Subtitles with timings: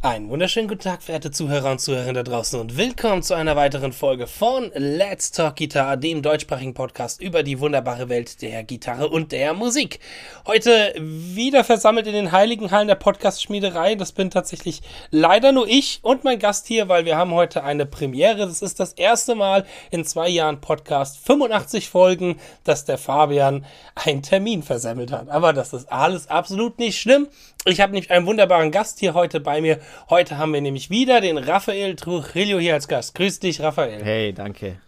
[0.00, 3.92] Einen wunderschönen guten Tag, verehrte Zuhörer und Zuhörerinnen da draußen und willkommen zu einer weiteren
[3.92, 9.32] Folge von Let's Talk Guitar, dem deutschsprachigen Podcast über die wunderbare Welt der Gitarre und
[9.32, 9.98] der Musik.
[10.46, 13.96] Heute wieder versammelt in den heiligen Hallen der Podcast-Schmiederei.
[13.96, 17.84] Das bin tatsächlich leider nur ich und mein Gast hier, weil wir haben heute eine
[17.84, 18.46] Premiere.
[18.46, 24.22] Das ist das erste Mal in zwei Jahren Podcast, 85 Folgen, dass der Fabian einen
[24.22, 25.28] Termin versemmelt hat.
[25.28, 27.26] Aber das ist alles absolut nicht schlimm.
[27.64, 29.78] Ich habe nämlich einen wunderbaren Gast hier heute bei mir.
[30.10, 33.14] Heute haben wir nämlich wieder den Raphael Trujillo hier als Gast.
[33.14, 34.02] Grüß dich, Raphael.
[34.02, 34.78] Hey, danke.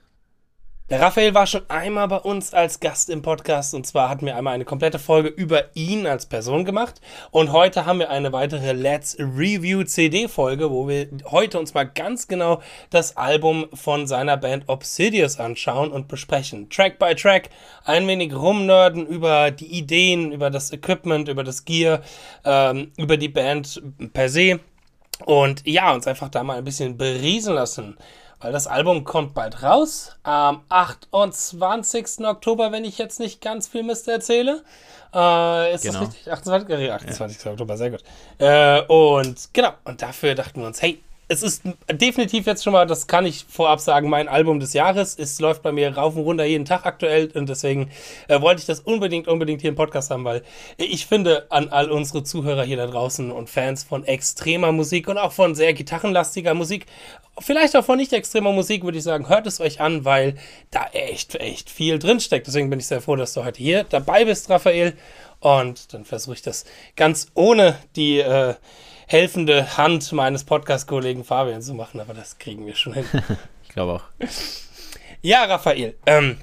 [0.91, 4.35] Der Raphael war schon einmal bei uns als Gast im Podcast und zwar hatten wir
[4.35, 7.01] einmal eine komplette Folge über ihn als Person gemacht
[7.31, 11.85] und heute haben wir eine weitere Let's Review CD Folge, wo wir heute uns mal
[11.85, 16.69] ganz genau das Album von seiner Band Obsidious anschauen und besprechen.
[16.71, 17.51] Track by Track,
[17.85, 22.01] ein wenig rumnörden über die Ideen, über das Equipment, über das Gear,
[22.45, 23.81] ähm, über die Band
[24.13, 24.59] per se
[25.25, 27.97] und ja, uns einfach da mal ein bisschen beriesen lassen
[28.41, 30.17] weil das Album kommt bald raus.
[30.23, 32.25] Am 28.
[32.25, 34.63] Oktober, wenn ich jetzt nicht ganz viel Mist erzähle.
[35.15, 36.01] Äh, ist genau.
[36.01, 36.33] das richtig?
[36.33, 36.93] 28.
[36.93, 37.45] 28.
[37.45, 37.51] Ja.
[37.53, 38.03] Oktober, sehr gut.
[38.39, 42.89] Äh, und genau, und dafür dachten wir uns, hey, es ist definitiv jetzt schon mal,
[42.89, 45.17] das kann ich vorab sagen, mein Album des Jahres.
[45.17, 47.89] Es läuft bei mir rauf und runter jeden Tag aktuell und deswegen
[48.27, 50.43] äh, wollte ich das unbedingt, unbedingt hier im Podcast haben, weil
[50.77, 55.19] ich finde, an all unsere Zuhörer hier da draußen und Fans von extremer Musik und
[55.19, 56.87] auch von sehr gitarrenlastiger Musik,
[57.39, 60.35] vielleicht auch von nicht extremer Musik, würde ich sagen, hört es euch an, weil
[60.73, 62.49] da echt, echt viel drinsteckt.
[62.49, 64.95] Deswegen bin ich sehr froh, dass du heute hier dabei bist, Raphael.
[65.39, 66.65] Und dann versuche ich das
[66.97, 68.55] ganz ohne die äh,
[69.11, 73.05] helfende Hand meines Podcast-Kollegen Fabian zu machen, aber das kriegen wir schon hin.
[73.65, 74.05] ich glaube auch.
[75.21, 76.37] Ja, Raphael, ähm,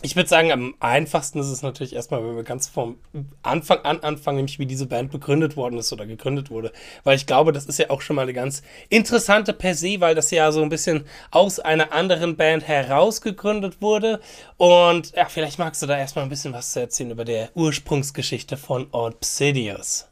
[0.00, 3.00] ich würde sagen, am einfachsten ist es natürlich erstmal, wenn wir ganz vom
[3.42, 6.70] Anfang an anfangen, nämlich wie diese Band begründet worden ist oder gegründet wurde.
[7.02, 10.14] Weil ich glaube, das ist ja auch schon mal eine ganz interessante per se, weil
[10.14, 14.20] das ja so ein bisschen aus einer anderen Band herausgegründet wurde.
[14.56, 18.56] Und ja, vielleicht magst du da erstmal ein bisschen was zu erzählen über der Ursprungsgeschichte
[18.56, 20.06] von Obsidious.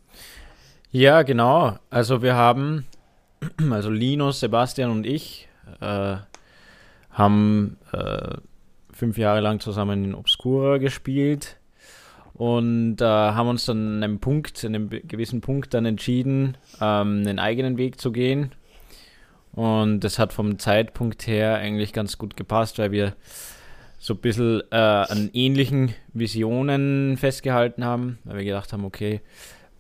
[0.95, 1.79] Ja, genau.
[1.89, 2.85] Also wir haben,
[3.71, 5.49] also Linus, Sebastian und ich
[5.81, 6.17] äh,
[7.11, 8.37] haben äh,
[8.93, 11.57] fünf Jahre lang zusammen in Obscura gespielt
[12.35, 17.23] und äh, haben uns dann an einem Punkt, an einem gewissen Punkt dann entschieden, ähm,
[17.27, 18.53] einen eigenen Weg zu gehen.
[19.53, 23.17] Und das hat vom Zeitpunkt her eigentlich ganz gut gepasst, weil wir
[23.99, 29.23] so ein bisschen äh, an ähnlichen Visionen festgehalten haben, weil wir gedacht haben, okay,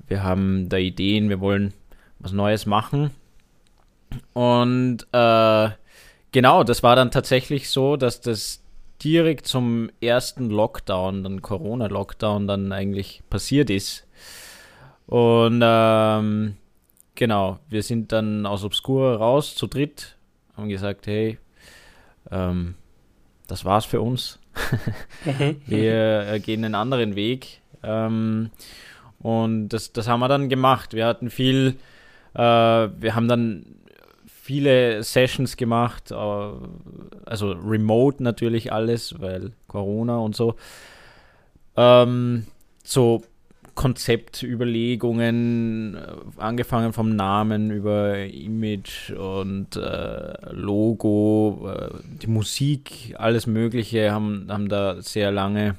[0.09, 1.73] wir haben da Ideen, wir wollen
[2.19, 3.11] was Neues machen.
[4.33, 5.71] Und äh,
[6.33, 8.63] genau, das war dann tatsächlich so, dass das
[9.03, 14.07] direkt zum ersten Lockdown, dann Corona-Lockdown, dann eigentlich passiert ist.
[15.07, 16.57] Und ähm,
[17.15, 20.17] genau, wir sind dann aus Obscura raus zu dritt,
[20.57, 21.39] haben gesagt, hey,
[22.31, 22.75] ähm,
[23.49, 24.39] das war's für uns.
[25.25, 25.63] Mhm.
[25.67, 27.61] wir äh, gehen einen anderen Weg.
[27.85, 28.51] Ähm,
[29.23, 30.95] und das, das haben wir dann gemacht.
[30.95, 31.77] Wir hatten viel,
[32.35, 33.67] äh, wir haben dann
[34.27, 40.57] viele Sessions gemacht, äh, also remote natürlich alles, weil Corona und so.
[41.77, 42.47] Ähm,
[42.83, 43.23] so
[43.75, 46.01] Konzeptüberlegungen, äh,
[46.37, 51.89] angefangen vom Namen über Image und äh, Logo, äh,
[52.21, 55.77] die Musik, alles Mögliche, haben, haben da sehr lange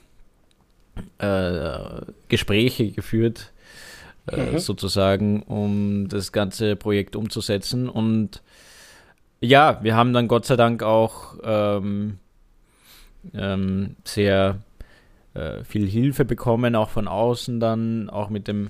[1.18, 3.52] äh, Gespräche geführt,
[4.32, 4.60] äh, mhm.
[4.60, 7.90] sozusagen, um das ganze Projekt umzusetzen.
[7.90, 8.42] Und
[9.40, 12.20] ja, wir haben dann Gott sei Dank auch ähm,
[13.34, 14.60] ähm, sehr
[15.34, 18.70] äh, viel Hilfe bekommen, auch von außen dann, auch mit dem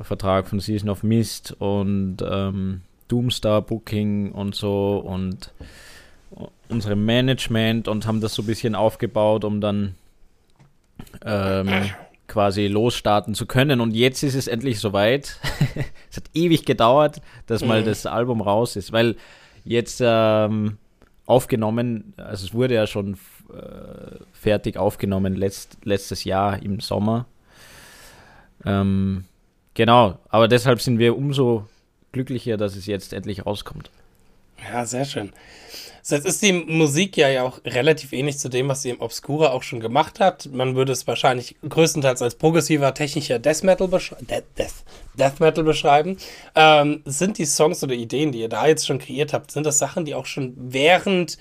[0.00, 5.52] Vertrag von Season of Mist und ähm, Doomstar Booking und so und
[6.68, 9.94] unsere Management und haben das so ein bisschen aufgebaut, um dann
[11.24, 11.90] ähm,
[12.28, 13.80] quasi losstarten zu können.
[13.80, 15.38] Und jetzt ist es endlich soweit.
[16.10, 17.86] es hat ewig gedauert, dass mal mhm.
[17.86, 19.16] das Album raus ist, weil
[19.64, 20.78] jetzt ähm,
[21.26, 23.14] aufgenommen, also es wurde ja schon
[23.52, 27.26] äh, fertig aufgenommen letzt, letztes Jahr im Sommer.
[28.64, 29.24] Ähm,
[29.74, 31.66] genau, aber deshalb sind wir umso
[32.12, 33.90] glücklicher, dass es jetzt endlich rauskommt.
[34.70, 35.32] Ja, sehr schön.
[36.04, 39.62] Jetzt ist die Musik ja auch relativ ähnlich zu dem, was sie im Obscura auch
[39.62, 40.48] schon gemacht hat.
[40.52, 44.84] Man würde es wahrscheinlich größtenteils als progressiver, technischer Death Metal, besch Death, Death,
[45.14, 46.16] Death Metal beschreiben.
[46.56, 49.78] Ähm, sind die Songs oder Ideen, die ihr da jetzt schon kreiert habt, sind das
[49.78, 51.38] Sachen, die auch schon während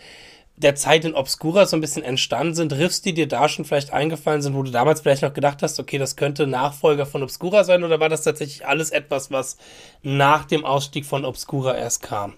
[0.57, 3.91] der Zeit in Obscura so ein bisschen entstanden sind, Riffs, die dir da schon vielleicht
[3.91, 7.63] eingefallen sind, wo du damals vielleicht noch gedacht hast, okay, das könnte Nachfolger von Obscura
[7.63, 9.57] sein, oder war das tatsächlich alles etwas, was
[10.03, 12.35] nach dem Ausstieg von Obscura erst kam?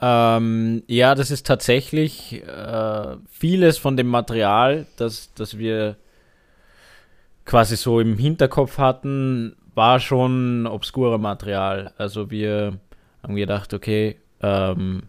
[0.00, 5.96] Ähm, ja, das ist tatsächlich äh, vieles von dem Material, das, das wir
[7.44, 11.92] quasi so im Hinterkopf hatten, war schon obskure Material.
[11.98, 12.78] Also wir
[13.22, 15.04] haben gedacht, okay, ähm,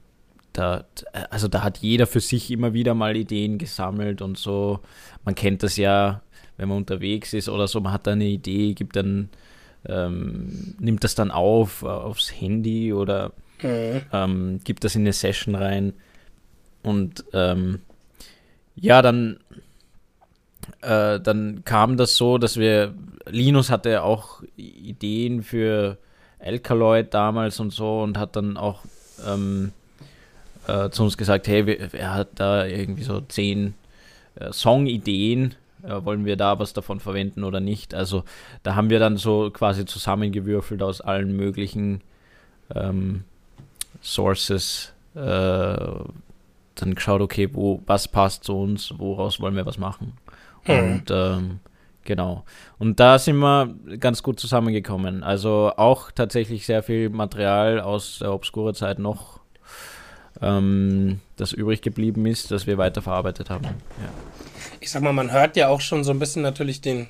[0.53, 0.85] da,
[1.29, 4.79] also da hat jeder für sich immer wieder mal Ideen gesammelt und so.
[5.23, 6.21] Man kennt das ja,
[6.57, 9.29] wenn man unterwegs ist oder so, man hat eine Idee, gibt dann,
[9.85, 14.01] ähm, nimmt das dann auf aufs Handy oder mhm.
[14.11, 15.93] ähm, gibt das in eine Session rein.
[16.83, 17.81] Und ähm,
[18.75, 19.39] ja, dann,
[20.81, 22.93] äh, dann kam das so, dass wir,
[23.27, 25.97] Linus hatte auch Ideen für
[26.39, 28.81] Alkaloid damals und so und hat dann auch
[29.27, 29.71] ähm,
[30.67, 33.73] äh, zu uns gesagt, hey, er hat da irgendwie so zehn
[34.35, 37.93] äh, Songideen, äh, wollen wir da was davon verwenden oder nicht?
[37.93, 38.23] Also
[38.63, 42.01] da haben wir dann so quasi zusammengewürfelt aus allen möglichen
[42.73, 43.23] ähm,
[44.01, 50.13] Sources, äh, dann geschaut, okay, wo, was passt zu uns, woraus wollen wir was machen.
[50.65, 50.73] Mhm.
[50.73, 51.59] Und ähm,
[52.09, 52.43] Genau.
[52.79, 55.23] Und da sind wir ganz gut zusammengekommen.
[55.23, 59.41] Also auch tatsächlich sehr viel Material aus der Obscura-Zeit noch,
[60.41, 63.65] ähm, das übrig geblieben ist, das wir weiterverarbeitet haben.
[63.65, 64.09] Ja.
[64.79, 67.09] Ich sag mal, man hört ja auch schon so ein bisschen natürlich den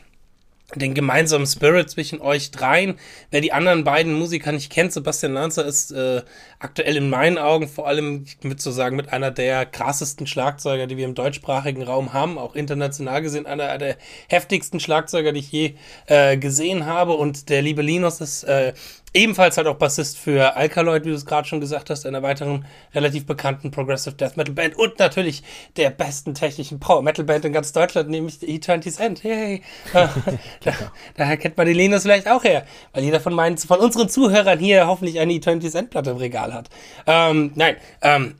[0.75, 2.99] den gemeinsamen Spirit zwischen euch dreien.
[3.31, 6.21] Wer die anderen beiden Musiker nicht kennt, Sebastian Lanzer ist äh,
[6.59, 10.85] aktuell in meinen Augen vor allem, ich würde so sagen, mit einer der krassesten Schlagzeuger,
[10.85, 15.51] die wir im deutschsprachigen Raum haben, auch international gesehen, einer der heftigsten Schlagzeuger, die ich
[15.51, 15.73] je
[16.05, 17.13] äh, gesehen habe.
[17.13, 18.73] Und der liebe Linus ist äh,
[19.13, 22.65] Ebenfalls halt auch Bassist für Alkaloid, wie du es gerade schon gesagt hast, einer weiteren
[22.93, 25.43] relativ bekannten Progressive Death Metal Band und natürlich
[25.77, 29.23] der besten technischen Power Metal Band in ganz Deutschland, nämlich die E20's End.
[29.23, 29.63] Hey,
[29.93, 30.73] da,
[31.15, 34.59] daher kennt man die Linus vielleicht auch her, weil jeder von meinen, von unseren Zuhörern
[34.59, 36.69] hier hoffentlich eine E20's End Platte im Regal hat.
[37.07, 38.35] Ähm, nein, ähm,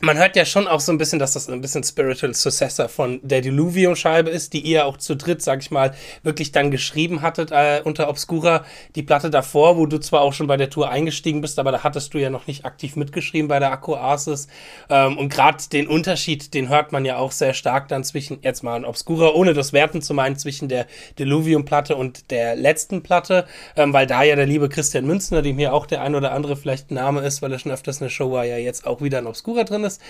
[0.00, 3.20] man hört ja schon auch so ein bisschen, dass das ein bisschen Spiritual Successor von
[3.22, 7.50] der Diluvium-Scheibe ist, die ihr auch zu dritt, sag ich mal, wirklich dann geschrieben hattet
[7.52, 8.64] äh, unter Obscura.
[8.94, 11.82] Die Platte davor, wo du zwar auch schon bei der Tour eingestiegen bist, aber da
[11.82, 14.48] hattest du ja noch nicht aktiv mitgeschrieben bei der Akku Arsis.
[14.88, 18.62] Ähm, und gerade den Unterschied, den hört man ja auch sehr stark dann zwischen, jetzt
[18.62, 20.86] mal ein Obscura, ohne das Werten zu meinen, zwischen der
[21.18, 23.46] Diluvium-Platte und der letzten Platte,
[23.76, 26.56] ähm, weil da ja der liebe Christian Münzner, dem hier auch der ein oder andere
[26.56, 29.26] vielleicht Name ist, weil er schon öfters eine Show war, ja jetzt auch wieder ein
[29.26, 30.02] Obscura drin ist ist.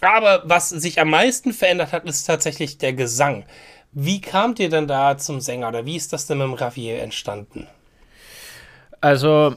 [0.00, 3.44] Aber was sich am meisten verändert hat, ist tatsächlich der Gesang.
[3.92, 7.02] Wie kamt ihr denn da zum Sänger oder wie ist das denn mit dem Ravier
[7.02, 7.66] entstanden?
[9.00, 9.56] Also,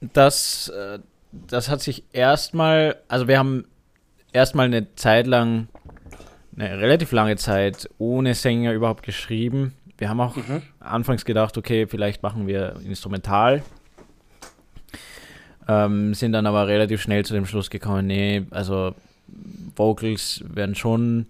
[0.00, 0.98] das, äh,
[1.32, 3.64] das hat sich erstmal, also wir haben
[4.32, 5.68] erstmal eine Zeit lang,
[6.56, 9.74] eine relativ lange Zeit ohne Sänger überhaupt geschrieben.
[9.98, 10.62] Wir haben auch mhm.
[10.80, 13.62] anfangs gedacht, okay, vielleicht machen wir instrumental.
[15.68, 18.94] Ähm, sind dann aber relativ schnell zu dem Schluss gekommen, nee, also
[19.76, 21.26] Vocals wären schon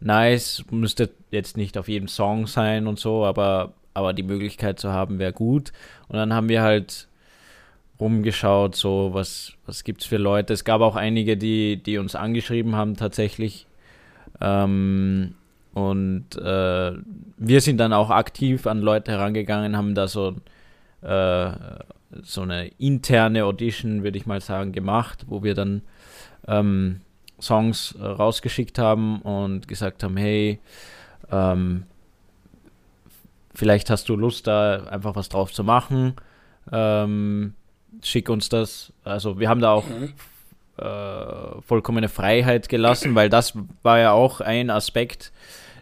[0.00, 4.90] nice, müsste jetzt nicht auf jedem Song sein und so, aber, aber die Möglichkeit zu
[4.90, 5.72] haben wäre gut.
[6.08, 7.08] Und dann haben wir halt
[8.00, 10.52] rumgeschaut, so was, was gibt es für Leute.
[10.52, 13.66] Es gab auch einige, die, die uns angeschrieben haben tatsächlich.
[14.40, 15.34] Ähm,
[15.74, 16.92] und äh,
[17.36, 20.34] wir sind dann auch aktiv an Leute herangegangen, haben da so
[21.02, 21.50] äh,
[22.22, 25.82] so eine interne Audition, würde ich mal sagen, gemacht, wo wir dann
[26.46, 27.00] ähm,
[27.40, 30.60] Songs äh, rausgeschickt haben und gesagt haben, hey,
[31.30, 31.84] ähm,
[33.54, 36.14] vielleicht hast du Lust, da einfach was drauf zu machen.
[36.72, 37.54] Ähm,
[38.02, 38.92] schick uns das.
[39.04, 40.12] Also wir haben da auch mhm.
[40.78, 45.32] äh, vollkommene Freiheit gelassen, weil das war ja auch ein Aspekt,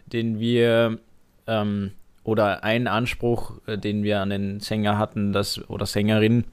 [0.07, 0.99] den wir
[1.47, 1.91] ähm,
[2.23, 6.45] oder ein Anspruch, äh, den wir an den Sänger hatten, dass, oder Sängerin,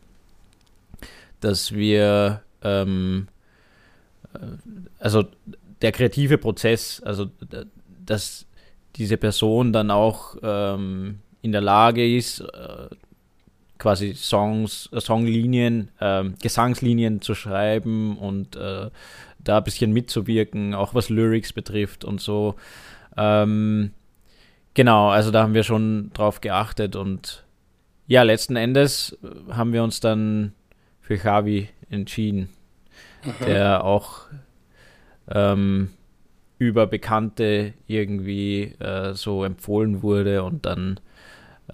[1.41, 3.29] dass wir, ähm,
[4.35, 4.39] äh,
[4.99, 5.25] also
[5.83, 7.31] der kreative Prozess, also
[8.05, 8.47] dass
[8.97, 12.95] diese Person dann auch ähm, in der Lage ist, äh,
[13.79, 18.91] quasi Songs, äh, Songlinien, äh, Gesangslinien zu schreiben und äh,
[19.39, 22.57] da ein bisschen mitzuwirken, auch was Lyrics betrifft und so.
[23.17, 23.93] Ähm,
[24.75, 27.45] Genau, also da haben wir schon drauf geachtet und
[28.07, 30.53] ja, letzten Endes äh, haben wir uns dann
[31.01, 32.49] für Javi entschieden,
[33.25, 33.45] mhm.
[33.45, 34.27] der auch
[35.29, 35.91] ähm,
[36.59, 41.01] über Bekannte irgendwie äh, so empfohlen wurde und dann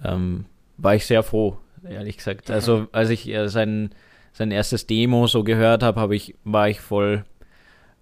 [0.03, 0.45] ähm,
[0.77, 2.49] war ich sehr froh, ehrlich gesagt.
[2.49, 3.91] Also als ich äh, sein,
[4.31, 7.25] sein erstes Demo so gehört habe, hab ich, war ich voll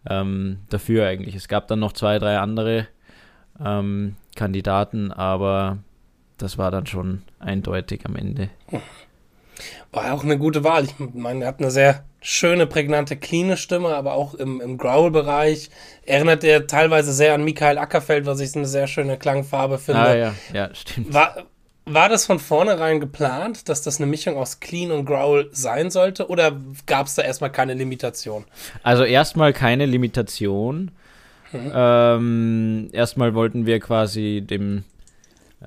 [0.08, 1.36] ähm, dafür eigentlich.
[1.36, 2.88] Es gab dann noch zwei, drei andere
[3.64, 5.80] ähm, Kandidaten, aber
[6.38, 8.50] das war dann schon eindeutig am Ende.
[9.92, 10.84] War auch eine gute Wahl.
[10.84, 15.70] Ich meine, er hat eine sehr schöne, prägnante, cleane Stimme, aber auch im, im Growl-Bereich
[16.06, 20.02] erinnert er teilweise sehr an Michael Ackerfeld, was ich eine sehr schöne Klangfarbe finde.
[20.02, 21.14] Ah, ja, ja, stimmt.
[21.14, 21.46] War,
[21.86, 26.28] war das von vornherein geplant, dass das eine Mischung aus Clean und Growl sein sollte
[26.28, 28.46] oder gab es da erstmal keine Limitation?
[28.82, 30.92] Also erstmal keine Limitation.
[31.52, 31.72] Mhm.
[31.74, 34.84] Ähm, erstmal wollten wir quasi dem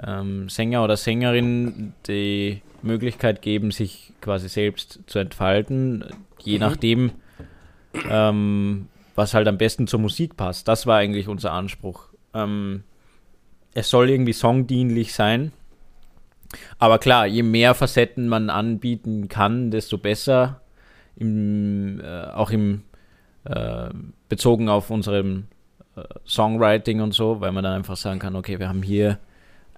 [0.07, 6.05] ähm, Sänger oder Sängerin die Möglichkeit geben, sich quasi selbst zu entfalten,
[6.41, 6.61] je mhm.
[6.61, 7.11] nachdem,
[8.09, 10.69] ähm, was halt am besten zur Musik passt.
[10.69, 12.09] Das war eigentlich unser Anspruch.
[12.35, 12.85] Ähm,
[13.75, 15.53] es soll irgendwie songdienlich sein.
[16.79, 20.63] Aber klar, je mehr Facetten man anbieten kann, desto besser.
[21.17, 22.83] Im, äh, auch im
[23.45, 23.89] äh,
[24.29, 25.58] bezogen auf unserem äh,
[26.27, 29.19] Songwriting und so, weil man dann einfach sagen kann, okay, wir haben hier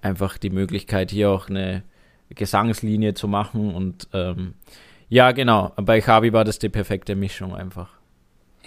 [0.01, 1.83] einfach die Möglichkeit, hier auch eine
[2.29, 3.73] Gesangslinie zu machen.
[3.73, 4.55] Und ähm,
[5.09, 7.89] ja, genau, bei Chabi war das die perfekte Mischung einfach.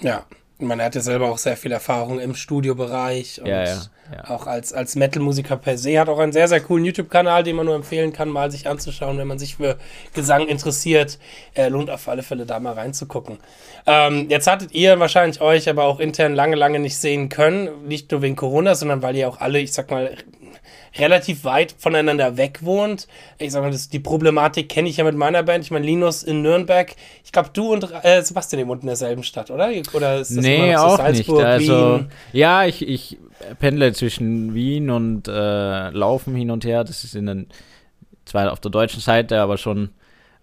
[0.00, 0.26] Ja,
[0.58, 3.82] man hat ja selber auch sehr viel Erfahrung im Studiobereich und ja, ja,
[4.12, 4.30] ja.
[4.30, 5.98] auch als, als Metal-Musiker per se.
[5.98, 9.18] Hat auch einen sehr, sehr coolen YouTube-Kanal, den man nur empfehlen kann, mal sich anzuschauen,
[9.18, 9.76] wenn man sich für
[10.14, 11.18] Gesang interessiert.
[11.54, 13.38] Äh, lohnt auf alle Fälle da mal reinzugucken.
[13.86, 17.86] Ähm, jetzt hattet ihr wahrscheinlich euch aber auch intern lange, lange nicht sehen können.
[17.86, 20.16] Nicht nur wegen Corona, sondern weil ihr auch alle, ich sag mal,
[20.98, 23.08] relativ weit voneinander weg wohnt.
[23.38, 25.64] Ich sag mal, das, die Problematik kenne ich ja mit meiner Band.
[25.64, 26.94] Ich meine, Linus in Nürnberg.
[27.24, 29.70] Ich glaube, du und äh, Sebastian, ihr wohnt in derselben Stadt, oder?
[29.92, 31.46] Oder ist das nee, auch Salzburg, nicht.
[31.46, 32.08] Also, Wien?
[32.32, 33.18] ja, ich, ich
[33.58, 36.84] pendle zwischen Wien und äh, Laufen hin und her.
[36.84, 37.46] Das ist in den,
[38.24, 39.90] zwar auf der deutschen Seite, aber schon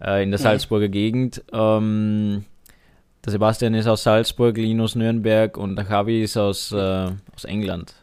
[0.03, 0.39] äh, in der.
[0.39, 0.91] Salzburger mhm.
[0.91, 1.43] Gegend.
[1.53, 2.46] Ähm,
[3.24, 7.93] der Sebastian ist aus Salzburg, Linus Nürnberg und der Javi ist aus, äh, aus England.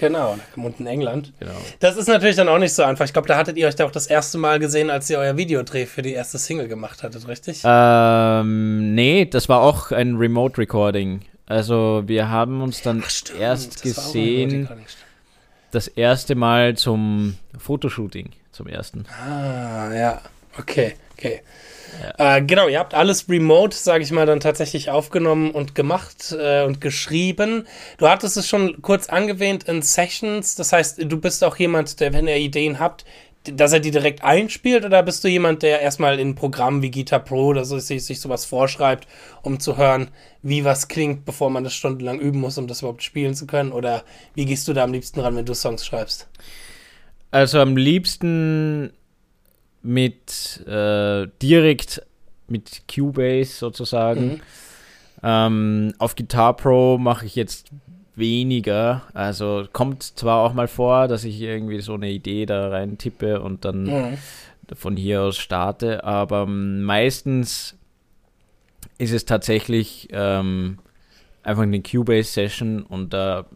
[0.00, 1.34] Genau, und in England.
[1.38, 1.52] Genau.
[1.78, 3.04] Das ist natürlich dann auch nicht so einfach.
[3.04, 5.36] Ich glaube, da hattet ihr euch da auch das erste Mal gesehen, als ihr euer
[5.36, 7.60] Videodreh für die erste Single gemacht hattet, richtig?
[7.64, 11.20] Ähm, nee, das war auch ein Remote Recording.
[11.44, 14.70] Also wir haben uns dann Ach, stimmt, erst gesehen,
[15.70, 19.04] das erste Mal zum Fotoshooting, zum ersten.
[19.22, 20.22] Ah, ja,
[20.58, 21.42] okay, okay.
[22.18, 22.36] Ja.
[22.36, 26.64] Äh, genau, ihr habt alles remote, sage ich mal, dann tatsächlich aufgenommen und gemacht äh,
[26.64, 27.66] und geschrieben.
[27.98, 30.54] Du hattest es schon kurz angewähnt in Sessions.
[30.54, 33.04] Das heißt, du bist auch jemand, der, wenn ihr Ideen habt,
[33.44, 37.20] dass er die direkt einspielt oder bist du jemand, der erstmal in Programmen wie Guitar
[37.20, 39.08] Pro oder so sich, sich sowas vorschreibt,
[39.42, 40.10] um zu hören,
[40.42, 43.72] wie was klingt, bevor man das stundenlang üben muss, um das überhaupt spielen zu können?
[43.72, 44.04] Oder
[44.34, 46.28] wie gehst du da am liebsten ran, wenn du Songs schreibst?
[47.30, 48.92] Also am liebsten
[49.82, 52.02] mit äh, direkt
[52.48, 54.26] mit Cubase sozusagen.
[54.26, 54.40] Mhm.
[55.22, 57.70] Ähm, auf Guitar Pro mache ich jetzt
[58.16, 59.02] weniger.
[59.14, 63.40] Also kommt zwar auch mal vor, dass ich irgendwie so eine Idee da rein tippe
[63.40, 64.18] und dann mhm.
[64.74, 67.76] von hier aus starte, aber meistens
[68.98, 70.78] ist es tatsächlich ähm,
[71.42, 73.46] einfach eine Cubase-Session und da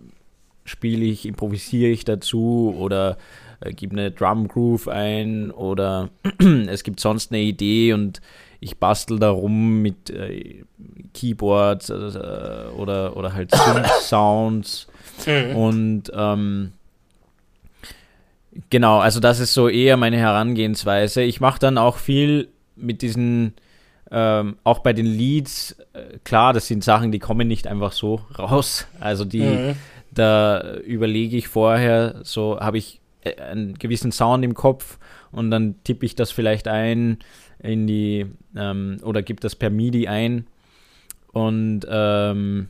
[0.65, 3.19] spiele ich, improvisiere ich dazu oder
[3.61, 6.11] äh, gib eine Drum Groove ein oder
[6.67, 8.21] es gibt sonst eine Idee und
[8.61, 10.65] ich bastel da rum mit äh,
[11.13, 11.93] Keyboards äh,
[12.77, 13.55] oder, oder halt
[14.01, 14.87] Sounds
[15.27, 15.57] mhm.
[15.57, 16.73] und ähm,
[18.71, 21.23] genau, also das ist so eher meine Herangehensweise.
[21.23, 23.55] Ich mache dann auch viel mit diesen
[24.11, 28.21] ähm, auch bei den Leads, äh, klar, das sind Sachen, die kommen nicht einfach so
[28.39, 28.87] raus.
[29.01, 29.77] Also die, mhm.
[30.13, 34.99] da überlege ich vorher, so habe ich einen gewissen Sound im Kopf
[35.33, 37.19] und dann tippe ich das vielleicht ein
[37.59, 38.27] in die
[38.57, 40.47] ähm, oder gebe das per MIDI ein
[41.33, 42.69] und ähm,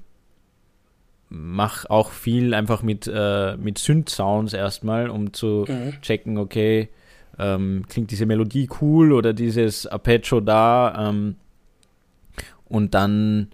[1.28, 6.00] mache auch viel einfach mit, äh, mit Synth-Sounds erstmal, um zu mhm.
[6.00, 6.88] checken, okay,
[7.38, 11.36] ähm, klingt diese Melodie cool oder dieses Arpeggio da ähm,
[12.66, 13.48] und dann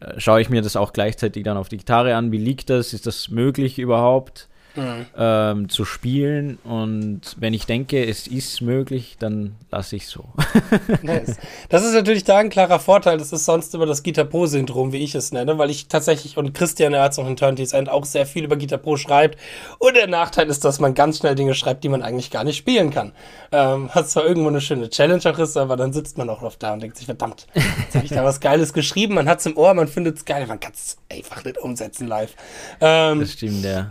[0.00, 2.92] äh, schaue ich mir das auch gleichzeitig dann auf die Gitarre an, wie liegt das,
[2.92, 5.06] ist das möglich überhaupt mhm.
[5.16, 6.58] ähm, zu spielen.
[6.64, 10.24] Und wenn ich denke, es ist möglich, dann lasse ich es so.
[11.02, 11.36] nice.
[11.68, 13.18] Das ist natürlich da ein klarer Vorteil.
[13.18, 16.54] Das ist sonst immer das Guitar Pro-Syndrom, wie ich es nenne, weil ich tatsächlich und
[16.54, 19.38] Christian Erz auch in Turntails End auch sehr viel über Guitar Pro schreibt.
[19.78, 22.56] Und der Nachteil ist, dass man ganz schnell Dinge schreibt, die man eigentlich gar nicht
[22.56, 23.12] spielen kann.
[23.50, 26.54] Ähm, hat zwar irgendwo eine schöne Challenge auch ist, aber dann sitzt man auch noch
[26.56, 29.46] da und denkt sich, verdammt, jetzt habe ich da was Geiles geschrieben, man hat es
[29.46, 32.34] im Ohr, man findet es geil, man kann es einfach nicht umsetzen live.
[32.80, 33.88] Ähm, das stimmt, ja.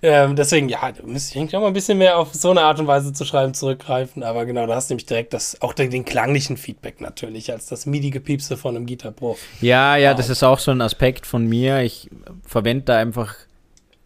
[0.00, 2.62] Ähm, deswegen, ja, da müsste ich eigentlich auch mal ein bisschen mehr auf so eine
[2.62, 4.22] Art und Weise zu schreiben zurückgreifen.
[4.22, 7.66] Aber genau, da hast du nämlich direkt das, auch den, den klanglichen Feedback natürlich, als
[7.66, 9.36] das MIDI-Gepiepse von einem Guitar Pro.
[9.60, 11.80] Ja, ja, das ist auch so ein Aspekt von mir.
[11.80, 12.08] Ich
[12.44, 13.34] verwende da einfach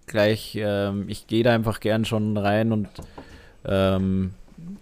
[0.07, 2.88] gleich, ähm, ich gehe da einfach gern schon rein und
[3.64, 4.35] ähm,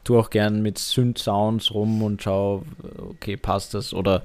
[0.04, 2.62] tue auch gern mit Synth-Sounds rum und schaue,
[3.10, 4.22] okay, passt das oder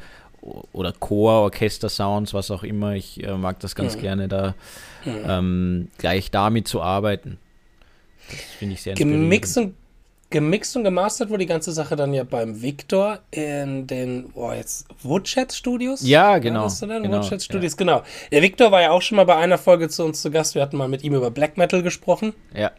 [0.74, 2.94] oder Chor, Orchester-Sounds, was auch immer.
[2.94, 4.02] Ich äh, mag das ganz mhm.
[4.02, 4.54] gerne, da
[5.06, 5.24] mhm.
[5.28, 7.38] ähm, gleich damit zu arbeiten.
[8.30, 9.76] Das finde ich sehr gemixt und,
[10.30, 14.88] gemixt und gemastert wurde die ganze Sache dann ja beim Victor in den, boah, jetzt
[15.04, 16.02] Woodshed Studios?
[16.06, 16.68] Ja, genau.
[16.68, 17.78] Ja, genau, Woodshed Studios, ja.
[17.78, 18.04] genau.
[18.32, 20.56] Der Victor war ja auch schon mal bei einer Folge zu uns zu Gast.
[20.56, 22.34] Wir hatten mal mit ihm über Black Metal gesprochen.
[22.54, 22.72] Ja.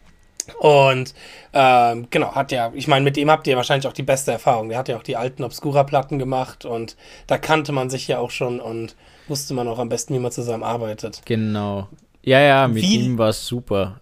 [0.58, 1.14] Und
[1.52, 4.68] ähm, genau, hat ja, ich meine, mit dem habt ihr wahrscheinlich auch die beste Erfahrung.
[4.68, 8.30] Der hat ja auch die alten Obscura-Platten gemacht und da kannte man sich ja auch
[8.30, 8.94] schon und
[9.28, 11.22] wusste man auch am besten, wie man zusammenarbeitet.
[11.24, 11.88] Genau.
[12.26, 14.00] Ja, ja, mit wie, ihm war es super.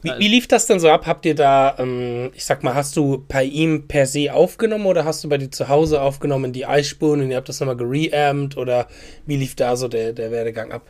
[0.00, 1.06] Wie, wie, lief das denn so ab?
[1.06, 5.04] Habt ihr da, ähm, ich sag mal, hast du bei ihm per se aufgenommen oder
[5.04, 8.56] hast du bei dir zu Hause aufgenommen die Eisspuren und ihr habt das nochmal gereamt
[8.56, 8.86] oder
[9.26, 10.82] wie lief da so der, der Werdegang ab?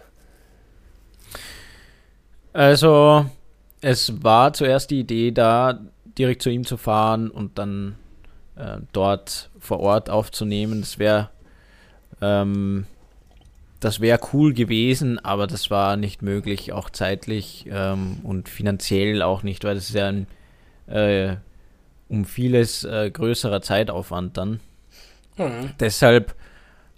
[2.53, 3.25] Also,
[3.81, 5.81] es war zuerst die Idee da,
[6.19, 7.97] direkt zu ihm zu fahren und dann
[8.57, 10.83] äh, dort vor Ort aufzunehmen.
[10.83, 11.31] Das wäre
[12.21, 12.85] ähm,
[13.81, 19.43] das wäre cool gewesen, aber das war nicht möglich, auch zeitlich ähm, und finanziell auch
[19.43, 20.27] nicht, weil das ist ja ein
[20.87, 21.37] äh,
[22.09, 24.61] um vieles äh, größerer Zeitaufwand dann.
[25.37, 25.73] Mhm.
[25.81, 26.35] Deshalb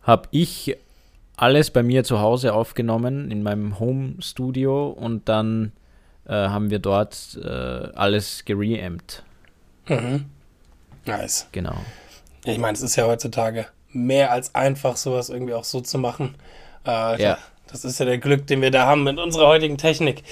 [0.03, 0.77] habe ich
[1.37, 5.73] alles bei mir zu Hause aufgenommen in meinem Home Studio und dann
[6.27, 9.23] äh, haben wir dort äh, alles gereamt.
[9.89, 10.27] Mhm.
[11.07, 11.49] Nice.
[11.53, 11.77] Genau.
[12.45, 16.35] Ich meine, es ist ja heutzutage mehr als einfach, sowas irgendwie auch so zu machen.
[16.89, 17.39] Äh, ja.
[17.71, 20.23] Das ist ja der Glück, den wir da haben mit unserer heutigen Technik.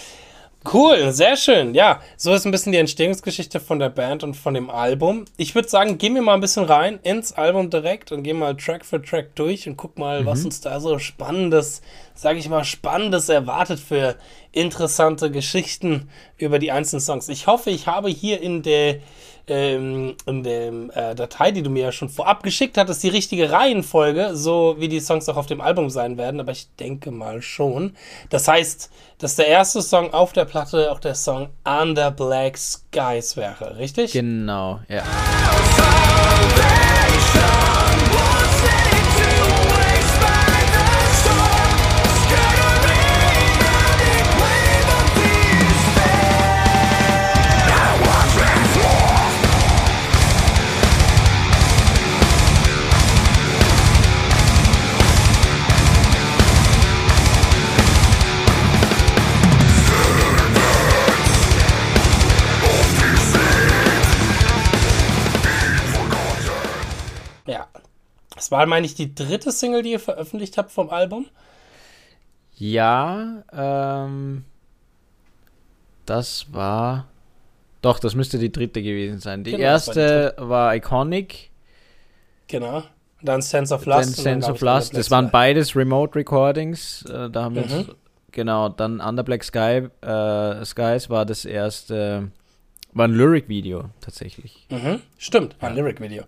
[0.73, 1.75] Cool, sehr schön.
[1.75, 5.27] Ja, so ist ein bisschen die Entstehungsgeschichte von der Band und von dem Album.
[5.37, 8.57] Ich würde sagen, gehen wir mal ein bisschen rein ins Album direkt und gehen mal
[8.57, 10.27] Track für Track durch und guck mal, mhm.
[10.27, 11.83] was uns da so spannendes,
[12.15, 14.17] sage ich mal, spannendes erwartet für
[14.51, 17.29] interessante Geschichten über die einzelnen Songs.
[17.29, 18.97] Ich hoffe, ich habe hier in der
[19.49, 23.50] ähm, in der äh, Datei, die du mir ja schon vorab geschickt hattest, die richtige
[23.52, 27.43] Reihenfolge, so wie die Songs auch auf dem Album sein werden, aber ich denke mal
[27.43, 27.97] schon.
[28.30, 33.37] Das heißt, dass der erste Song auf der Platte auch der Song Under Black Skies
[33.37, 34.13] wäre, richtig?
[34.13, 35.04] Genau, ja.
[68.47, 71.26] Das war, meine ich, die dritte Single, die ihr veröffentlicht habt vom Album?
[72.54, 74.45] Ja, ähm,
[76.04, 77.09] das war.
[77.82, 79.43] Doch, das müsste die dritte gewesen sein.
[79.43, 81.50] Die genau, erste war, die war, Iconic.
[82.47, 82.85] Genau.
[83.21, 83.99] Dann Sense of Lust.
[83.99, 84.97] Dann Sense of Lust.
[84.97, 87.04] Das waren beides Remote Recordings.
[87.06, 87.95] Äh, da haben wir mhm.
[88.30, 88.69] genau.
[88.69, 92.30] Dann Under Black Sky, äh, Skies war das erste.
[92.93, 94.69] War ein Lyric-Video tatsächlich.
[94.71, 95.02] Mhm.
[95.19, 96.23] Stimmt, war ein Lyric-Video.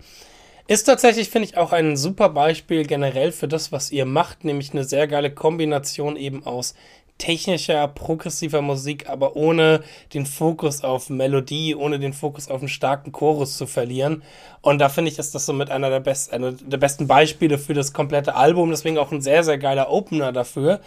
[0.70, 4.72] Ist tatsächlich, finde ich, auch ein super Beispiel generell für das, was ihr macht, nämlich
[4.72, 6.74] eine sehr geile Kombination eben aus
[7.16, 13.12] technischer, progressiver Musik, aber ohne den Fokus auf Melodie, ohne den Fokus auf einen starken
[13.12, 14.22] Chorus zu verlieren.
[14.60, 17.56] Und da finde ich, ist das so mit einer der, best, einer der besten Beispiele
[17.56, 18.68] für das komplette Album.
[18.68, 20.80] Deswegen auch ein sehr, sehr geiler Opener dafür.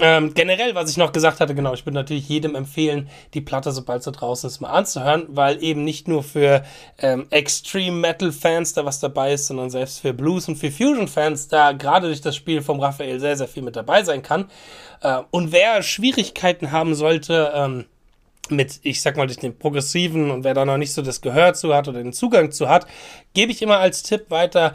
[0.00, 3.72] Ähm, generell, was ich noch gesagt hatte, genau, ich würde natürlich jedem empfehlen, die Platte,
[3.72, 6.64] sobald sie draußen ist, mal anzuhören, weil eben nicht nur für
[6.98, 11.08] ähm, Extreme Metal Fans da was dabei ist, sondern selbst für Blues und für Fusion
[11.08, 14.48] Fans da gerade durch das Spiel vom Raphael sehr, sehr viel mit dabei sein kann.
[15.02, 17.84] Äh, und wer Schwierigkeiten haben sollte, ähm,
[18.50, 21.54] mit, ich sag mal, durch den Progressiven und wer da noch nicht so das Gehör
[21.54, 22.86] zu hat oder den Zugang zu hat,
[23.34, 24.74] gebe ich immer als Tipp weiter,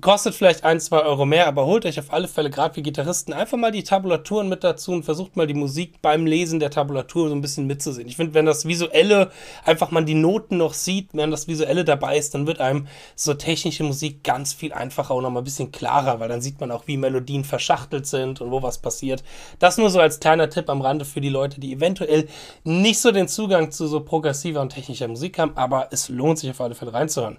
[0.00, 3.32] Kostet vielleicht ein, zwei Euro mehr, aber holt euch auf alle Fälle, gerade wie Gitarristen,
[3.32, 7.28] einfach mal die Tabulaturen mit dazu und versucht mal die Musik beim Lesen der Tabulatur
[7.28, 8.06] so ein bisschen mitzusehen.
[8.06, 9.30] Ich finde, wenn das Visuelle,
[9.64, 12.86] einfach man die Noten noch sieht, wenn das Visuelle dabei ist, dann wird einem
[13.16, 16.60] so technische Musik ganz viel einfacher und noch mal ein bisschen klarer, weil dann sieht
[16.60, 19.24] man auch, wie Melodien verschachtelt sind und wo was passiert.
[19.58, 22.28] Das nur so als kleiner Tipp am Rande für die Leute, die eventuell
[22.62, 26.50] nicht so den Zugang zu so progressiver und technischer Musik haben, aber es lohnt sich
[26.50, 27.38] auf alle Fälle reinzuhören.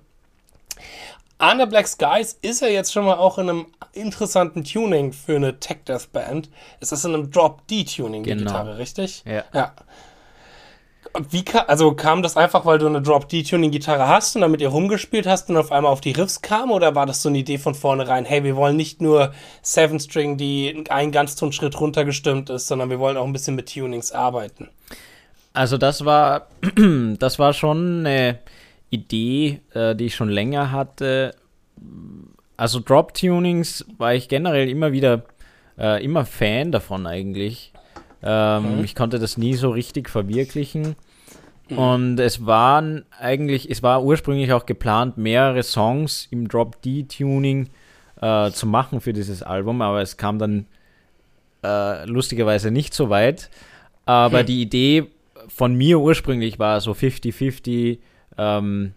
[1.42, 5.60] Under Black Skies ist ja jetzt schon mal auch in einem interessanten Tuning für eine
[5.60, 6.50] Tech Death Band.
[6.80, 8.44] Es ist in einem Drop D Tuning die genau.
[8.44, 9.24] Gitarre, richtig?
[9.26, 9.44] Ja.
[9.54, 9.74] ja.
[11.30, 15.28] Wie ka also kam das einfach, weil du eine Drop-D-Tuning-Gitarre hast und damit ihr rumgespielt
[15.28, 16.72] hast und auf einmal auf die Riffs kam?
[16.72, 20.38] Oder war das so eine Idee von vornherein, hey, wir wollen nicht nur Seven String,
[20.38, 24.70] die ein Ganztonschritt runtergestimmt ist, sondern wir wollen auch ein bisschen mit Tunings arbeiten?
[25.54, 26.48] Also das war,
[27.20, 28.40] das war schon eine
[28.92, 31.34] Idee, äh, die ich schon länger hatte.
[32.58, 35.24] Also Drop-Tunings war ich generell immer wieder,
[35.80, 37.74] äh, immer Fan davon eigentlich.
[38.22, 38.84] Ähm, mhm.
[38.84, 40.96] Ich konnte das nie so richtig verwirklichen.
[41.70, 41.78] Mhm.
[41.78, 47.70] Und es waren eigentlich, es war ursprünglich auch geplant, mehrere Songs im Drop-D-Tuning
[48.22, 50.68] äh, zu machen für dieses Album, aber es kam dann
[51.64, 53.50] äh, lustigerweise nicht so weit.
[54.06, 54.46] Aber mhm.
[54.48, 55.08] die Idee
[55.48, 58.00] von mir ursprünglich war so 50-50
[58.38, 58.94] ähm,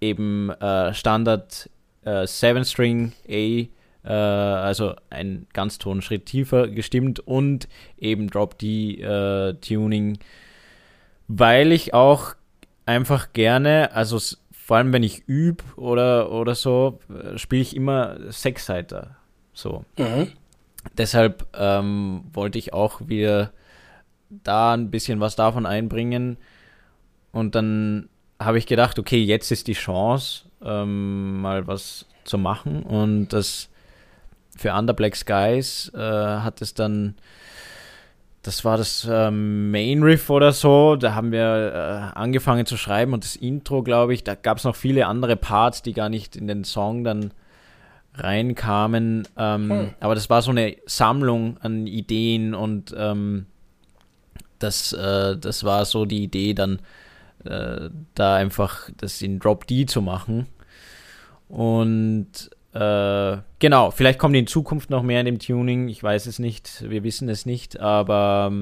[0.00, 1.68] eben äh, Standard
[2.04, 3.68] äh, 7-String A
[4.02, 10.18] äh, also ein Ganztonschritt tiefer gestimmt und eben Drop D äh, Tuning,
[11.28, 12.34] weil ich auch
[12.86, 14.18] einfach gerne, also
[14.52, 19.16] vor allem wenn ich übe oder, oder so, äh, spiele ich immer Sechsseiter.
[19.52, 19.84] So.
[19.98, 20.28] Mhm.
[20.96, 23.52] Deshalb ähm, wollte ich auch wieder
[24.30, 26.38] da ein bisschen was davon einbringen.
[27.32, 28.08] Und dann
[28.40, 32.82] habe ich gedacht, okay, jetzt ist die Chance, ähm, mal was zu machen.
[32.82, 33.68] Und das
[34.56, 37.14] für Under Black Skies äh, hat es dann,
[38.42, 43.12] das war das ähm, Main Riff oder so, da haben wir äh, angefangen zu schreiben
[43.12, 46.36] und das Intro, glaube ich, da gab es noch viele andere Parts, die gar nicht
[46.36, 47.32] in den Song dann
[48.14, 49.28] reinkamen.
[49.36, 49.90] Ähm, hm.
[50.00, 53.46] Aber das war so eine Sammlung an Ideen und ähm,
[54.58, 56.80] das, äh, das war so die Idee, dann
[57.44, 60.46] äh, da einfach das in Drop D zu machen.
[61.48, 65.88] Und äh, genau, vielleicht kommt in Zukunft noch mehr in dem Tuning.
[65.88, 68.52] Ich weiß es nicht, wir wissen es nicht, aber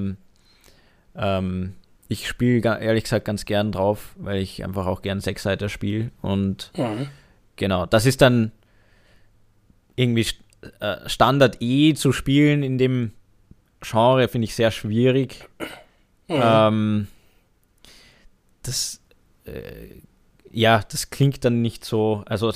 [1.15, 1.75] ähm,
[2.07, 6.09] ich spiele ehrlich gesagt ganz gern drauf, weil ich einfach auch gern Sechsseiter spiele.
[6.21, 7.07] Und mhm.
[7.55, 8.51] genau, das ist dann
[9.95, 10.25] irgendwie
[10.79, 13.11] äh, Standard E zu spielen in dem
[13.81, 15.47] Genre, finde ich sehr schwierig.
[16.27, 16.41] Mhm.
[16.41, 17.07] Ähm,
[18.69, 19.01] das
[19.45, 20.01] äh,
[20.51, 22.51] ja, das klingt dann nicht so, also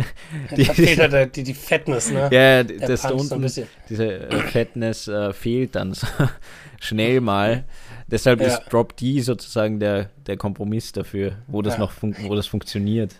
[0.56, 2.22] die, da fehlt halt die, die Fettness, ne?
[2.32, 6.06] Ja, der das da unten, so diese äh, Fettness äh, fehlt dann so
[6.80, 7.64] schnell mal.
[8.08, 8.48] Deshalb ja.
[8.48, 11.80] ist Drop D sozusagen der, der Kompromiss dafür, wo das ja.
[11.80, 13.14] noch wo das funktioniert.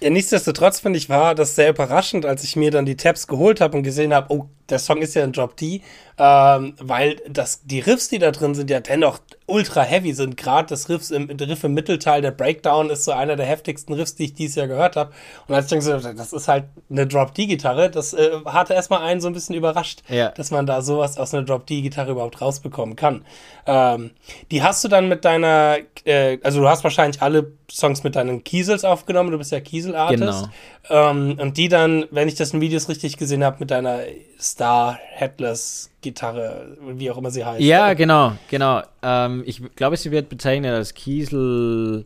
[0.00, 3.60] Ja, nichtsdestotrotz finde ich, war das sehr überraschend, als ich mir dann die Tabs geholt
[3.60, 5.82] habe und gesehen habe, oh, der Song ist ja ein Drop D,
[6.18, 10.36] ähm, weil das, die Riffs, die da drin sind, ja dennoch ultra heavy sind.
[10.36, 14.14] Gerade das Riffs im, Riff im Mittelteil, der Breakdown ist so einer der heftigsten Riffs,
[14.14, 15.12] die ich dieses Jahr gehört habe.
[15.48, 19.20] Und als ich dann gesagt das ist halt eine Drop-D-Gitarre, das äh, hatte erstmal einen
[19.20, 20.30] so ein bisschen überrascht, ja.
[20.30, 23.24] dass man da sowas aus einer Drop-D-Gitarre überhaupt rausbekommen kann.
[23.66, 24.10] Ähm,
[24.50, 28.44] die hast du dann mit deiner, äh, also du hast wahrscheinlich alle Songs mit deinen
[28.44, 30.48] Kiesels aufgenommen, du bist ja Kiesel-Artist.
[30.88, 31.10] Genau.
[31.10, 34.00] Ähm, und die dann, wenn ich das in Videos richtig gesehen habe, mit deiner
[34.42, 37.60] Star Headless Gitarre, wie auch immer sie heißt.
[37.60, 38.82] Ja, genau, genau.
[39.02, 42.04] Ähm, ich glaube, sie wird bezeichnet als Kiesel.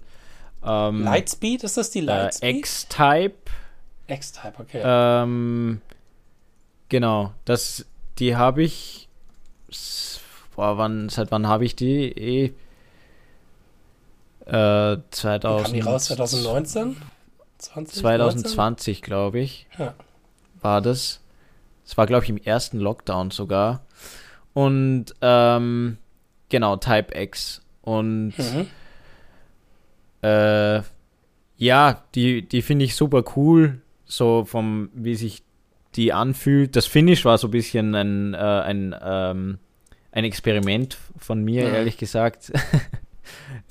[0.63, 2.55] Ähm, Lightspeed, ist das die äh, Lightspeed?
[2.55, 3.35] Äh, X-Type.
[4.09, 4.83] X-Type, okay.
[4.85, 5.81] Ähm,
[6.89, 7.87] genau, das,
[8.19, 9.09] die habe ich.
[10.55, 12.09] Boah, wann, seit wann habe ich die?
[12.13, 12.53] Eh,
[14.47, 15.65] äh, 2000.
[15.65, 16.97] Kam die raus 2019?
[17.59, 19.67] 20, 2020, glaube ich.
[19.79, 19.95] Ja.
[20.61, 21.21] War das.
[21.87, 23.87] Es war, glaube ich, im ersten Lockdown sogar.
[24.53, 25.99] Und ähm,
[26.49, 27.63] genau, Type X.
[27.83, 28.67] Und mhm.
[30.23, 30.83] äh,
[31.57, 33.81] ja, die, die finde ich super cool.
[34.05, 35.43] So vom, wie sich
[35.95, 36.77] die anfühlt.
[36.77, 39.59] Das Finish war so ein bisschen ein, äh, ein, ähm,
[40.13, 41.75] ein Experiment von mir, mhm.
[41.75, 42.53] ehrlich gesagt.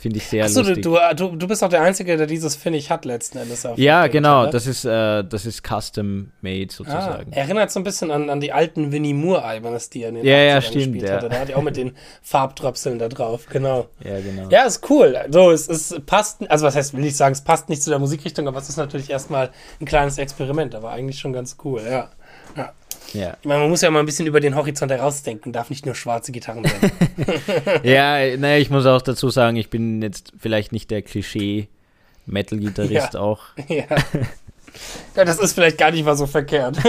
[0.05, 0.83] Finde ich sehr Achso, lustig.
[0.83, 3.67] Du, du, du bist auch der Einzige, der dieses Finish hat letzten Endes.
[3.77, 4.43] Ja, genau.
[4.43, 4.51] Oder?
[4.51, 7.31] Das ist, äh, das ist custom made sozusagen.
[7.33, 10.25] Ah, erinnert so ein bisschen an, an die alten Winnie Moore-Albums, die er in den
[10.25, 11.15] ja, ja, stimmt, ja.
[11.15, 11.29] hatte.
[11.29, 13.47] Da hat er auch mit den Farbtröpseln da drauf.
[13.49, 13.87] Genau.
[14.03, 14.47] Ja, genau.
[14.51, 15.17] Ja, ist cool.
[15.31, 17.97] So, es, es passt, also was heißt, will ich sagen, es passt nicht zu der
[17.97, 19.49] Musikrichtung, aber es ist natürlich erstmal
[19.81, 20.75] ein kleines Experiment.
[20.75, 22.11] Aber eigentlich schon ganz cool, ja.
[22.55, 22.73] ja.
[23.15, 23.37] Ja.
[23.41, 25.95] Ich meine, man muss ja mal ein bisschen über den Horizont herausdenken, darf nicht nur
[25.95, 26.91] schwarze Gitarren sein.
[27.83, 33.19] ja, naja, ich muss auch dazu sagen, ich bin jetzt vielleicht nicht der Klischee-Metal-Gitarrist ja.
[33.19, 33.43] auch.
[33.69, 33.85] Ja.
[35.15, 36.77] ja, das ist vielleicht gar nicht mal so verkehrt.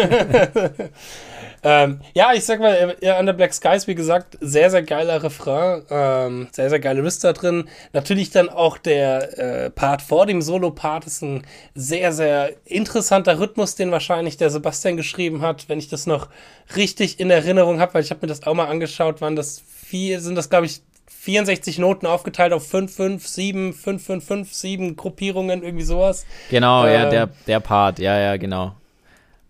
[1.69, 5.83] Ähm, ja, ich sag mal, äh, Under Black Skies, wie gesagt, sehr, sehr geiler Refrain,
[5.91, 7.69] ähm, sehr, sehr geile Riffs da drin.
[7.93, 11.43] Natürlich dann auch der äh, Part vor dem Solo-Part ist ein
[11.75, 16.29] sehr, sehr interessanter Rhythmus, den wahrscheinlich der Sebastian geschrieben hat, wenn ich das noch
[16.77, 20.21] richtig in Erinnerung habe, weil ich habe mir das auch mal angeschaut, waren das vier,
[20.21, 24.95] sind das glaube ich 64 Noten aufgeteilt auf 5, 5, 7, 5, 5, 5, 7
[24.95, 26.27] Gruppierungen, irgendwie sowas.
[26.49, 28.77] Genau, äh, ja, der, der Part, ja, ja, genau.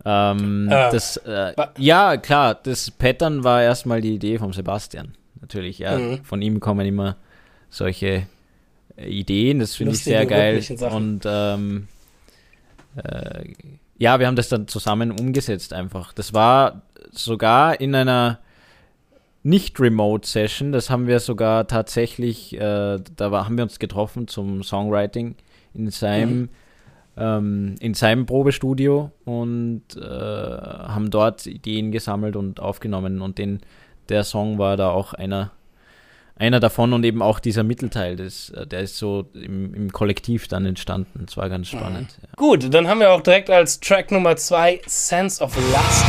[0.09, 5.15] Ähm, äh, das, äh, ja, klar, das Pattern war erstmal die Idee vom Sebastian.
[5.41, 5.99] Natürlich, ja.
[5.99, 6.25] Mhm.
[6.25, 7.17] Von ihm kommen immer
[7.69, 8.29] solche
[8.97, 10.63] Ideen, das finde ich sehr geil.
[10.93, 11.89] Und ähm,
[12.97, 13.45] äh,
[13.99, 16.13] ja, wir haben das dann zusammen umgesetzt einfach.
[16.13, 18.39] Das war sogar in einer
[19.43, 25.35] nicht-Remote-Session, das haben wir sogar tatsächlich, äh, da war, haben wir uns getroffen zum Songwriting
[25.75, 26.49] in seinem, mhm.
[27.17, 33.61] Ähm, in seinem Probestudio und äh, haben dort Ideen gesammelt und aufgenommen und den,
[34.09, 35.53] der Song war da auch einer
[36.39, 40.49] einer davon und eben auch dieser Mittelteil, des, äh, der ist so im, im Kollektiv
[40.49, 41.25] dann entstanden.
[41.25, 42.15] Das war ganz spannend.
[42.19, 42.25] Mhm.
[42.25, 42.29] Ja.
[42.37, 46.05] Gut, dann haben wir auch direkt als Track Nummer zwei Sense of Lust.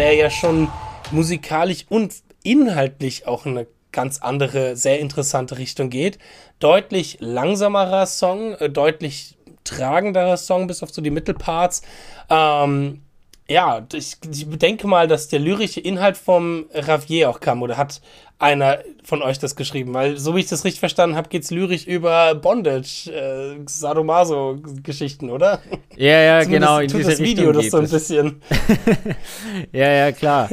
[0.00, 0.68] Der ja schon
[1.10, 6.18] musikalisch und inhaltlich auch eine ganz andere, sehr interessante Richtung geht.
[6.58, 11.82] Deutlich langsamerer Song, äh, deutlich tragenderer Song, bis auf so die Mittelparts.
[12.30, 13.02] Ähm,
[13.50, 18.00] ja, ich, ich denke mal, dass der lyrische Inhalt vom Ravier auch kam oder hat
[18.38, 19.92] einer von euch das geschrieben?
[19.92, 25.30] Weil, so wie ich das richtig verstanden habe, geht es lyrisch über Bondage, äh, Sadomaso-Geschichten,
[25.30, 25.60] oder?
[25.96, 26.78] Ja, ja, genau.
[26.78, 28.42] In tut diese das Video Richtung das so ein bisschen.
[29.72, 30.48] ja, ja, klar.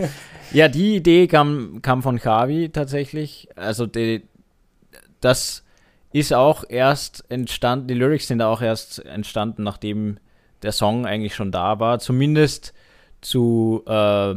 [0.52, 3.48] Ja, die Idee kam, kam von Javi tatsächlich.
[3.56, 4.24] Also, die,
[5.22, 5.64] das
[6.14, 10.18] ist auch erst entstanden, die Lyrics sind auch erst entstanden, nachdem
[10.64, 12.00] der Song eigentlich schon da war.
[12.00, 12.74] Zumindest
[13.22, 14.32] zu, äh,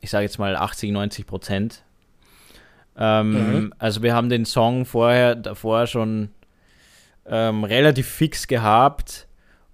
[0.00, 1.82] ich sage jetzt mal 80, 90 Prozent.
[2.96, 3.74] Ähm, mhm.
[3.78, 6.30] Also wir haben den Song vorher, davor schon
[7.26, 9.26] ähm, relativ fix gehabt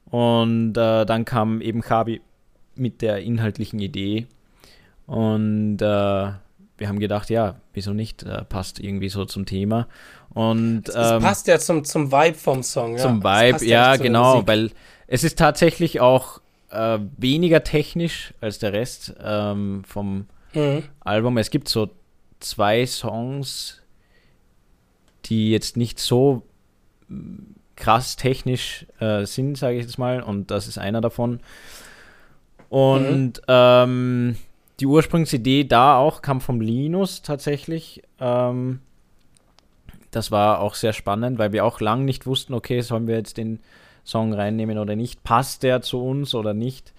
[0.06, 2.20] und äh, dann kam eben Kabi
[2.74, 4.26] mit der inhaltlichen Idee
[5.06, 9.86] und äh, wir haben gedacht, ja, wieso nicht, äh, passt irgendwie so zum Thema
[10.30, 12.92] und es, ähm, passt ja zum, zum Vibe vom Song.
[12.92, 13.02] Ja.
[13.02, 14.70] Zum Vibe, ja, genau, weil
[15.06, 20.84] es ist tatsächlich auch äh, weniger technisch als der Rest ähm, vom mhm.
[21.00, 21.38] Album.
[21.38, 21.90] Es gibt so
[22.40, 23.82] zwei Songs,
[25.26, 26.42] die jetzt nicht so
[27.76, 31.40] krass technisch äh, sind, sage ich jetzt mal, und das ist einer davon.
[32.68, 33.42] Und mhm.
[33.48, 34.36] ähm,
[34.78, 38.02] die Ursprungsidee da auch kam vom Linus tatsächlich.
[38.20, 38.80] Ähm,
[40.10, 43.36] das war auch sehr spannend, weil wir auch lang nicht wussten, okay, sollen wir jetzt
[43.36, 43.60] den
[44.10, 45.22] Song reinnehmen oder nicht?
[45.22, 46.92] Passt der zu uns oder nicht?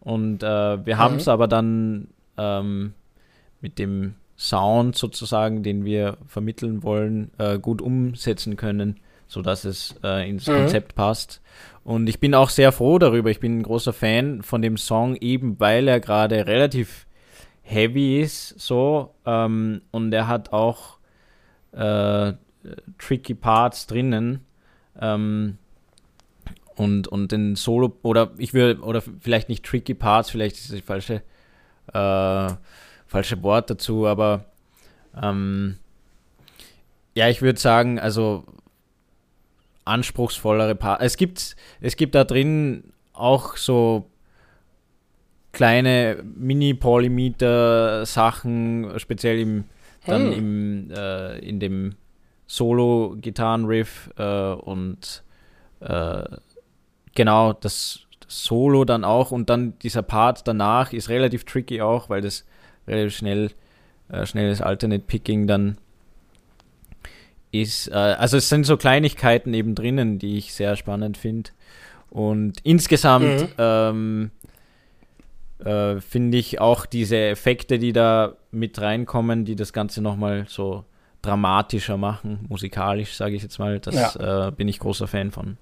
[0.00, 0.98] Und äh, wir mhm.
[0.98, 2.94] haben es aber dann ähm,
[3.60, 10.28] mit dem Sound sozusagen, den wir vermitteln wollen, äh, gut umsetzen können, sodass es äh,
[10.28, 10.54] ins mhm.
[10.54, 11.40] Konzept passt.
[11.84, 13.30] Und ich bin auch sehr froh darüber.
[13.30, 17.06] Ich bin ein großer Fan von dem Song, eben weil er gerade relativ
[17.62, 19.14] heavy ist, so.
[19.26, 20.98] Ähm, und er hat auch
[21.72, 22.34] äh,
[22.98, 24.44] tricky Parts drinnen.
[25.00, 25.58] Ähm,
[26.76, 30.76] und, und den Solo, oder ich würde, oder vielleicht nicht tricky Parts, vielleicht ist das
[30.76, 31.22] die falsche
[31.92, 32.54] äh,
[33.12, 34.46] falsche Wort dazu, aber
[35.20, 35.76] ähm,
[37.14, 38.44] ja, ich würde sagen, also
[39.84, 41.02] anspruchsvollere Paar.
[41.02, 44.08] Es gibt, es gibt da drin auch so
[45.52, 49.64] kleine Mini-Polymeter-Sachen, speziell im,
[50.06, 50.34] dann hm.
[50.38, 51.96] im, äh, in dem
[52.46, 55.22] Solo-Gitarren-Riff äh, und
[55.80, 56.24] äh,
[57.14, 62.22] genau das, Solo dann auch und dann dieser Part danach ist relativ tricky auch, weil
[62.22, 62.46] das
[62.88, 63.50] relativ schnell,
[64.08, 65.76] äh, schnelles Alternate Picking dann
[67.50, 67.88] ist.
[67.88, 71.50] Äh, also es sind so Kleinigkeiten eben drinnen, die ich sehr spannend finde.
[72.08, 73.48] Und insgesamt mhm.
[73.58, 74.30] ähm,
[75.64, 80.84] äh, finde ich auch diese Effekte, die da mit reinkommen, die das Ganze nochmal so
[81.20, 84.48] dramatischer machen, musikalisch, sage ich jetzt mal, das ja.
[84.48, 85.56] äh, bin ich großer Fan von.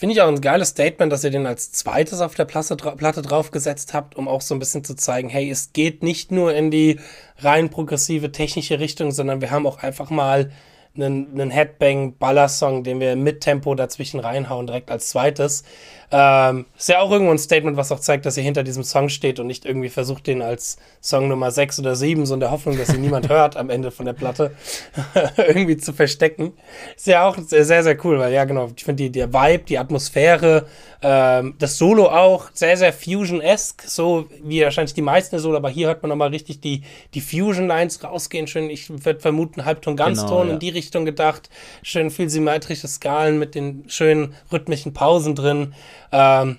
[0.00, 3.20] Finde ich auch ein geiles Statement, dass ihr den als zweites auf der Platte, Platte
[3.20, 6.70] draufgesetzt habt, um auch so ein bisschen zu zeigen, hey, es geht nicht nur in
[6.70, 6.98] die
[7.36, 10.52] rein progressive technische Richtung, sondern wir haben auch einfach mal
[10.94, 15.64] einen, einen Headbang-Baller-Song, den wir mit Tempo dazwischen reinhauen, direkt als zweites.
[16.12, 19.08] Ähm, ist ja auch irgendwo ein Statement, was auch zeigt, dass ihr hinter diesem Song
[19.08, 22.50] steht und nicht irgendwie versucht, den als Song Nummer 6 oder 7, so in der
[22.50, 24.50] Hoffnung, dass ihn niemand hört am Ende von der Platte,
[25.36, 26.52] irgendwie zu verstecken.
[26.96, 30.66] Ist ja auch sehr, sehr, cool, weil ja, genau, ich finde der Vibe, die Atmosphäre,
[31.02, 35.86] ähm, das Solo auch sehr, sehr Fusion-esque, so wie wahrscheinlich die meisten Solo, aber hier
[35.86, 36.82] hört man nochmal richtig die,
[37.14, 38.48] die Fusion-Lines rausgehen.
[38.48, 40.52] Schön, ich würde vermuten, Halbton, Ganzton genau, ja.
[40.54, 41.50] in die Richtung gedacht.
[41.82, 45.74] Schön viel symmetrische Skalen mit den schönen rhythmischen Pausen drin.
[46.12, 46.58] Ähm,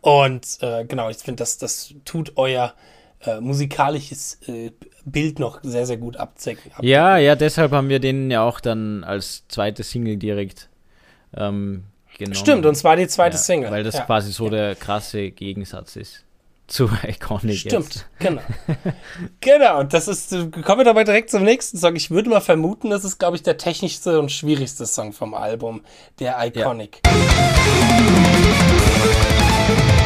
[0.00, 2.74] und äh, genau, ich finde, das, das tut euer
[3.24, 4.70] äh, musikalisches äh,
[5.04, 6.70] Bild noch sehr, sehr gut abzecken.
[6.82, 10.68] Ja, ja, deshalb haben wir den ja auch dann als zweite Single direkt
[11.36, 11.84] ähm,
[12.16, 12.34] genommen.
[12.34, 13.70] Stimmt, und zwar die zweite ja, Single.
[13.70, 14.04] Weil das ja.
[14.04, 16.24] quasi so der krasse Gegensatz ist
[16.68, 17.56] zu Iconic.
[17.56, 18.06] Stimmt, jetzt.
[18.18, 18.42] genau.
[19.40, 21.96] genau, und das ist, kommen wir dabei direkt zum nächsten Song.
[21.96, 25.80] Ich würde mal vermuten, das ist, glaube ich, der technischste und schwierigste Song vom Album,
[26.20, 27.00] der Iconic.
[27.04, 28.17] Ja.
[29.68, 29.97] Thank you.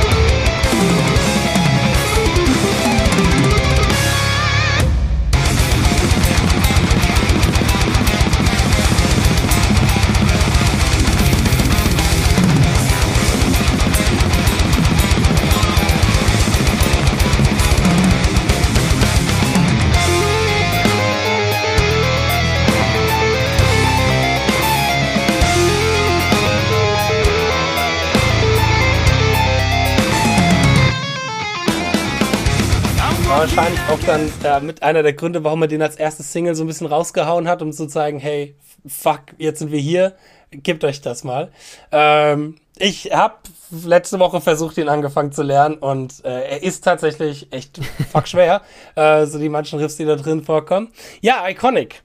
[33.54, 36.64] Wahrscheinlich auch dann äh, mit einer der Gründe, warum er den als erstes Single so
[36.64, 40.14] ein bisschen rausgehauen hat, um zu zeigen, hey, fuck, jetzt sind wir hier,
[40.50, 41.52] gebt euch das mal.
[41.90, 43.34] Ähm, ich habe
[43.70, 47.78] letzte Woche versucht, ihn angefangen zu lernen und äh, er ist tatsächlich echt
[48.10, 48.62] fuck schwer,
[48.94, 50.88] äh, so die manchen Riffs, die da drin vorkommen.
[51.20, 52.02] Ja, Iconic.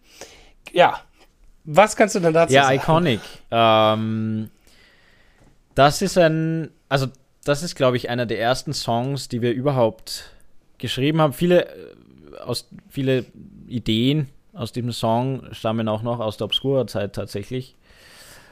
[0.74, 1.00] Ja,
[1.64, 2.76] was kannst du denn dazu ja, sagen?
[2.76, 3.22] Ja, Iconic.
[3.52, 4.50] Ähm,
[5.76, 7.08] das ist ein, also
[7.46, 10.34] das ist, glaube ich, einer der ersten Songs, die wir überhaupt
[10.78, 11.34] geschrieben haben.
[11.34, 11.96] Viele, äh,
[12.44, 13.26] aus, viele
[13.68, 17.76] Ideen aus diesem Song stammen auch noch aus der Obscura-Zeit tatsächlich.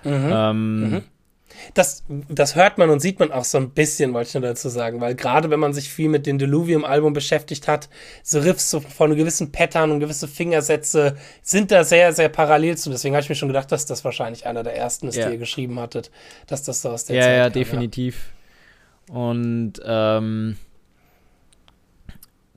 [0.03, 0.29] Mhm.
[0.31, 1.01] Ähm, mhm.
[1.73, 4.67] Das, das hört man und sieht man auch so ein bisschen, wollte ich nur dazu
[4.67, 7.89] sagen, weil gerade wenn man sich viel mit dem Deluvium-Album beschäftigt hat,
[8.23, 12.89] so Riffs so von gewissen Pattern und gewisse Fingersätze sind da sehr, sehr parallel zu.
[12.89, 15.27] Deswegen habe ich mir schon gedacht, dass das wahrscheinlich einer der ersten ist, ja.
[15.27, 16.11] die ihr geschrieben hattet,
[16.47, 18.31] dass das so aus der ja, Zeit Ja, ja, definitiv.
[19.07, 20.57] Und ähm,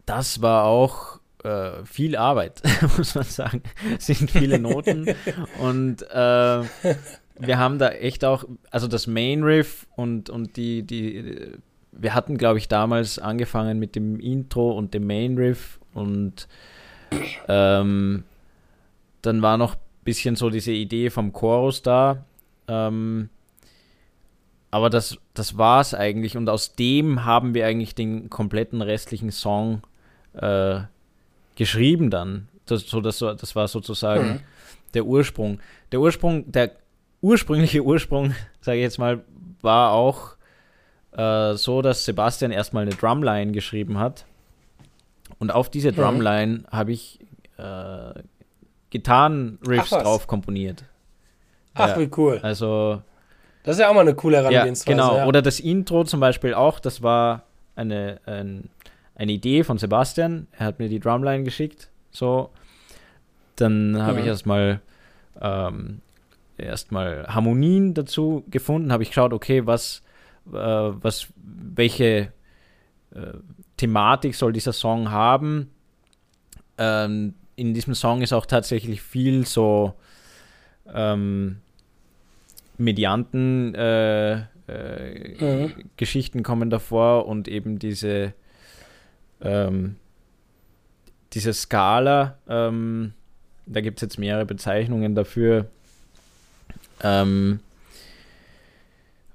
[0.09, 2.63] das war auch äh, viel Arbeit,
[2.97, 3.63] muss man sagen.
[3.99, 5.15] Es sind viele Noten
[5.61, 6.63] und äh,
[7.41, 11.53] wir haben da echt auch, also das Main Riff und, und die, die,
[11.93, 16.49] wir hatten, glaube ich, damals angefangen mit dem Intro und dem Main Riff und
[17.47, 18.25] ähm,
[19.23, 22.25] dann war noch ein bisschen so diese Idee vom Chorus da.
[22.67, 23.29] Ähm,
[24.71, 29.31] aber das, das war es eigentlich und aus dem haben wir eigentlich den kompletten restlichen
[29.31, 29.83] Song
[30.35, 30.81] äh,
[31.57, 32.49] geschrieben dann.
[32.67, 34.41] Das, so, das, das war sozusagen mhm.
[34.95, 35.61] der Ursprung.
[35.93, 36.73] Der Ursprung, der
[37.21, 39.23] ursprüngliche Ursprung, sage ich jetzt mal,
[39.63, 40.37] war auch
[41.13, 44.25] äh, so, dass Sebastian erstmal eine Drumline geschrieben hat.
[45.39, 45.97] Und auf diese mhm.
[45.97, 46.67] Drumline mhm.
[46.71, 47.21] habe ich
[47.57, 48.23] äh,
[48.91, 50.85] Gitarren-Riffs drauf komponiert.
[51.75, 52.41] Ach, ja, wie cool.
[52.43, 53.03] Also.
[53.63, 54.97] Das ist ja auch mal eine coole Herangehensweise.
[54.97, 55.19] Ja, genau.
[55.19, 55.27] Ja.
[55.27, 57.43] Oder das Intro zum Beispiel auch, das war
[57.77, 58.71] eine, ein,
[59.19, 60.47] eine Idee von Sebastian.
[60.53, 61.91] Er hat mir die Drumline geschickt.
[62.11, 62.51] So.
[63.57, 64.21] Dann habe ja.
[64.23, 64.81] ich erstmal
[65.41, 66.01] ähm,
[66.57, 68.93] erstmal Harmonien dazu gefunden.
[68.93, 70.03] Habe ich geschaut, okay, was,
[70.47, 72.33] äh, was, welche
[73.15, 73.33] äh,
[73.77, 75.71] Thematik soll dieser Song haben?
[76.79, 79.95] Ähm, in diesem Song ist auch tatsächlich viel so
[80.95, 81.59] ähm,
[82.77, 85.73] medianten äh, äh, mhm.
[85.97, 88.35] Geschichten kommen davor und eben diese
[89.43, 89.97] ähm,
[91.33, 93.13] diese Skala, ähm,
[93.67, 95.67] da gibt es jetzt mehrere Bezeichnungen dafür.
[97.03, 97.61] Ähm,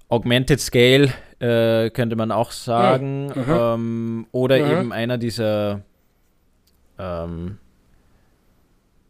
[0.10, 3.28] Augmented Scale äh, könnte man auch sagen.
[3.28, 3.46] Mhm.
[3.48, 4.72] Ähm, oder mhm.
[4.72, 5.82] eben einer dieser
[7.00, 7.58] ähm,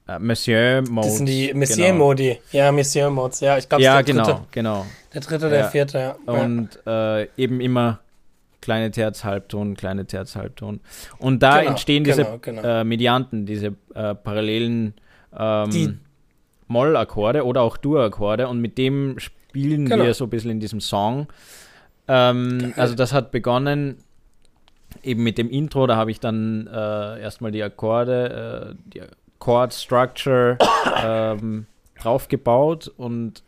[0.08, 1.10] äh, Monsieur Modes.
[1.10, 2.06] Das sind die Monsieur genau.
[2.06, 2.40] Modi.
[2.52, 3.40] Ja, Monsieur Modes.
[3.40, 4.86] Ja, ich glaube, ja, genau, dritte, genau.
[5.14, 5.68] Der dritte, der ja.
[5.70, 6.16] vierte, ja.
[6.26, 8.00] Und äh, eben immer
[8.64, 10.80] kleine Terz, Halbton, kleine Terz, Halbton.
[11.20, 12.62] Und da genau, entstehen diese genau, genau.
[12.64, 14.94] Äh, Medianten, diese äh, parallelen
[15.38, 16.00] ähm,
[16.68, 20.06] Moll-Akkorde oder auch Dur-Akkorde und mit dem spielen genau.
[20.06, 21.28] wir so ein bisschen in diesem Song.
[22.08, 23.98] Ähm, also das hat begonnen
[25.04, 29.02] eben mit dem Intro, da habe ich dann äh, erstmal die Akkorde, äh, die
[29.40, 30.58] Chord Structure
[31.04, 31.66] ähm,
[32.00, 33.44] draufgebaut und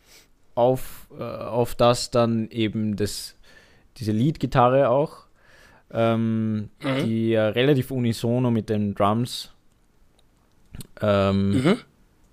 [0.54, 3.35] auf, äh, auf das dann eben das
[3.96, 5.26] diese Lead-Gitarre auch,
[5.92, 7.04] ähm, mhm.
[7.04, 9.52] die ja relativ unisono mit den Drums,
[11.00, 11.76] ähm, mhm.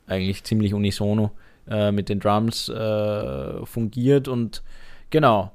[0.08, 1.32] eigentlich ziemlich unisono
[1.68, 4.64] äh, mit den Drums äh, fungiert und
[5.10, 5.54] genau,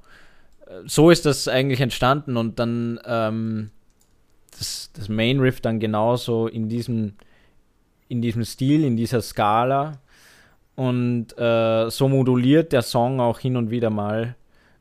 [0.85, 3.71] so ist das eigentlich entstanden und dann ähm,
[4.51, 7.15] das, das Main Riff dann genauso in diesem,
[8.09, 10.01] in diesem Stil, in dieser Skala
[10.77, 14.37] und äh, so moduliert der Song auch hin und wieder mal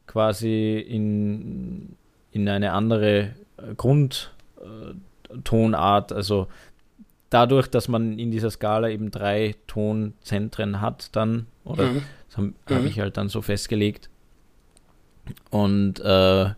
[0.07, 1.95] quasi in,
[2.31, 6.11] in eine andere äh, Grundtonart.
[6.11, 6.47] Also
[7.29, 12.01] dadurch, dass man in dieser Skala eben drei Tonzentren hat, dann, oder mhm.
[12.27, 12.87] das habe hab mhm.
[12.87, 14.09] ich halt dann so festgelegt.
[15.49, 16.51] Und äh,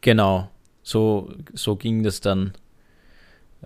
[0.00, 0.50] genau,
[0.82, 2.52] so, so ging das dann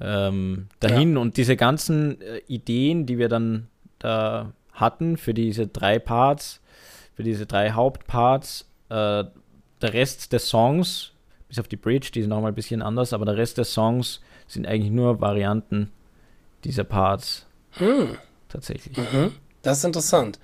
[0.00, 1.14] ähm, dahin.
[1.14, 1.20] Ja.
[1.20, 6.60] Und diese ganzen äh, Ideen, die wir dann da hatten für diese drei Parts,
[7.14, 9.24] für diese drei Hauptparts, äh,
[9.80, 11.12] der Rest des Songs,
[11.48, 14.20] bis auf die Bridge, die ist nochmal ein bisschen anders, aber der Rest des Songs
[14.46, 15.90] sind eigentlich nur Varianten
[16.64, 17.46] dieser Parts.
[17.72, 18.16] Hm.
[18.48, 18.96] Tatsächlich.
[18.96, 19.32] Mhm.
[19.62, 20.38] Das ist interessant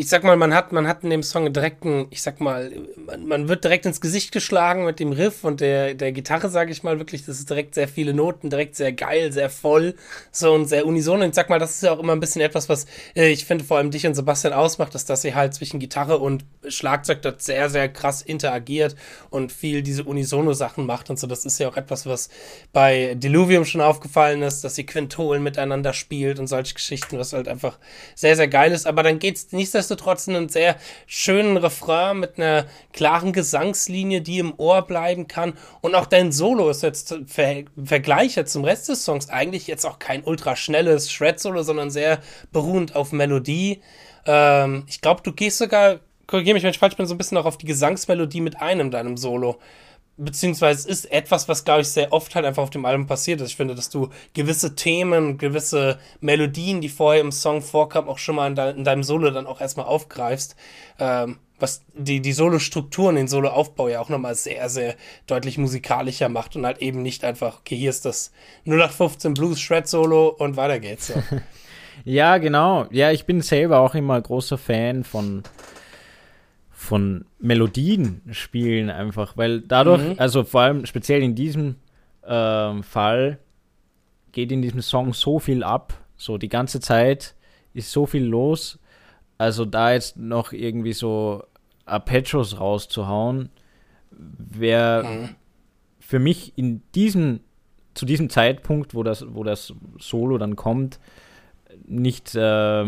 [0.00, 2.72] ich sag mal, man hat, man hat in dem Song direkt ein, ich sag mal,
[2.96, 6.72] man, man, wird direkt ins Gesicht geschlagen mit dem Riff und der, der Gitarre, sage
[6.72, 9.94] ich mal, wirklich, das ist direkt sehr viele Noten, direkt sehr geil, sehr voll,
[10.32, 11.20] so und sehr unison.
[11.20, 13.44] Und ich sag mal, das ist ja auch immer ein bisschen etwas, was äh, ich
[13.44, 17.42] finde vor allem dich und Sebastian ausmacht, dass ihr halt zwischen Gitarre und Schlagzeug dort
[17.42, 18.96] sehr, sehr krass interagiert
[19.28, 21.26] und viel diese Unisono-Sachen macht und so.
[21.26, 22.30] Das ist ja auch etwas, was
[22.72, 27.48] bei Deluvium schon aufgefallen ist, dass sie Quintolen miteinander spielt und solche Geschichten, was halt
[27.48, 27.78] einfach
[28.14, 28.86] sehr, sehr geil ist.
[28.86, 30.76] Aber dann geht's nicht nichtsdestotrotz einen sehr
[31.06, 35.54] schönen Refrain mit einer klaren Gesangslinie, die im Ohr bleiben kann.
[35.80, 39.98] Und auch dein Solo ist jetzt im Vergleich zum Rest des Songs eigentlich jetzt auch
[39.98, 42.20] kein ultra schnelles Shred-Solo, sondern sehr
[42.52, 43.82] beruhend auf Melodie.
[44.26, 47.38] Ähm, ich glaube, du gehst sogar, korrigiere mich, wenn ich falsch bin, so ein bisschen
[47.38, 49.58] auch auf die Gesangsmelodie mit einem deinem Solo
[50.20, 53.50] beziehungsweise ist etwas, was, glaube ich, sehr oft halt einfach auf dem Album passiert ist.
[53.50, 58.36] Ich finde, dass du gewisse Themen, gewisse Melodien, die vorher im Song vorkamen, auch schon
[58.36, 60.56] mal in, de in deinem Solo dann auch erstmal aufgreifst.
[60.98, 64.94] Ähm, was die, die Solo-Strukturen, den Solo-Aufbau ja auch nochmal sehr, sehr
[65.26, 68.32] deutlich musikalischer macht und halt eben nicht einfach, okay, hier ist das
[68.66, 71.08] 0815 Blues Shred Solo und weiter geht's.
[71.08, 71.14] So.
[72.04, 72.86] ja, genau.
[72.90, 75.42] Ja, ich bin selber auch immer großer Fan von
[76.80, 80.14] von Melodien spielen einfach, weil dadurch, mhm.
[80.16, 81.76] also vor allem speziell in diesem
[82.22, 83.38] äh, Fall,
[84.32, 87.34] geht in diesem Song so viel ab, so die ganze Zeit
[87.74, 88.78] ist so viel los,
[89.36, 91.44] also da jetzt noch irgendwie so
[91.84, 93.50] Arpeggios rauszuhauen,
[94.10, 95.28] wäre mhm.
[95.98, 97.40] für mich in diesem,
[97.92, 100.98] zu diesem Zeitpunkt, wo das, wo das Solo dann kommt,
[101.86, 102.86] nicht, äh,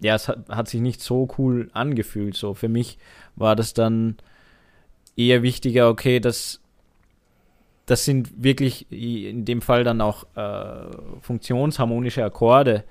[0.00, 2.98] ja, es hat, hat sich nicht so cool angefühlt, so für mich
[3.34, 4.16] war das dann
[5.16, 6.60] eher wichtiger, okay, das,
[7.86, 10.86] das sind wirklich in dem Fall dann auch äh,
[11.20, 12.84] funktionsharmonische Akkorde,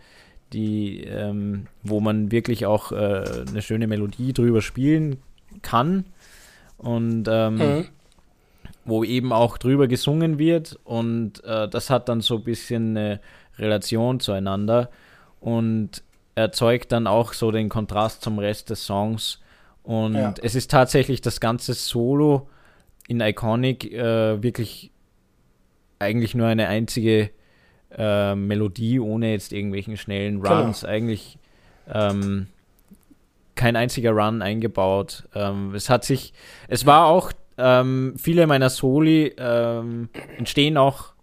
[0.53, 5.18] die, ähm, wo man wirklich auch äh, eine schöne Melodie drüber spielen
[5.62, 6.06] kann.
[6.78, 7.86] Und ähm, mhm.
[8.84, 10.80] wo eben auch drüber gesungen wird.
[10.84, 13.20] Und äh, das hat dann so ein bisschen eine
[13.58, 14.89] Relation zueinander.
[15.39, 16.03] Und
[16.36, 19.40] erzeugt dann auch so den Kontrast zum Rest des Songs
[19.84, 20.34] und ja.
[20.42, 22.50] es ist tatsächlich das ganze Solo
[23.08, 24.92] in Iconic äh, wirklich
[26.00, 27.30] eigentlich nur eine einzige
[27.98, 30.62] äh, Melodie ohne jetzt irgendwelchen schnellen genau.
[30.62, 30.82] Runs.
[30.82, 30.92] Genau.
[30.92, 31.38] Eigentlich
[31.94, 32.48] ähm,
[33.56, 35.28] kein einziger Run eingebaut.
[35.34, 36.34] Ähm, es hat sich,
[36.68, 41.14] es war auch, ähm, viele meiner Soli ähm, entstehen auch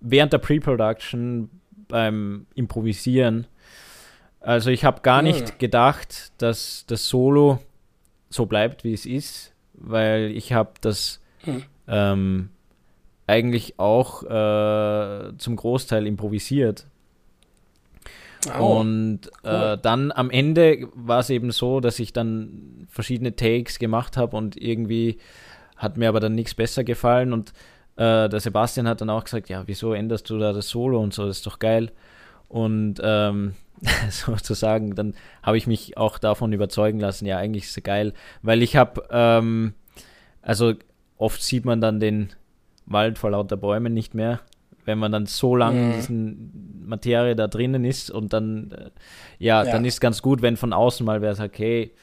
[0.00, 1.48] während der Pre-Production
[1.86, 3.46] beim Improvisieren.
[4.40, 5.28] Also ich habe gar mhm.
[5.28, 7.58] nicht gedacht, dass das Solo
[8.30, 11.64] so bleibt, wie es ist, weil ich habe das hm.
[11.88, 12.50] ähm,
[13.26, 16.86] eigentlich auch äh, zum Großteil improvisiert.
[18.58, 23.78] Oh, und äh, dann am Ende war es eben so, dass ich dann verschiedene Takes
[23.78, 25.18] gemacht habe und irgendwie
[25.76, 27.52] hat mir aber dann nichts besser gefallen und
[27.96, 31.12] äh, der Sebastian hat dann auch gesagt, ja, wieso änderst du da das Solo und
[31.12, 31.92] so, das ist doch geil.
[32.50, 33.54] Und ähm,
[34.10, 38.62] sozusagen, dann habe ich mich auch davon überzeugen lassen, ja, eigentlich ist es geil, weil
[38.62, 39.72] ich habe, ähm,
[40.42, 40.74] also
[41.16, 42.30] oft sieht man dann den
[42.86, 44.40] Wald vor lauter Bäumen nicht mehr,
[44.84, 45.90] wenn man dann so lange mhm.
[45.90, 48.90] in diesen Materie da drinnen ist und dann, äh,
[49.38, 51.94] ja, ja, dann ist ganz gut, wenn von außen mal wer sagt, hey,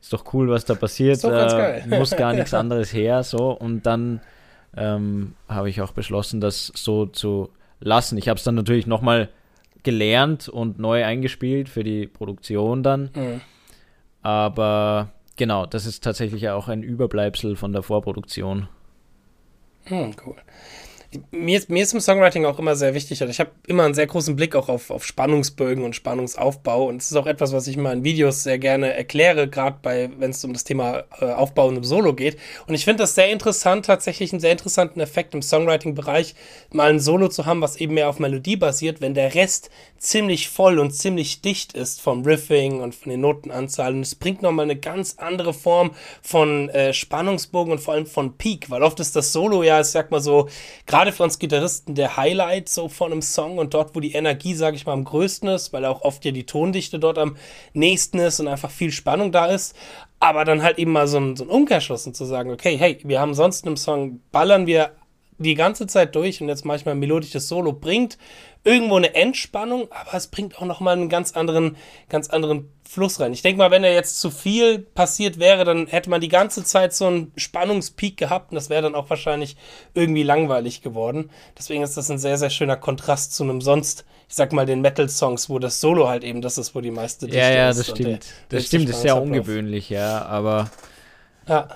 [0.00, 3.50] ist doch cool, was da passiert, äh, muss gar nichts anderes her, so.
[3.50, 4.20] Und dann
[4.76, 7.48] ähm, habe ich auch beschlossen, das so zu
[7.80, 8.18] lassen.
[8.18, 9.30] Ich habe es dann natürlich nochmal
[9.84, 13.10] gelernt und neu eingespielt für die Produktion dann.
[13.14, 13.40] Mhm.
[14.22, 18.68] Aber genau, das ist tatsächlich auch ein Überbleibsel von der Vorproduktion.
[19.84, 20.36] Hm, cool
[21.30, 23.20] mir ist, mir ist im Songwriting auch immer sehr wichtig.
[23.20, 26.88] Also ich habe immer einen sehr großen Blick auch auf, auf Spannungsbögen und Spannungsaufbau.
[26.88, 30.10] Und es ist auch etwas, was ich mal in Videos sehr gerne erkläre, gerade bei,
[30.18, 32.38] wenn es um das Thema äh, Aufbau und im Solo geht.
[32.66, 36.34] Und ich finde das sehr interessant, tatsächlich einen sehr interessanten Effekt im Songwriting-Bereich,
[36.72, 40.48] mal ein Solo zu haben, was eben mehr auf Melodie basiert, wenn der Rest ziemlich
[40.48, 43.96] voll und ziemlich dicht ist vom Riffing und von den Notenanzahlen.
[43.96, 45.92] Und es bringt nochmal eine ganz andere Form
[46.22, 49.86] von äh, Spannungsbogen und vor allem von Peak, weil oft ist das Solo ja, ich
[49.86, 50.48] sag mal so,
[50.86, 54.12] gerade gerade für uns Gitarristen der Highlight so von einem Song und dort, wo die
[54.12, 57.36] Energie, sage ich mal, am größten ist, weil auch oft ja die Tondichte dort am
[57.74, 59.76] nächsten ist und einfach viel Spannung da ist.
[60.18, 62.98] Aber dann halt eben mal so ein, so ein Umkehrschluss und zu sagen, okay, hey,
[63.04, 64.92] wir haben sonst in einem Song, ballern wir
[65.38, 68.18] die ganze Zeit durch und jetzt manchmal ein melodisches Solo bringt
[68.64, 71.76] irgendwo eine Entspannung, aber es bringt auch nochmal einen ganz anderen,
[72.08, 73.32] ganz anderen Fluss rein.
[73.32, 76.64] Ich denke mal, wenn da jetzt zu viel passiert wäre, dann hätte man die ganze
[76.64, 79.56] Zeit so einen Spannungspeak gehabt und das wäre dann auch wahrscheinlich
[79.92, 81.30] irgendwie langweilig geworden.
[81.58, 84.80] Deswegen ist das ein sehr, sehr schöner Kontrast zu einem sonst, ich sag mal, den
[84.80, 87.84] Metal-Songs, wo das Solo halt eben das ist, wo die meiste Dichte Ja, ja, das
[87.84, 88.08] stimmt.
[88.08, 88.18] Der,
[88.48, 90.70] das stimmt, das ist sehr ungewöhnlich, ja, aber.
[91.46, 91.68] Ja.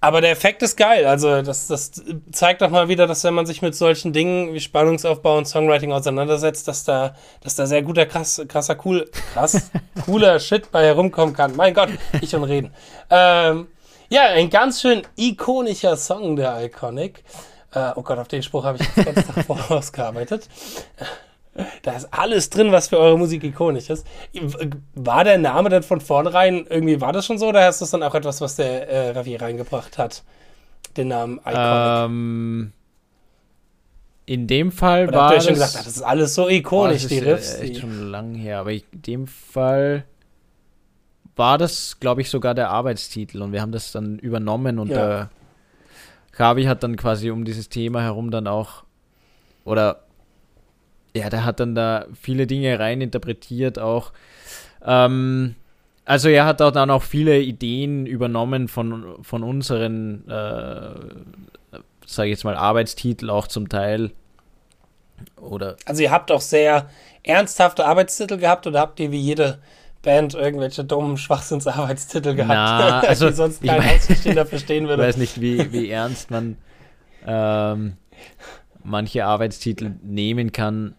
[0.00, 1.06] Aber der Effekt ist geil.
[1.06, 4.60] Also, das, das zeigt doch mal wieder, dass wenn man sich mit solchen Dingen wie
[4.60, 9.70] Spannungsaufbau und Songwriting auseinandersetzt, dass da, dass da sehr guter, krass, krasser, cool, krass,
[10.04, 11.56] cooler Shit bei herumkommen kann.
[11.56, 11.88] Mein Gott,
[12.20, 12.72] ich und reden.
[13.10, 13.66] Ähm,
[14.08, 17.24] ja, ein ganz schön ikonischer Song der Iconic.
[17.74, 20.48] Äh, oh Gott, auf den Spruch habe ich jetzt ganz davor ausgearbeitet.
[21.82, 24.06] Da ist alles drin, was für eure Musik ikonisch ist.
[24.94, 28.02] War der Name dann von vornherein irgendwie, war das schon so oder ist das dann
[28.02, 30.22] auch etwas, was der äh, Ravi reingebracht hat?
[30.96, 31.56] Den Namen Iconic?
[31.56, 32.72] Ähm,
[34.26, 35.24] in dem Fall oder war.
[35.30, 37.52] Habt ihr schon gesagt, das ist alles so ikonisch, die Riffs.
[37.52, 40.04] Das ist echt schon lang her, aber in dem Fall
[41.34, 44.96] war das, glaube ich, sogar der Arbeitstitel und wir haben das dann übernommen und ja.
[44.96, 45.30] der
[46.34, 48.84] Ravi hat dann quasi um dieses Thema herum dann auch
[49.64, 50.04] oder
[51.18, 54.12] ja, der hat dann da viele Dinge reininterpretiert auch.
[54.84, 55.54] Ähm,
[56.04, 60.94] also er hat auch dann auch viele Ideen übernommen von, von unseren, äh,
[62.06, 64.12] sage ich jetzt mal, Arbeitstitel auch zum Teil.
[65.36, 66.88] Oder also ihr habt auch sehr
[67.22, 69.58] ernsthafte Arbeitstitel gehabt oder habt ihr wie jede
[70.02, 75.02] Band irgendwelche dummen Schwachsinnsarbeitstitel gehabt, Na, also, die sonst kein Außenstehender verstehen würde?
[75.02, 76.56] Ich weiß nicht, wie, wie ernst man
[77.26, 77.96] ähm,
[78.82, 80.94] manche Arbeitstitel nehmen kann.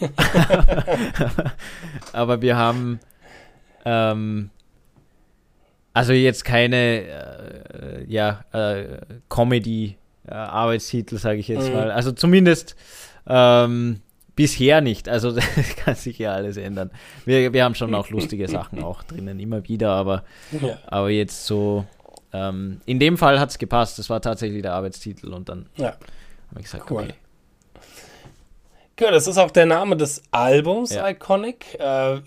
[2.12, 3.00] Aber wir haben
[3.84, 4.50] ähm,
[5.92, 8.98] also jetzt keine äh, ja, äh,
[9.28, 11.74] Comedy-Arbeitstitel, sage ich jetzt mhm.
[11.74, 11.90] mal.
[11.90, 12.76] Also zumindest
[13.26, 14.00] ähm,
[14.36, 15.08] bisher nicht.
[15.08, 15.44] Also das
[15.76, 16.90] kann sich ja alles ändern.
[17.24, 20.22] Wir, wir haben schon auch lustige Sachen auch drinnen, immer wieder, aber,
[20.60, 20.78] ja.
[20.86, 21.84] aber jetzt so.
[22.32, 23.98] Ähm, in dem Fall hat es gepasst.
[23.98, 25.94] Das war tatsächlich der Arbeitstitel und dann ja.
[26.50, 27.02] habe ich gesagt, cool.
[27.02, 27.14] okay.
[29.00, 31.08] Ja, das ist auch der Name des Albums, ja.
[31.08, 31.78] Iconic.
[31.80, 32.20] Äh,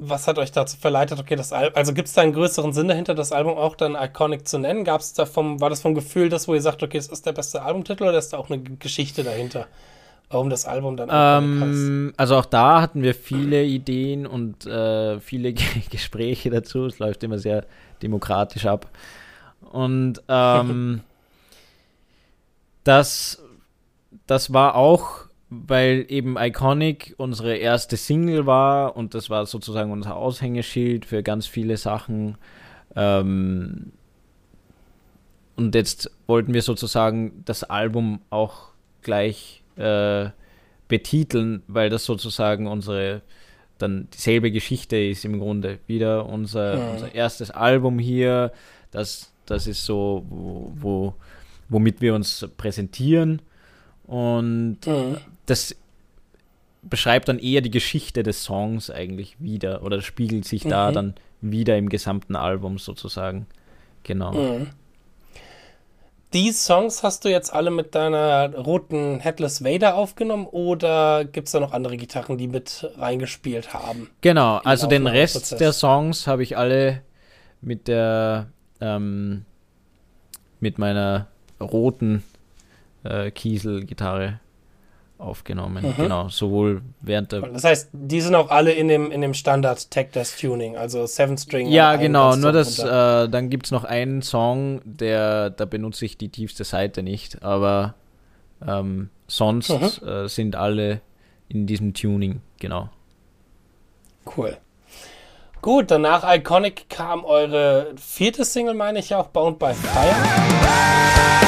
[0.00, 1.18] was hat euch dazu verleitet?
[1.18, 3.96] Okay, das Al also gibt es da einen größeren Sinn dahinter, das Album auch dann
[3.96, 4.84] Iconic zu nennen?
[4.84, 7.26] Gab es da vom, war das vom Gefühl, das, wo ihr sagt, okay, es ist
[7.26, 9.66] der beste Albumtitel oder ist da auch eine Geschichte dahinter?
[10.30, 15.52] Warum das Album dann ähm, Also auch da hatten wir viele Ideen und äh, viele
[15.90, 16.86] Gespräche dazu.
[16.86, 17.64] Es läuft immer sehr
[18.02, 18.88] demokratisch ab.
[19.72, 21.00] Und ähm,
[22.84, 23.42] das,
[24.26, 30.16] das war auch weil eben Iconic unsere erste Single war und das war sozusagen unser
[30.16, 32.36] Aushängeschild für ganz viele Sachen.
[32.94, 33.92] Ähm,
[35.56, 38.68] und jetzt wollten wir sozusagen das Album auch
[39.02, 40.28] gleich äh,
[40.86, 43.22] betiteln, weil das sozusagen unsere
[43.78, 45.78] dann dieselbe Geschichte ist im Grunde.
[45.86, 46.90] Wieder unser, ja.
[46.90, 48.52] unser erstes Album hier,
[48.90, 51.14] das, das ist so, wo, wo
[51.68, 53.40] womit wir uns präsentieren.
[54.06, 55.16] Und mhm
[55.50, 55.74] das
[56.82, 60.70] beschreibt dann eher die Geschichte des Songs eigentlich wieder oder spiegelt sich mhm.
[60.70, 63.46] da dann wieder im gesamten Album sozusagen.
[64.02, 64.32] Genau.
[64.32, 64.68] Mhm.
[66.34, 71.52] Die Songs hast du jetzt alle mit deiner roten Headless Vader aufgenommen oder gibt es
[71.52, 74.10] da noch andere Gitarren, die mit reingespielt haben?
[74.20, 77.02] Genau, also den Rest der Songs habe ich alle
[77.62, 78.48] mit der
[78.80, 79.46] ähm,
[80.60, 81.28] mit meiner
[81.60, 82.22] roten
[83.04, 84.40] äh, Kiesel-Gitarre
[85.18, 85.84] aufgenommen.
[85.84, 86.02] Mhm.
[86.02, 87.40] Genau, sowohl während der.
[87.40, 91.06] Das heißt, die sind auch alle in dem, in dem Standard Tech Desk Tuning, also
[91.06, 91.68] Seven String.
[91.68, 96.16] Ja, genau, nur das, äh, dann gibt es noch einen Song, der, da benutze ich
[96.16, 97.94] die tiefste Seite nicht, aber
[98.66, 100.08] ähm, sonst mhm.
[100.08, 101.00] äh, sind alle
[101.48, 102.88] in diesem Tuning, genau.
[104.36, 104.56] Cool.
[105.60, 111.47] Gut, danach Iconic kam eure vierte Single, meine ich auch, Bound by Fire.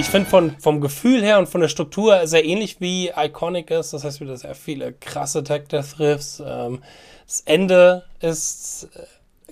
[0.00, 3.92] Ich finde vom Gefühl her und von der Struktur sehr ähnlich wie Iconic ist.
[3.92, 6.42] Das heißt wieder sehr viele krasse Tech Death Riffs.
[6.44, 6.82] Ähm,
[7.26, 8.88] das Ende ist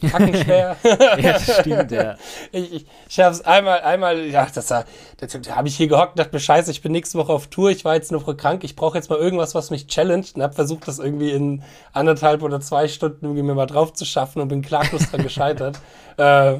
[0.01, 0.77] äh, kackenschwer.
[1.19, 2.17] ja, das stimmt, ja.
[2.53, 4.87] Ich, ich, ich habe es einmal, einmal, ja, das, das,
[5.19, 7.69] das habe ich hier gehockt und dachte mir, scheiße, ich bin nächste Woche auf Tour,
[7.71, 10.43] ich war jetzt eine Woche krank, ich brauche jetzt mal irgendwas, was mich challenged und
[10.43, 14.41] habe versucht, das irgendwie in anderthalb oder zwei Stunden irgendwie mir mal drauf zu schaffen
[14.41, 15.79] und bin klaglos dran gescheitert.
[16.19, 16.59] Äh,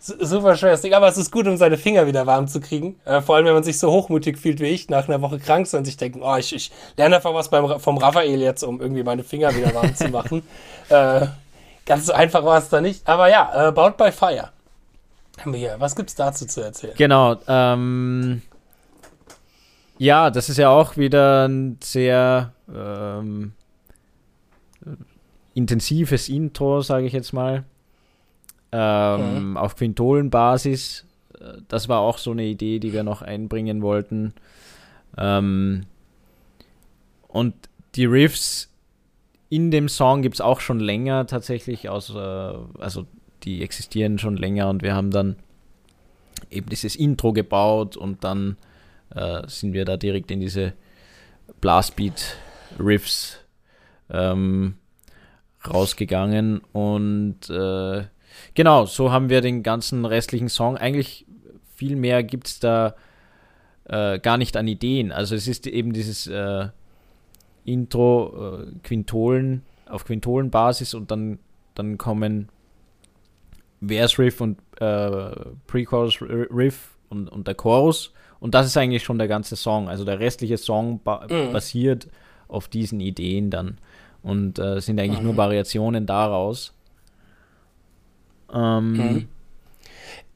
[0.00, 2.98] super schweres Ding, aber es ist gut, um seine Finger wieder warm zu kriegen.
[3.04, 5.66] Äh, vor allem, wenn man sich so hochmutig fühlt wie ich, nach einer Woche krank
[5.66, 8.80] sein und sich denken, oh, ich, ich lerne einfach was beim, vom Raphael jetzt, um
[8.80, 10.42] irgendwie meine Finger wieder warm zu machen.
[10.90, 11.28] Äh,
[11.86, 13.08] ganz so einfach war es da nicht.
[13.08, 14.50] Aber ja, äh, Bound by Fire.
[15.40, 15.76] Haben wir hier.
[15.78, 16.92] Was gibt's dazu zu erzählen?
[16.98, 17.36] Genau.
[17.48, 18.42] Ähm,
[19.96, 23.54] ja, das ist ja auch wieder ein sehr ähm,
[25.54, 27.64] intensives Intro, sage ich jetzt mal
[28.76, 29.56] ähm, mhm.
[29.56, 31.06] auf Quintolenbasis.
[31.38, 34.34] Äh, das war auch so eine Idee, die wir noch einbringen wollten.
[35.16, 35.82] Ähm,
[37.28, 37.54] und
[37.94, 38.68] die Riffs
[39.48, 43.06] in dem Song gibt es auch schon länger tatsächlich, aus, äh, also
[43.44, 45.36] die existieren schon länger und wir haben dann
[46.50, 48.56] eben dieses Intro gebaut und dann
[49.14, 50.72] äh, sind wir da direkt in diese
[51.60, 53.38] Blastbeat-Riffs
[54.10, 54.74] ähm,
[55.64, 58.04] rausgegangen und äh,
[58.54, 60.76] Genau, so haben wir den ganzen restlichen Song.
[60.76, 61.26] Eigentlich
[61.74, 62.94] viel mehr gibt es da
[63.84, 65.12] äh, gar nicht an Ideen.
[65.12, 66.68] Also es ist eben dieses äh,
[67.64, 71.38] Intro, äh, Quintolen, auf Quintolenbasis und dann,
[71.74, 72.48] dann kommen
[73.86, 75.30] Vers Riff und äh,
[75.66, 78.12] Pre-Chorus Riff und, und der Chorus.
[78.40, 79.88] Und das ist eigentlich schon der ganze Song.
[79.88, 81.52] Also der restliche Song ba mhm.
[81.52, 82.08] basiert
[82.48, 83.78] auf diesen Ideen dann.
[84.22, 85.26] Und äh, sind eigentlich mhm.
[85.26, 86.72] nur Variationen daraus.
[88.52, 89.28] Ähm, mhm.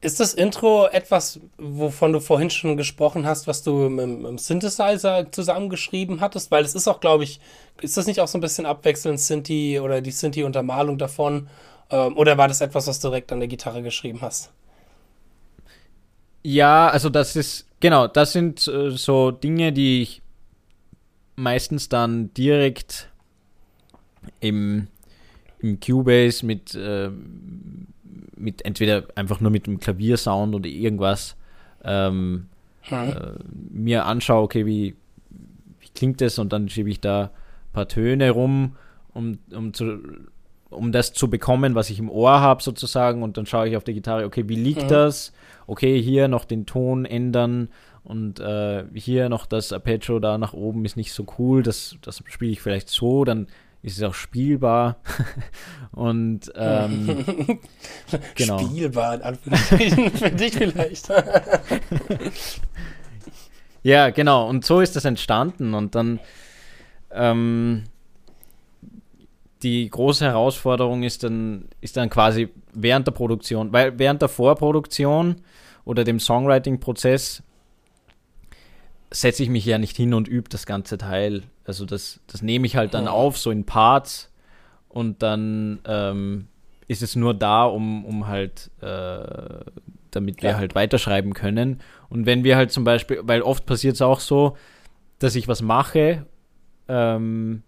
[0.01, 5.29] Ist das Intro etwas, wovon du vorhin schon gesprochen hast, was du mit, dem Synthesizer
[5.29, 6.51] zusammengeschrieben hattest?
[6.51, 7.41] Weil es ist auch, glaube ich,
[7.81, 11.49] ist das nicht auch so ein bisschen abwechselnd Synthi oder die Synthi-Untermalung davon?
[11.89, 14.51] Ähm, oder war das etwas, was du direkt an der Gitarre geschrieben hast?
[16.43, 20.21] Ja, also das ist, genau, das sind äh, so Dinge, die ich
[21.35, 23.09] meistens dann direkt
[24.39, 24.87] im,
[25.59, 27.09] im Cubase mit äh,
[28.35, 31.35] mit entweder einfach nur mit dem Klaviersound oder irgendwas
[31.83, 32.47] ähm,
[32.81, 33.09] hm.
[33.09, 33.13] äh,
[33.71, 34.95] mir anschaue, okay, wie,
[35.79, 38.75] wie klingt das und dann schiebe ich da ein paar Töne rum,
[39.13, 39.99] um, um, zu,
[40.69, 43.83] um das zu bekommen, was ich im Ohr habe sozusagen und dann schaue ich auf
[43.83, 44.89] der Gitarre, okay, wie liegt hm.
[44.89, 45.33] das?
[45.67, 47.69] Okay, hier noch den Ton ändern
[48.03, 52.23] und äh, hier noch das Arpeggio da nach oben ist nicht so cool, das, das
[52.25, 53.47] spiele ich vielleicht so, dann
[53.81, 54.97] ist es auch spielbar.
[55.91, 57.25] und ähm,
[58.35, 58.59] genau.
[58.59, 61.09] Spielbar, in Anführungsstrichen, für dich vielleicht.
[63.83, 64.47] ja, genau.
[64.47, 65.73] Und so ist das entstanden.
[65.73, 66.19] Und dann
[67.11, 67.83] ähm,
[69.63, 75.37] die große Herausforderung ist dann, ist dann quasi während der Produktion, weil während der Vorproduktion
[75.85, 77.43] oder dem Songwriting-Prozess
[79.11, 81.43] setze ich mich ja nicht hin und übe das ganze Teil.
[81.69, 83.11] Also das, das nehme ich halt dann ja.
[83.11, 84.31] auf, so in Parts
[84.87, 86.47] und dann ähm,
[86.87, 89.63] ist es nur da, um, um halt, äh,
[90.09, 90.57] damit wir ja.
[90.57, 91.79] halt weiterschreiben können.
[92.09, 94.57] Und wenn wir halt zum Beispiel, weil oft passiert es auch so,
[95.19, 96.25] dass ich was mache
[96.87, 97.61] ähm,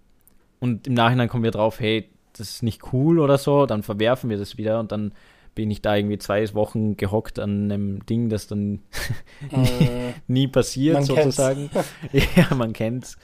[0.60, 4.32] und im Nachhinein kommen wir drauf, hey, das ist nicht cool oder so, dann verwerfen
[4.32, 5.14] wir das wieder und dann
[5.54, 8.80] bin ich da irgendwie zwei Wochen gehockt an einem Ding, das dann
[9.52, 11.70] äh, nie passiert, man sozusagen.
[12.12, 13.18] ja, man kennt's.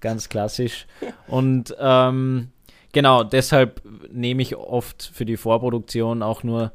[0.00, 0.86] Ganz klassisch.
[1.26, 2.48] Und ähm,
[2.92, 6.72] genau, deshalb nehme ich oft für die Vorproduktion auch nur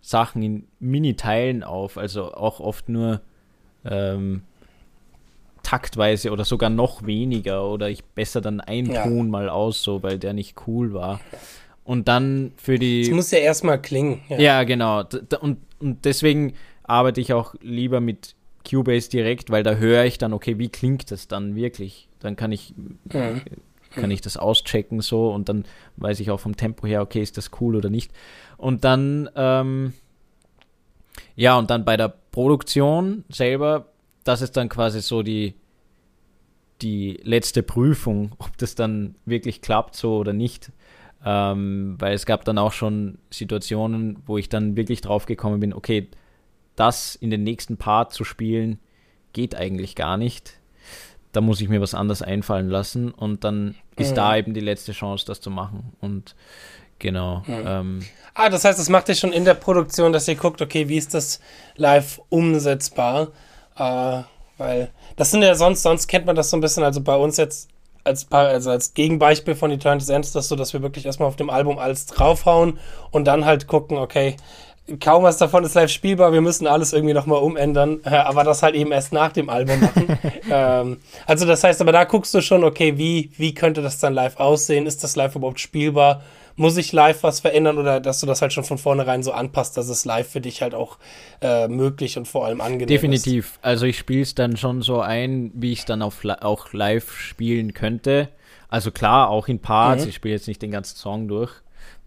[0.00, 3.20] Sachen in Mini-Teilen auf, also auch oft nur
[3.84, 4.42] ähm,
[5.62, 9.04] taktweise oder sogar noch weniger oder ich besser dann einen ja.
[9.04, 11.20] Ton mal aus, so weil der nicht cool war.
[11.84, 13.02] Und dann für die.
[13.02, 14.20] Es muss ja erstmal klingen.
[14.28, 15.04] Ja, ja genau.
[15.40, 18.34] Und, und deswegen arbeite ich auch lieber mit
[18.68, 22.07] Cubase direkt, weil da höre ich dann, okay, wie klingt das dann wirklich?
[22.20, 23.42] Dann kann ich, Mhm.
[23.94, 25.64] kann ich das auschecken so und dann
[25.96, 28.12] weiß ich auch vom Tempo her, okay, ist das cool oder nicht.
[28.56, 29.92] Und dann, ähm,
[31.36, 33.86] ja, und dann bei der Produktion selber,
[34.24, 35.54] das ist dann quasi so die,
[36.82, 40.70] die letzte Prüfung, ob das dann wirklich klappt so oder nicht.
[41.24, 45.72] Ähm, weil es gab dann auch schon Situationen, wo ich dann wirklich drauf gekommen bin,
[45.74, 46.08] okay,
[46.76, 48.78] das in den nächsten Part zu spielen,
[49.32, 50.57] geht eigentlich gar nicht.
[51.38, 54.14] Da muss ich mir was anderes einfallen lassen und dann ist Mhm.
[54.16, 55.92] da eben die letzte Chance, das zu machen.
[56.00, 56.34] Und
[56.98, 57.44] genau.
[57.46, 57.64] Mhm.
[57.64, 58.00] Ähm,
[58.34, 60.96] Ah, das heißt, das macht ihr schon in der Produktion, dass ihr guckt, okay, wie
[60.96, 61.38] ist das
[61.76, 63.28] live umsetzbar?
[63.76, 64.22] Äh,
[64.56, 67.36] weil das sind ja sonst, sonst kennt man das so ein bisschen, also bei uns
[67.36, 67.68] jetzt
[68.02, 71.36] als, also als Gegenbeispiel von Eternity's End ist das so, dass wir wirklich erstmal auf
[71.36, 72.80] dem Album alles draufhauen
[73.12, 74.36] und dann halt gucken, okay,
[75.00, 78.62] kaum was davon ist live spielbar, wir müssen alles irgendwie nochmal umändern, äh, aber das
[78.62, 80.18] halt eben erst nach dem Album machen.
[80.50, 84.14] ähm, also das heißt, aber da guckst du schon, okay, wie, wie könnte das dann
[84.14, 84.86] live aussehen?
[84.86, 86.22] Ist das live überhaupt spielbar?
[86.56, 89.76] Muss ich live was verändern oder dass du das halt schon von vornherein so anpasst,
[89.76, 90.98] dass es live für dich halt auch
[91.40, 93.02] äh, möglich und vor allem angenehm ist?
[93.02, 93.58] Definitiv.
[93.62, 97.16] Also ich spiele es dann schon so ein, wie ich es dann auf, auch live
[97.16, 98.30] spielen könnte.
[98.68, 100.02] Also klar, auch in Parts.
[100.02, 100.08] Mhm.
[100.08, 101.52] Ich spiele jetzt nicht den ganzen Song durch.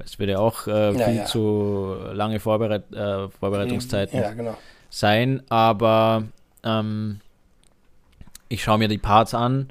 [0.03, 1.25] Es würde auch äh, Ja, viel ja.
[1.25, 4.57] zu lange Vorbereit äh, Vorbereitungszeiten Ja, genau.
[4.89, 5.43] sein.
[5.49, 6.23] Aber
[6.63, 7.19] ähm,
[8.49, 9.69] ich schaue mir die Parts an,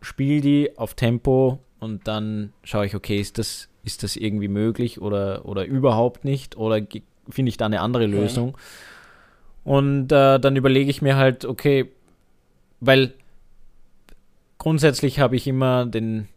[0.00, 5.00] spiele die auf Tempo und dann schaue ich, okay, ist das, ist das irgendwie möglich
[5.00, 6.56] oder, oder überhaupt nicht?
[6.56, 6.80] Oder
[7.28, 8.56] finde ich da eine andere Lösung?
[9.64, 11.90] Und äh, dann überlege ich mir halt, okay,
[12.80, 13.14] weil
[14.58, 16.28] grundsätzlich habe ich immer den,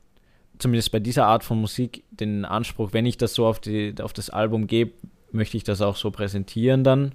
[0.60, 4.14] zumindest bei dieser Art von Musik, den Anspruch, wenn ich das so auf, die, auf
[4.14, 4.92] das Album gebe,
[5.32, 7.14] möchte ich das auch so präsentieren dann,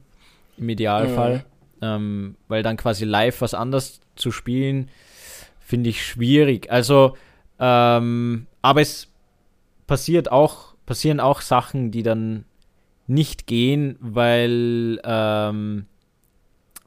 [0.56, 1.44] im Idealfall.
[1.82, 4.88] Ähm, weil dann quasi live was anderes zu spielen,
[5.60, 6.70] finde ich schwierig.
[6.70, 7.16] Also,
[7.58, 9.08] ähm, aber es
[9.86, 12.44] passiert auch, passieren auch Sachen, die dann
[13.06, 15.84] nicht gehen, weil, ähm,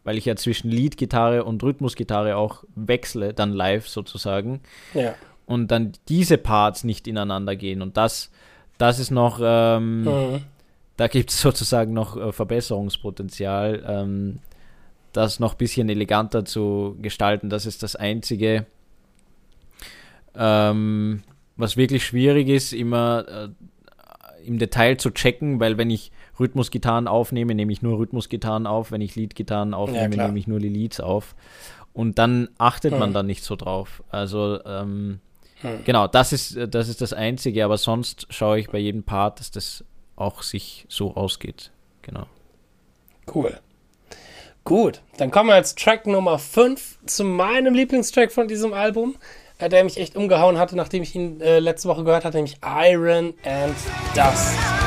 [0.03, 4.61] weil ich ja zwischen Leadgitarre und Rhythmusgitarre auch wechsle, dann live sozusagen
[4.95, 5.13] Ja.
[5.47, 7.81] Und dann diese Parts nicht ineinander gehen.
[7.81, 8.29] Und das,
[8.77, 10.41] das ist noch, ähm, Mhm.
[10.97, 14.39] da gibt es sozusagen noch äh, Verbesserungspotenzial, ähm,
[15.13, 17.49] das noch ein bisschen eleganter zu gestalten.
[17.49, 18.67] Das ist das Einzige,
[20.35, 21.23] ähm,
[21.55, 23.49] was wirklich schwierig ist, immer äh,
[24.45, 29.01] im Detail zu checken, weil wenn ich Rhythmusgitarren aufnehme, nehme ich nur Rhythmusgitarren auf, wenn
[29.01, 30.27] ich Leadgitarren aufnehme, klar.
[30.27, 31.35] nehme ich nur die Leads auf.
[31.93, 33.13] Und dann achtet man Mhm.
[33.15, 34.03] da nicht so drauf.
[34.09, 35.19] Also ähm,
[35.63, 35.83] Mhm.
[35.85, 39.39] genau, das ist, äh, das ist das Einzige, aber sonst schaue ich bei jedem Part,
[39.39, 39.83] dass das
[40.15, 41.71] auch sich so ausgeht.
[42.01, 42.25] Genau.
[43.33, 43.59] Cool.
[44.63, 49.15] Gut, dann kommen wir jetzt Track Nummer 5 zu meinem Lieblingstrack von diesem Album,
[49.59, 52.57] äh, der mich echt umgehauen hatte, nachdem ich ihn äh, letzte Woche gehört hatte, nämlich
[52.63, 53.75] Iron and
[54.13, 54.86] Dust.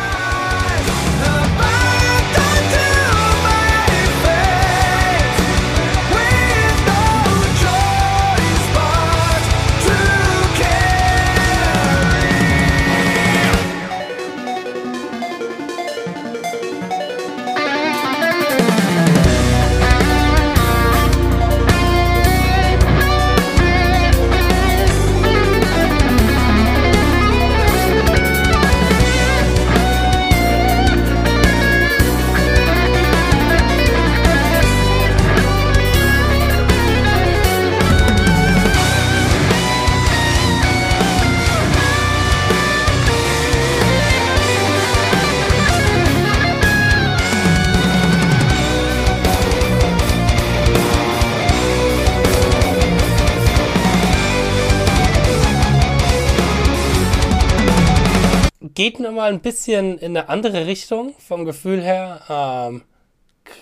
[58.80, 62.22] Geht nochmal ein bisschen in eine andere Richtung vom Gefühl her.
[62.30, 62.82] Ähm,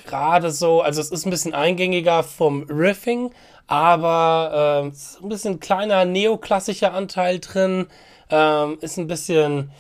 [0.07, 3.33] Gerade so, also es ist ein bisschen eingängiger vom Riffing,
[3.67, 7.89] aber ist ein bisschen kleiner neoklassischer Anteil drin.
[8.31, 9.73] Ähm, ist ein bisschen,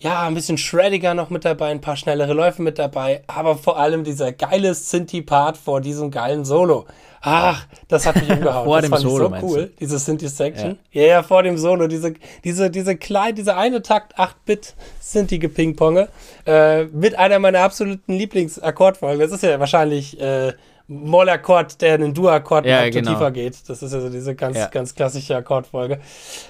[0.00, 3.78] ja, ein bisschen shreddiger noch mit dabei, ein paar schnellere Läufe mit dabei, aber vor
[3.78, 6.86] allem dieser geile Synthi-Part vor diesem geilen Solo.
[7.20, 8.64] Ach, das hat mich umgehauen.
[8.64, 10.78] Vor das dem fand Solo, ich so cool, diese Synthi-Section.
[10.92, 11.02] Ja.
[11.02, 16.08] ja, vor dem Solo, diese, diese, diese kleine, diese eine Takt 8-Bit Synthi-Gepingponge,
[16.46, 19.18] äh, mit einer meiner absoluten Lieblingsakkordfolgen.
[19.18, 20.52] Das ist ja wahrscheinlich äh,
[20.88, 23.12] Moll-Akkord, der in den Dur-Akkord Ja, genau.
[23.12, 23.56] tiefer geht.
[23.68, 24.66] Das ist also diese ganz, Ja.
[24.66, 26.00] ganz klassische Akkordfolge.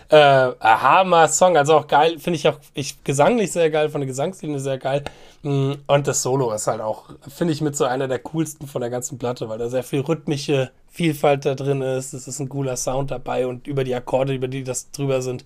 [0.09, 0.17] Äh,
[0.61, 4.61] Hammer Song, also auch geil, finde ich auch ich, gesanglich sehr geil, von der Gesangslinie
[4.61, 5.03] sehr geil.
[5.43, 8.81] Mm, Und das Solo ist halt auch, finde ich, mit so einer der coolsten von
[8.81, 12.13] der ganzen Platte, weil da sehr viel rhythmische Vielfalt da drin ist.
[12.15, 15.45] Es ist ein cooler Sound dabei und über die Akkorde, über die das drüber sind,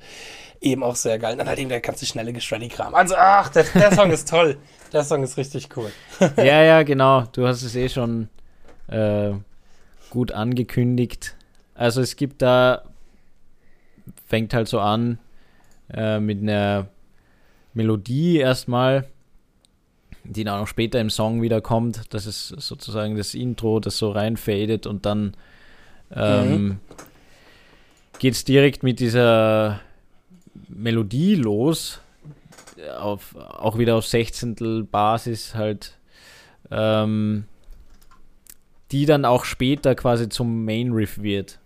[0.60, 1.32] eben auch sehr geil.
[1.32, 2.94] Und dann halt eben der ganze schnelle Geschreddy-Kram.
[2.94, 4.58] Also, ach, der, der Song ist toll.
[4.92, 5.90] Der Song ist richtig cool.
[6.36, 7.24] ja, ja, genau.
[7.32, 8.28] Du hast es eh schon
[8.92, 9.32] äh,
[10.10, 11.34] gut angekündigt.
[11.74, 12.82] Also es gibt da,
[14.26, 15.18] fängt halt so an
[15.92, 16.88] äh, mit einer
[17.74, 19.06] Melodie erstmal,
[20.24, 22.12] die dann auch später im Song wieder kommt.
[22.14, 25.34] Das ist sozusagen das Intro, das so reinfadet und dann
[26.14, 26.78] ähm,
[28.18, 29.80] geht es direkt mit dieser
[30.68, 32.00] Melodie los.
[32.98, 35.96] Auf, auch wieder auf Sechzehntel Basis halt
[36.70, 37.44] ähm,
[38.92, 41.58] die dann auch später quasi zum Main Riff wird.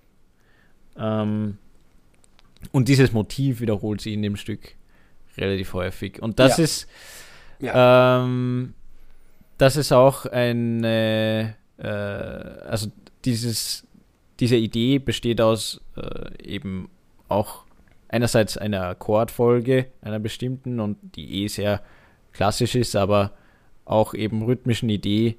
[0.97, 1.59] Ähm,
[2.72, 4.74] und dieses Motiv wiederholt sie in dem Stück
[5.37, 6.22] relativ häufig.
[6.22, 6.64] Und das Ja.
[6.64, 6.89] ist
[7.61, 8.22] Ja.
[8.22, 8.74] ähm,
[9.59, 12.89] das ist auch eine, äh, also
[13.24, 13.87] dieses,
[14.41, 16.89] diese Idee besteht aus äh, eben
[17.29, 17.64] auch
[18.09, 21.83] einerseits einer Akkordfolge, einer bestimmten und die eh sehr
[22.33, 23.33] klassisch ist, aber
[23.85, 25.37] auch eben rhythmischen Idee.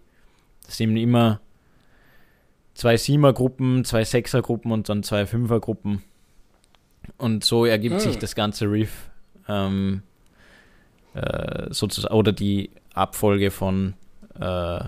[0.65, 1.39] Das sind immer
[2.77, 6.03] zwei Siemer-Gruppen, zwei Sechser-Gruppen und dann zwei Fünfer-Gruppen.
[7.17, 8.01] Und so ergibt Hm.
[8.01, 9.09] sich das ganze Riff.
[9.47, 10.03] Ähm,
[11.13, 13.95] äh, sozusagen, oder die Abfolge von,
[14.39, 14.79] äh,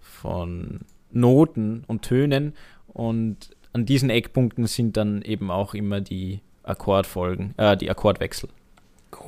[0.00, 0.80] von
[1.10, 2.54] Noten und Tönen.
[2.86, 8.48] Und an diesen Eckpunkten sind dann eben auch immer die Akkordfolgen, äh, die Akkordwechsel.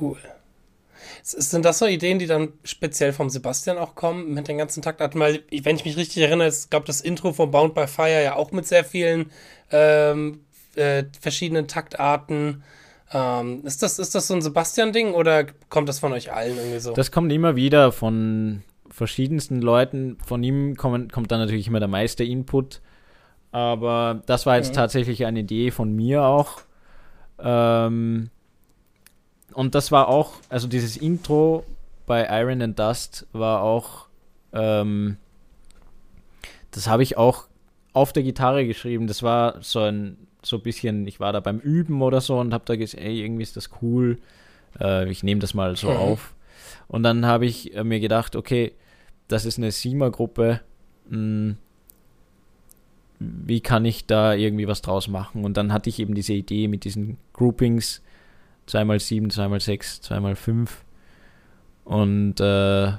[0.01, 0.17] Cool.
[1.23, 5.19] Sind das so Ideen, die dann speziell vom Sebastian auch kommen mit den ganzen Taktarten?
[5.19, 8.23] Weil, ich- wenn ich mich richtig erinnere, es gab das Intro von Bound by Fire
[8.23, 9.31] ja auch mit sehr vielen
[9.71, 10.41] ähm,
[10.75, 12.63] äh, verschiedenen Taktarten.
[13.13, 16.79] Ähm, ist, das, ist das so ein Sebastian-Ding oder kommt das von euch allen irgendwie
[16.79, 16.91] so?
[16.93, 20.17] Das kommt immer wieder von verschiedensten Leuten.
[20.25, 22.81] Von ihm kommen, kommt dann natürlich immer der meiste Input.
[23.51, 24.75] Aber das war jetzt Mhm.
[24.75, 26.61] tatsächlich eine Idee von mir auch.
[27.39, 28.29] Ähm,
[29.57, 31.65] und das war auch, also dieses Intro
[32.05, 34.05] bei Iron and Dust war auch,
[34.53, 35.17] ähm,
[36.71, 37.47] das habe ich auch
[37.93, 39.07] auf der Gitarre geschrieben.
[39.07, 42.53] Das war so ein, so ein bisschen, ich war da beim Üben oder so und
[42.53, 44.19] habe da gesagt, ey, irgendwie ist das cool.
[44.79, 45.97] Äh, ich nehme das mal so Mhm.
[45.97, 46.35] auf.
[46.87, 48.73] Und dann habe ich äh, mir gedacht, okay,
[49.27, 50.61] das ist eine Sima-Gruppe.
[51.09, 51.55] mh,
[53.19, 55.43] Wie kann ich da irgendwie was draus machen?
[55.43, 58.03] Und dann hatte ich eben diese Idee mit diesen Groupings
[58.67, 60.69] 2x7, 2x6, 2x5.
[61.85, 62.93] Und äh,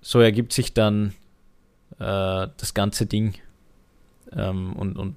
[0.00, 1.14] so ergibt sich dann
[1.98, 3.34] äh, das ganze Ding.
[4.32, 5.16] Ähm, und, und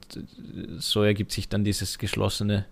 [0.78, 2.66] so ergibt sich dann dieses geschlossene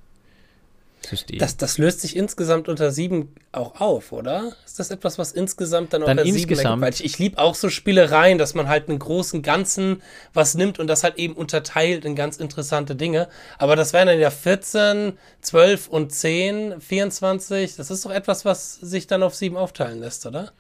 [1.05, 1.39] System.
[1.39, 4.53] Das, das löst sich insgesamt unter sieben auch auf, oder?
[4.65, 6.81] Ist das etwas, was insgesamt dann, Dann unter sieben ergibt?
[6.81, 10.01] Weil ich, ich liebe auch so Spielereien, dass man halt einen großen Ganzen
[10.33, 13.27] was nimmt und das halt eben unterteilt in ganz interessante Dinge.
[13.57, 17.75] Aber das wären dann ja 14, 12 und 10, 24.
[17.75, 20.51] Das ist doch etwas, was sich dann auf sieben aufteilen lässt, oder?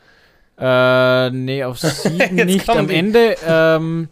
[0.57, 2.69] Äh, nee, auf sieben nicht.
[2.69, 2.95] Am die.
[2.95, 4.09] Ende ähm,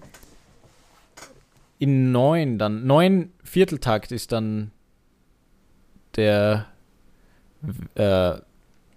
[1.80, 2.86] in neun dann.
[2.86, 4.72] Neun Vierteltakt ist dann
[6.16, 6.68] der
[7.96, 8.34] äh,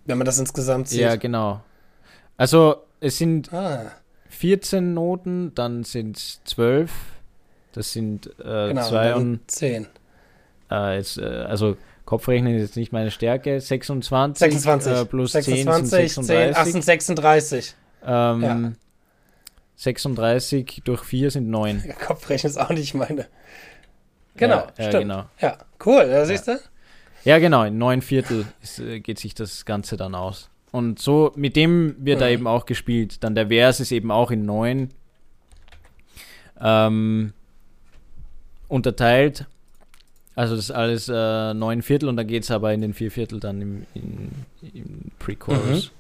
[0.07, 1.01] Wenn man das insgesamt sieht.
[1.01, 1.63] ja genau.
[2.37, 3.91] Also es sind ah,
[4.31, 6.91] 14 Noten, dann sind es 12.
[7.73, 8.89] Das sind äh, genau.
[8.89, 9.87] zwei und 10.
[10.71, 13.61] äh, jetzt, äh, also Kopfrechnen ist jetzt nicht meine Stärke.
[13.61, 14.93] 26, 26.
[14.93, 16.73] Äh, plus 10 sind 26, 10, ach, 36.
[16.73, 17.75] sind 36.
[18.07, 18.73] Ähm, Ja.
[19.77, 21.83] 36 durch 4 sind 9.
[21.87, 23.27] Ja, Kopfrechnen ist auch nicht meine.
[24.37, 25.03] Genau, Ja, ja, stimmt.
[25.03, 25.25] genau.
[25.41, 26.59] Ja, cool, da siehst du?
[27.25, 30.51] Ja, genau, in neun Viertel ist, äh, geht sich das Ganze dann aus.
[30.71, 32.33] Und so, mit dem wird da Mhm.
[32.33, 33.23] eben auch gespielt.
[33.23, 34.91] Dann der Vers ist eben auch in neun
[36.61, 37.33] ähm,
[38.69, 39.47] unterteilt.
[40.35, 43.11] Also das ist alles äh, neun Viertel und dann geht es aber in den vier
[43.13, 44.31] Viertel dann im, in,
[44.75, 45.93] im Pre-Chorus.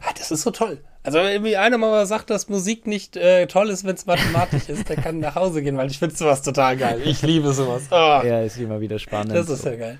[0.00, 0.78] Ah, das ist so toll.
[1.04, 4.68] Also, wenn mir einer mal sagt, dass Musik nicht äh, toll ist, wenn es mathematisch
[4.68, 7.00] ist, der kann nach Hause gehen, weil ich finde sowas total geil.
[7.04, 7.82] Ich liebe sowas.
[7.90, 7.94] Oh,
[8.24, 9.34] Ja, ist immer wieder spannend.
[9.34, 9.70] das ist so.
[9.70, 9.98] ja geil.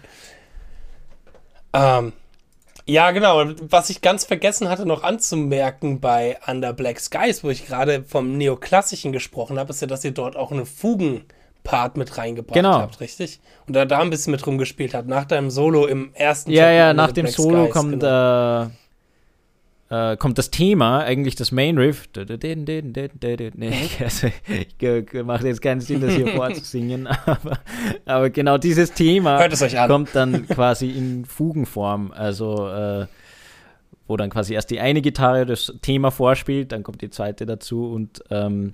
[1.72, 2.12] Ähm,
[2.86, 3.44] ja, genau.
[3.68, 8.36] Was ich ganz vergessen hatte noch anzumerken bei Under Black Skies, wo ich gerade vom
[8.36, 12.74] Neoklassischen gesprochen habe, ist ja, dass ihr dort auch eine Fugen-Part mit reingebracht Genau.
[12.78, 13.40] habt, richtig?
[13.66, 16.74] Und da, da ein bisschen mit rumgespielt habt, nach deinem Solo im ersten Ja, Track
[16.76, 18.62] ja, nach dem Black Solo Skies, kommt genau.
[18.64, 18.68] äh,
[19.92, 22.08] äh, kommt das Thema, eigentlich das Main Riff.
[22.16, 27.58] Nee, also, ich mache jetzt keinen Sinn, das hier vorzusingen, aber,
[28.06, 29.46] aber genau dieses Thema
[29.86, 32.10] kommt dann quasi in Fugenform.
[32.12, 33.06] Also äh,
[34.08, 37.92] wo dann quasi erst die eine Gitarre das Thema vorspielt, dann kommt die zweite dazu
[37.92, 38.72] und ähm,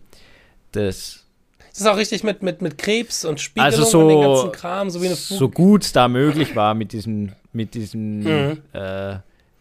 [0.72, 1.24] das.
[1.70, 4.52] Das ist auch richtig mit, mit, mit Krebs und Spiegelung also so, und den ganzen
[4.52, 5.38] Kram, so wie eine Fuge.
[5.38, 8.62] So gut es da möglich war mit diesem, mit diesem mhm.
[8.72, 9.18] äh,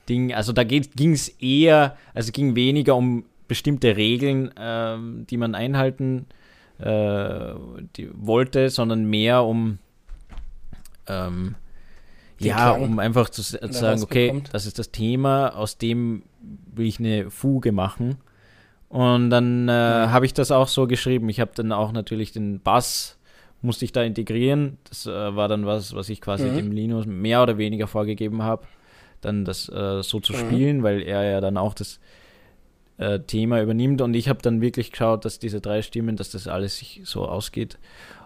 [0.10, 0.34] Ding.
[0.34, 4.98] Also da ging es eher, also ging weniger um bestimmte Regeln, äh,
[5.30, 6.28] die man einhalten
[6.80, 7.54] äh,
[7.96, 9.80] die wollte, sondern mehr um
[11.08, 11.56] ähm,
[12.40, 16.24] ja, Klang, um einfach zu, zu sagen, okay, das ist das Thema, aus dem
[16.74, 18.18] will ich eine Fuge machen.
[18.90, 20.12] Und dann äh, mhm.
[20.12, 21.28] habe ich das auch so geschrieben.
[21.30, 23.18] Ich habe dann auch natürlich den Bass,
[23.62, 24.78] musste ich da integrieren.
[24.88, 26.58] Das äh, war dann was, was ich quasi mhm.
[26.58, 28.66] dem Linus mehr oder weniger vorgegeben habe,
[29.22, 30.38] dann das äh, so zu mhm.
[30.38, 32.00] spielen, weil er ja dann auch das
[32.98, 34.02] äh, Thema übernimmt.
[34.02, 37.28] Und ich habe dann wirklich geschaut, dass diese drei Stimmen, dass das alles sich so
[37.28, 37.78] ausgeht.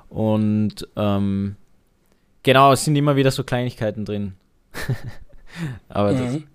[0.10, 1.56] Und ähm,
[2.44, 4.34] Genau, es sind immer wieder so Kleinigkeiten drin.
[5.89, 6.48] aber mhm.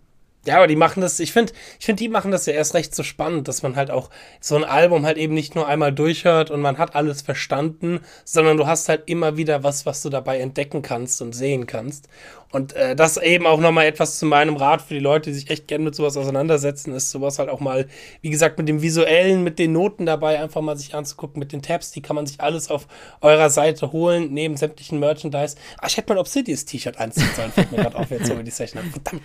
[0.47, 2.95] ja, aber die machen das, ich finde, ich finde, die machen das ja erst recht
[2.95, 4.11] so spannend, dass man halt auch
[4.41, 8.57] so ein Album halt eben nicht nur einmal durchhört und man hat alles verstanden, sondern
[8.57, 12.09] du hast halt immer wieder was, was du dabei entdecken kannst und sehen kannst.
[12.57, 15.50] Und äh, das eben auch nochmal etwas zu meinem Rat für die Leute, die sich
[15.50, 17.86] echt gerne mit sowas auseinandersetzen, ist sowas halt auch mal,
[18.22, 21.61] wie gesagt, mit dem Visuellen, mit den Noten dabei einfach mal sich anzugucken, mit den
[21.61, 22.88] Tabs, die kann man sich alles auf
[23.20, 25.57] eurer Seite holen, neben sämtlichen Merchandise.
[25.76, 28.42] Ah, ich hätte mal Obsidians T-Shirt anziehen sollen, fällt mir gerade auf, jetzt so wie
[28.42, 29.22] die Session Verdammt.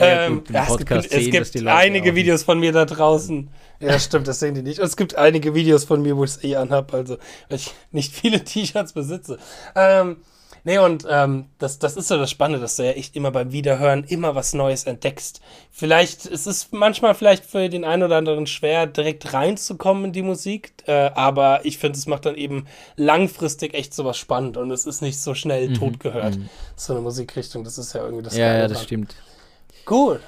[0.00, 3.50] Ja, gut, ähm, ja, es gibt, es gibt einige Videos von mir da draußen.
[3.78, 4.80] Ja, stimmt, das sehen die nicht.
[4.80, 7.72] Und es gibt einige Videos von mir, wo ich es eh anhab, also weil ich
[7.92, 9.38] nicht viele T-Shirts besitze.
[9.76, 10.16] Ähm,
[10.64, 13.52] Nee, und ähm, das, das ist so das Spannende, dass du ja echt immer beim
[13.52, 15.40] Wiederhören immer was Neues entdeckst.
[15.70, 20.12] Vielleicht es ist es manchmal vielleicht für den einen oder anderen schwer, direkt reinzukommen in
[20.12, 24.70] die Musik, äh, aber ich finde, es macht dann eben langfristig echt sowas spannend und
[24.70, 25.74] es ist nicht so schnell mhm.
[25.74, 26.36] tot gehört.
[26.36, 26.48] Mhm.
[26.76, 28.86] So eine Musikrichtung, das ist ja irgendwie das Ja, Geile ja, das dran.
[28.86, 29.14] stimmt.
[29.86, 30.20] Gut.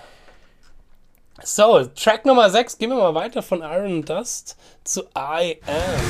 [1.44, 6.02] So, Track Nummer 6, gehen wir mal weiter von Iron Dust zu I Am.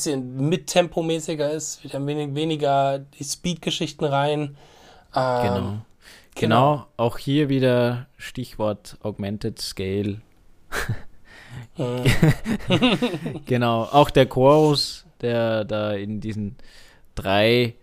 [0.00, 4.56] Bisschen mittempomäßiger ist, wieder wenig, weniger die Speed-Geschichten rein.
[5.14, 5.54] Ähm, genau.
[5.54, 5.78] genau.
[6.36, 10.20] Genau, auch hier wieder Stichwort Augmented Scale.
[11.76, 12.04] Mhm.
[13.46, 16.56] genau, auch der Chorus, der da in diesen
[17.14, 17.74] drei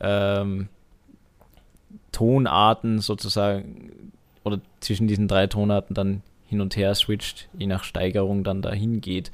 [0.00, 0.68] ähm,
[2.12, 4.12] Tonarten sozusagen
[4.42, 9.00] oder zwischen diesen drei Tonarten dann hin und her switcht, je nach Steigerung dann dahin
[9.00, 9.30] geht.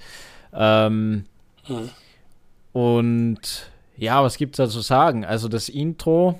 [0.52, 1.24] Ähm,
[1.66, 1.90] mhm.
[2.72, 5.24] Und ja, was gibt es da zu sagen?
[5.24, 6.38] Also das Intro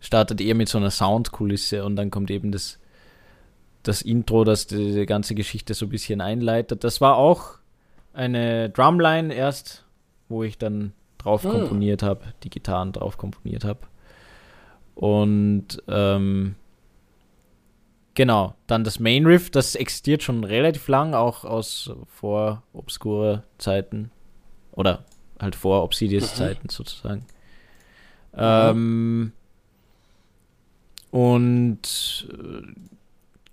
[0.00, 2.78] startet eher mit so einer Soundkulisse und dann kommt eben das,
[3.82, 6.84] das Intro, das die, ganze Geschichte so ein bisschen einleitet.
[6.84, 7.58] Das war auch
[8.12, 9.84] eine Drumline erst,
[10.28, 11.50] wo ich dann drauf hm.
[11.50, 13.80] komponiert habe, die Gitarren drauf komponiert habe.
[14.94, 16.56] Und ähm,
[18.18, 24.10] Genau, dann das Main Riff, das existiert schon relativ lang, auch aus vor obskure Zeiten.
[24.72, 25.04] Oder
[25.38, 26.36] halt vor Obsidious mhm.
[26.36, 27.24] Zeiten sozusagen.
[28.32, 28.38] Mhm.
[28.38, 29.32] Ähm,
[31.12, 32.62] und äh,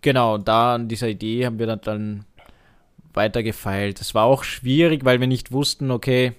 [0.02, 2.26] genau, da an dieser Idee haben wir dann, dann
[3.14, 4.02] weitergefeilt.
[4.02, 6.34] Es war auch schwierig, weil wir nicht wussten, okay,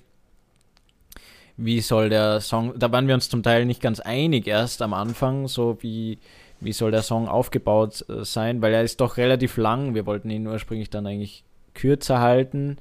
[1.56, 4.94] wie soll der Song, da waren wir uns zum Teil nicht ganz einig erst am
[4.94, 6.18] Anfang, so wie
[6.60, 9.94] wie soll der Song aufgebaut äh, sein, weil er ist doch relativ lang.
[9.94, 11.44] Wir wollten ihn ursprünglich dann eigentlich
[11.74, 12.78] kürzer halten.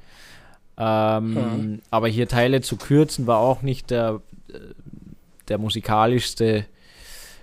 [0.77, 1.81] Ähm, mhm.
[1.89, 4.59] Aber hier Teile zu kürzen war auch nicht der, äh,
[5.47, 6.65] der musikalischste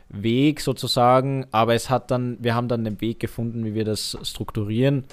[0.08, 1.46] Weg sozusagen.
[1.50, 5.04] Aber es hat dann, wir haben dann den Weg gefunden, wie wir das strukturieren.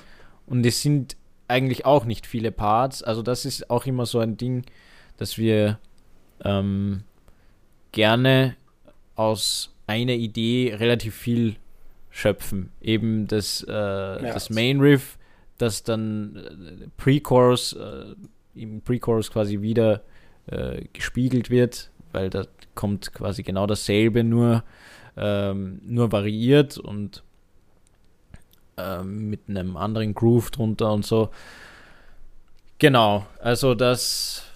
[0.46, 1.16] Und es sind
[1.48, 3.04] eigentlich auch nicht viele Parts.
[3.04, 4.64] Also das ist auch immer so ein Ding,
[5.18, 5.80] dass wir
[6.44, 7.04] ähm,
[7.92, 8.56] gerne
[9.16, 11.56] aus einer Idee relativ viel
[12.12, 12.72] schöpfen.
[12.80, 15.18] Eben das, äh, ja, das Main Riff,
[15.58, 18.16] das dann äh, Pre-Chorus, äh,
[18.54, 20.04] im Pre-Chorus quasi wieder
[20.46, 24.64] äh, gespiegelt wird, weil da kommt quasi genau dasselbe, nur,
[25.18, 27.24] ähm, nur variiert und
[28.78, 31.32] ähm, mit einem anderen Groove drunter und so.
[32.78, 34.49] Genau, also das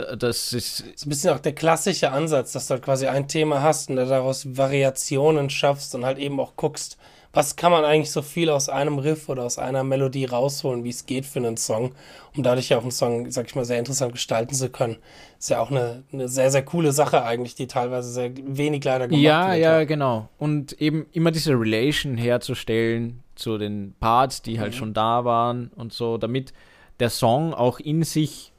[0.00, 0.80] das ist.
[0.80, 3.90] Das ist ein bisschen auch der klassische Ansatz, dass du halt quasi ein Thema hast
[3.90, 6.96] und daraus Variationen schaffst und halt eben auch guckst,
[7.36, 10.88] was kann man eigentlich so viel aus einem Riff oder aus einer Melodie rausholen, wie
[10.88, 11.92] es geht für einen Song,
[12.34, 14.96] um dadurch ja auch einen Song, sag ich mal, sehr interessant gestalten zu können.
[15.38, 19.06] Ist ja auch eine, eine sehr, sehr coole Sache eigentlich, die teilweise sehr wenig leider
[19.06, 19.58] gemacht ja, wird.
[19.58, 20.30] Ja, ja, genau.
[20.38, 24.62] Und eben immer diese Relation herzustellen zu den Parts, die halt mhm.
[24.62, 26.54] halt schon da waren und so, damit
[27.00, 28.54] der Song auch in sich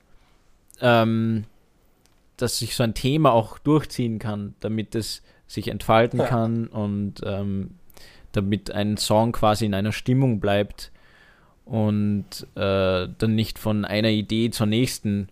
[0.81, 1.45] ähm,
[2.37, 6.27] dass sich so ein Thema auch durchziehen kann, damit es sich entfalten ja.
[6.27, 7.71] kann und ähm,
[8.31, 10.91] damit ein Song quasi in einer Stimmung bleibt
[11.65, 12.25] und
[12.55, 15.29] äh, dann nicht von einer Idee zur nächsten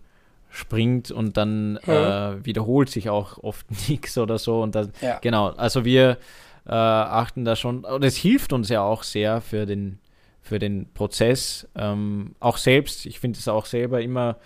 [0.50, 2.32] springt und dann ja.
[2.32, 4.62] äh, wiederholt sich auch oft nichts oder so.
[4.62, 5.18] Und dann, ja.
[5.20, 6.18] genau, also wir
[6.66, 9.98] äh, achten da schon, und es hilft uns ja auch sehr für den,
[10.40, 11.68] für den Prozess.
[11.74, 14.36] Ähm, auch selbst, ich finde es auch selber immer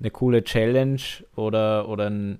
[0.00, 1.00] eine coole Challenge
[1.36, 2.38] oder, oder ein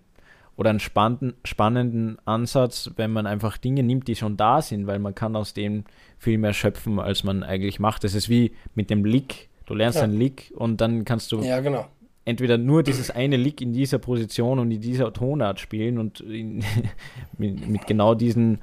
[0.60, 4.98] oder einen spannenden, spannenden Ansatz, wenn man einfach Dinge nimmt, die schon da sind, weil
[4.98, 5.84] man kann aus dem
[6.18, 8.04] viel mehr schöpfen, als man eigentlich macht.
[8.04, 9.48] Das ist wie mit dem Lick.
[9.64, 10.04] Du lernst ja.
[10.04, 11.86] einen Lick und dann kannst du ja, genau.
[12.26, 16.62] entweder nur dieses eine Lick in dieser Position und in dieser Tonart spielen und in,
[17.38, 18.58] mit, mit, genau diesen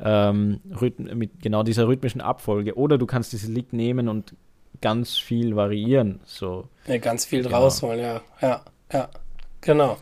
[0.00, 0.60] ähm,
[1.14, 4.34] mit genau dieser rhythmischen Abfolge oder du kannst dieses Lick nehmen und
[4.80, 6.20] ganz viel variieren.
[6.24, 6.68] So.
[6.86, 7.58] Ja, ganz viel genau.
[7.58, 8.20] rausholen, ja.
[8.40, 8.62] Ja,
[8.92, 9.08] ja.
[9.60, 9.98] Genau.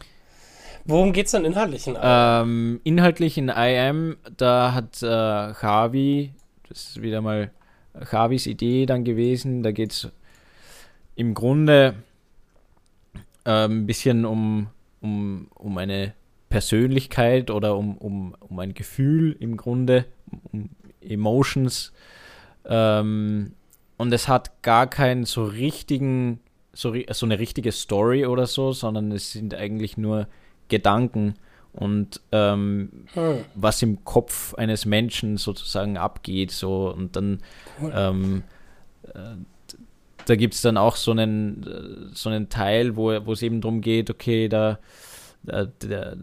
[0.85, 2.03] Worum geht es denn inhaltlich in IAM?
[2.49, 6.33] Ähm, inhaltlich in IAM, da hat äh, Javi,
[6.69, 7.51] das ist wieder mal
[8.13, 10.09] Javis Idee dann gewesen, da geht es
[11.17, 11.95] im Grunde
[13.45, 14.69] äh, ein bisschen um,
[15.01, 16.15] um, um eine
[16.49, 20.05] Persönlichkeit oder um, um, um ein Gefühl im Grunde,
[20.53, 21.93] um Emotions.
[22.65, 23.55] Ähm,
[23.97, 26.41] und es hat gar keinen so richtigen,
[26.73, 30.29] so, so eine richtige Story oder so, sondern es sind eigentlich nur
[30.69, 31.35] Gedanken
[31.73, 33.45] und ähm, hm.
[33.55, 36.51] was im Kopf eines Menschen sozusagen abgeht.
[36.51, 37.43] So und dann
[37.81, 37.93] cool.
[37.95, 38.43] ähm,
[39.15, 39.37] äh,
[40.27, 43.61] da gibt es dann auch so einen, äh, so einen Teil, wo, wo es eben
[43.61, 44.79] darum geht, okay, da,
[45.43, 46.17] da, da,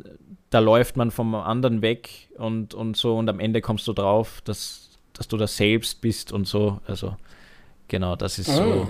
[0.50, 4.42] da, läuft man vom anderen weg und, und so und am Ende kommst du drauf,
[4.44, 6.82] dass, dass du das selbst bist und so.
[6.86, 7.16] Also
[7.94, 8.88] Genau, das ist so.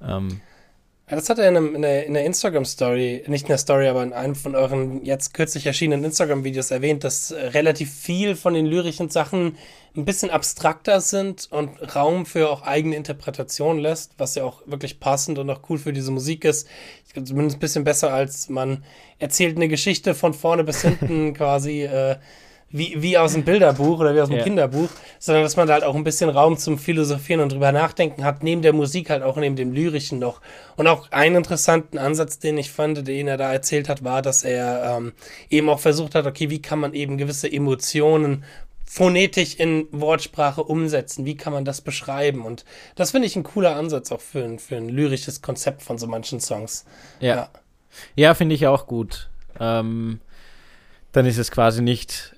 [0.00, 0.18] Ah.
[0.18, 0.42] Ähm,
[1.08, 3.88] ja, das hat er in, einem, in der, in der Instagram-Story, nicht in der Story,
[3.88, 8.66] aber in einem von euren jetzt kürzlich erschienenen Instagram-Videos erwähnt, dass relativ viel von den
[8.66, 9.56] lyrischen Sachen
[9.96, 15.00] ein bisschen abstrakter sind und Raum für auch eigene Interpretation lässt, was ja auch wirklich
[15.00, 16.68] passend und auch cool für diese Musik ist.
[17.14, 18.84] Zumindest ein bisschen besser, als man
[19.18, 21.84] erzählt eine Geschichte von vorne bis hinten quasi.
[21.84, 22.16] Äh,
[22.70, 24.44] wie, wie aus dem Bilderbuch oder wie aus dem ja.
[24.44, 28.24] Kinderbuch, sondern dass man da halt auch ein bisschen Raum zum Philosophieren und drüber nachdenken
[28.24, 30.40] hat, neben der Musik halt auch neben dem Lyrischen noch.
[30.76, 34.44] Und auch einen interessanten Ansatz, den ich fand, den er da erzählt hat, war, dass
[34.44, 35.12] er ähm,
[35.48, 38.44] eben auch versucht hat, okay, wie kann man eben gewisse Emotionen
[38.84, 41.24] phonetisch in Wortsprache umsetzen?
[41.24, 42.44] Wie kann man das beschreiben?
[42.44, 42.66] Und
[42.96, 46.06] das finde ich ein cooler Ansatz auch für ein, für ein lyrisches Konzept von so
[46.06, 46.84] manchen Songs.
[47.20, 47.50] Ja, ja,
[48.14, 49.30] ja finde ich auch gut.
[49.58, 50.20] Ähm,
[51.12, 52.37] dann ist es quasi nicht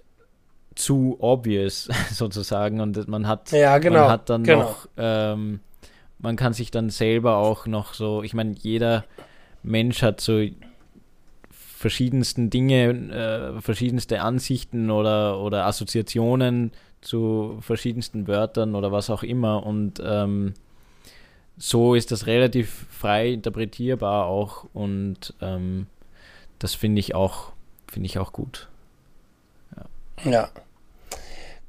[0.75, 4.61] zu obvious sozusagen und man hat, ja, genau, man hat dann genau.
[4.61, 5.61] noch, ähm,
[6.19, 9.05] man kann sich dann selber auch noch so, ich meine, jeder
[9.63, 10.47] Mensch hat so
[11.51, 19.65] verschiedensten Dinge, äh, verschiedenste Ansichten oder, oder Assoziationen zu verschiedensten Wörtern oder was auch immer
[19.65, 20.53] und ähm,
[21.57, 25.87] so ist das relativ frei interpretierbar auch und ähm,
[26.59, 27.53] das finde ich auch
[27.91, 28.70] finde ich auch gut.
[30.25, 30.49] Ja.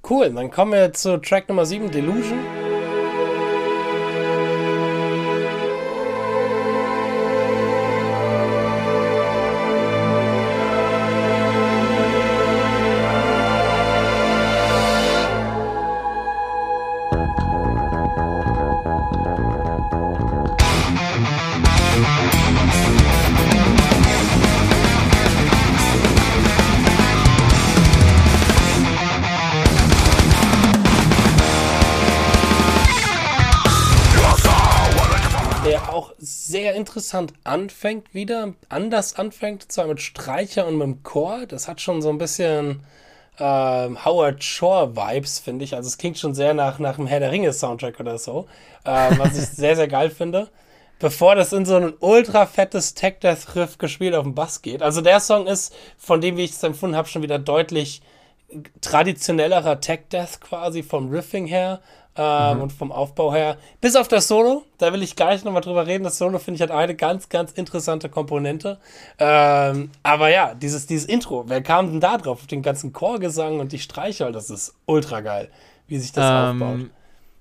[0.09, 2.39] Cool, dann kommen wir zu Track Nummer 7, Delusion.
[37.01, 41.47] Interessant anfängt wieder, anders anfängt, zwar mit Streicher und mit dem Chor.
[41.47, 42.83] Das hat schon so ein bisschen
[43.39, 45.73] ähm, Howard Shore Vibes, finde ich.
[45.73, 48.47] Also es klingt schon sehr nach, nach einem Herr der Ringe Soundtrack oder so,
[48.85, 50.49] ähm, was ich sehr, sehr geil finde.
[50.99, 54.83] Bevor das in so ein ultra fettes Tech Death Riff gespielt auf dem Bass geht.
[54.83, 58.03] Also der Song ist, von dem, wie ich es empfunden habe, schon wieder deutlich
[58.81, 61.81] traditionellerer Tech Death quasi vom Riffing her
[62.15, 62.63] ähm, mhm.
[62.63, 63.57] und vom Aufbau her.
[63.79, 66.03] Bis auf das Solo, da will ich gleich nochmal drüber reden.
[66.03, 68.79] Das Solo finde ich hat eine ganz, ganz interessante Komponente.
[69.17, 72.41] Ähm, aber ja, dieses, dieses Intro, wer kam denn da drauf?
[72.41, 75.49] Auf den ganzen Chorgesang und die Streicher, das ist ultra geil,
[75.87, 76.89] wie sich das ähm, aufbaut.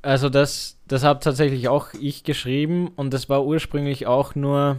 [0.02, 4.78] Also das, das habe tatsächlich auch ich geschrieben und das war ursprünglich auch nur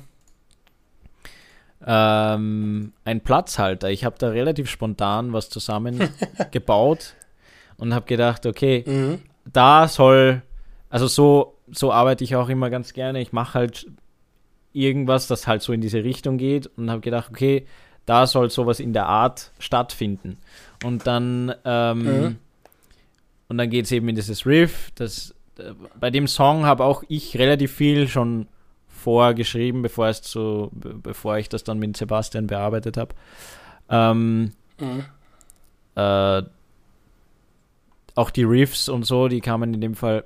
[1.85, 3.89] ähm, ein Platzhalter.
[3.89, 7.13] Ich habe da relativ spontan was zusammengebaut
[7.77, 10.41] und habe gedacht, okay, mhm da soll,
[10.89, 13.21] also so, so arbeite ich auch immer ganz gerne.
[13.21, 13.87] Ich mache halt
[14.73, 17.65] irgendwas, das halt so in diese Richtung geht und habe gedacht, okay,
[18.05, 20.37] da soll sowas in der Art stattfinden.
[20.83, 22.35] Und dann, ähm, mhm.
[23.47, 24.91] und dann geht es eben in dieses Riff.
[24.95, 28.47] Das, äh, bei dem Song habe auch ich relativ viel schon
[28.87, 33.15] vorgeschrieben, bevor es zu, bevor ich das dann mit Sebastian bearbeitet habe.
[33.89, 35.05] Ähm, mhm.
[35.95, 36.43] äh,
[38.15, 40.25] auch die Riffs und so, die kamen in dem Fall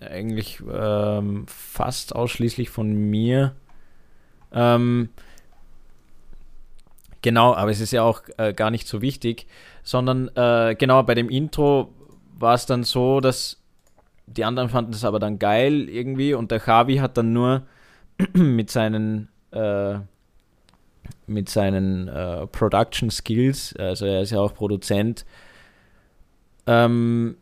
[0.00, 3.54] eigentlich ähm, fast ausschließlich von mir.
[4.52, 5.10] Ähm,
[7.22, 9.46] genau, aber es ist ja auch äh, gar nicht so wichtig,
[9.82, 11.92] sondern äh, genau bei dem Intro
[12.38, 13.60] war es dann so, dass
[14.26, 17.62] die anderen fanden es aber dann geil irgendwie und der Javi hat dann nur
[18.32, 19.98] mit seinen äh,
[21.26, 25.24] mit seinen äh, Production Skills, also er ist ja auch Produzent,
[26.66, 27.36] ähm,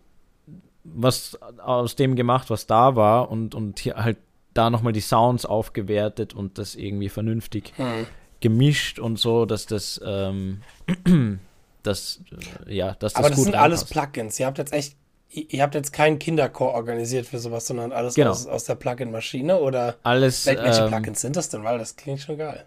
[0.85, 4.17] was aus dem gemacht, was da war und, und hier halt
[4.55, 8.07] da nochmal die Sounds aufgewertet und das irgendwie vernünftig hm.
[8.41, 10.63] gemischt und so, dass das, ähm,
[11.83, 12.21] das,
[12.67, 14.39] äh, ja, dass das Aber das sind alles Plugins.
[14.41, 14.97] Ihr habt jetzt echt,
[15.31, 18.31] ihr habt jetzt keinen Kinderchor organisiert für sowas, sondern alles genau.
[18.31, 21.63] aus, aus der Plugin-Maschine oder alles, welche ähm, Plugins sind das denn?
[21.65, 22.67] Weil das klingt schon geil.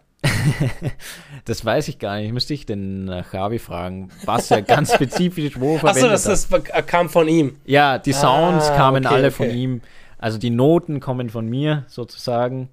[1.46, 2.34] Das weiß ich gar nicht.
[2.34, 6.86] Müsste ich den äh, Javi fragen, was er ganz spezifisch wo verwendet Achso, das, das
[6.88, 7.58] kam von ihm.
[7.66, 9.36] Ja, die Sounds ah, kamen okay, alle okay.
[9.36, 9.82] von ihm.
[10.18, 12.70] Also die Noten kommen von mir sozusagen.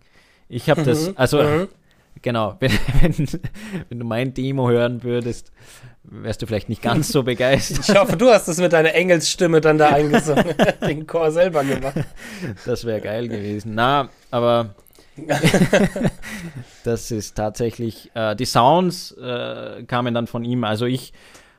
[0.49, 1.69] Ich habe das, mhm, also mhm.
[2.23, 3.28] genau, wenn, wenn,
[3.89, 5.51] wenn, du mein Demo hören würdest,
[6.03, 7.89] wärst du vielleicht nicht ganz so begeistert.
[7.89, 10.55] Ich hoffe, du hast es mit deiner Engelsstimme dann da eingesungen,
[10.86, 12.05] den Chor selber gemacht.
[12.65, 13.74] Das wäre geil gewesen.
[13.74, 14.74] Na, aber
[16.85, 20.65] das ist tatsächlich, äh, die Sounds äh, kamen dann von ihm.
[20.65, 21.12] Also ich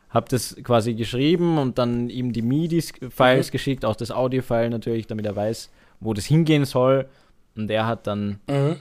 [0.09, 3.51] habe das quasi geschrieben und dann ihm die MIDI-Files mhm.
[3.51, 5.69] geschickt, auch das Audio-File natürlich, damit er weiß,
[5.99, 7.07] wo das hingehen soll.
[7.55, 8.75] Und er hat dann mhm.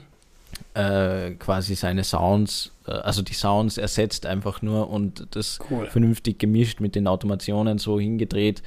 [0.73, 5.85] äh, quasi seine Sounds, äh, also die Sounds ersetzt einfach nur und das cool.
[5.87, 8.63] vernünftig gemischt mit den Automationen so hingedreht,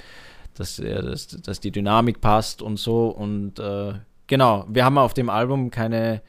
[0.54, 3.08] dass, dass, dass die Dynamik passt und so.
[3.08, 3.94] Und äh,
[4.32, 6.22] Genau, wir haben auf dem Album keine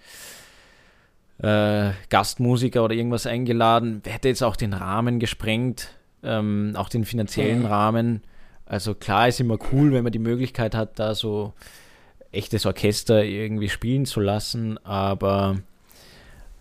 [1.38, 4.02] äh, Gastmusiker oder irgendwas eingeladen.
[4.06, 5.88] Hätte jetzt auch den Rahmen gesprengt,
[6.22, 7.66] ähm, auch den finanziellen mhm.
[7.68, 8.24] Rahmen.
[8.66, 11.54] Also klar ist immer cool, wenn man die Möglichkeit hat, da so
[12.34, 15.60] echtes Orchester irgendwie spielen zu lassen, aber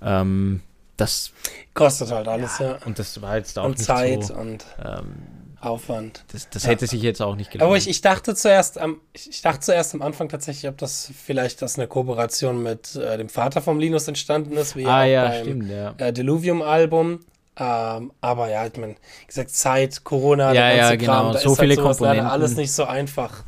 [0.00, 0.60] ähm,
[0.96, 1.32] das
[1.74, 2.66] kostet halt alles, ja.
[2.74, 2.78] ja.
[2.86, 5.16] Und das war jetzt auch und nicht Zeit so, und ähm,
[5.62, 6.24] Aufwand.
[6.32, 6.70] Das, das ja.
[6.70, 7.66] hätte sich jetzt auch nicht gelohnt.
[7.66, 11.62] Aber ich, ich, dachte zuerst am, ich dachte zuerst am Anfang tatsächlich, ob das vielleicht
[11.62, 15.42] das eine Kooperation mit äh, dem Vater vom Linus entstanden ist, wie ah, ja, beim
[15.42, 15.94] stimmt, ja.
[15.98, 17.20] äh, Deluvium-Album.
[17.58, 21.32] Ähm, aber ja, ich meine, gesagt, Zeit, Corona, ja, ja, genau.
[21.32, 22.26] Kram, so viele halt Komponenten.
[22.26, 23.44] alles nicht so einfach.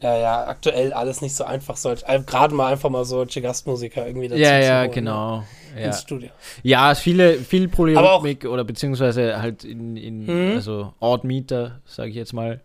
[0.00, 1.76] Ja, ja, aktuell alles nicht so einfach.
[1.76, 4.90] Sollte gerade mal einfach mal so Gastmusiker irgendwie dazu Ja, ja, ne?
[4.90, 5.44] genau.
[5.76, 5.86] Ja.
[5.86, 6.30] ins Studio.
[6.62, 10.56] Ja, viele, viel Polyrythmik oder beziehungsweise halt in, in mhm.
[10.56, 12.60] also Odd-Meter, sage ich jetzt mal.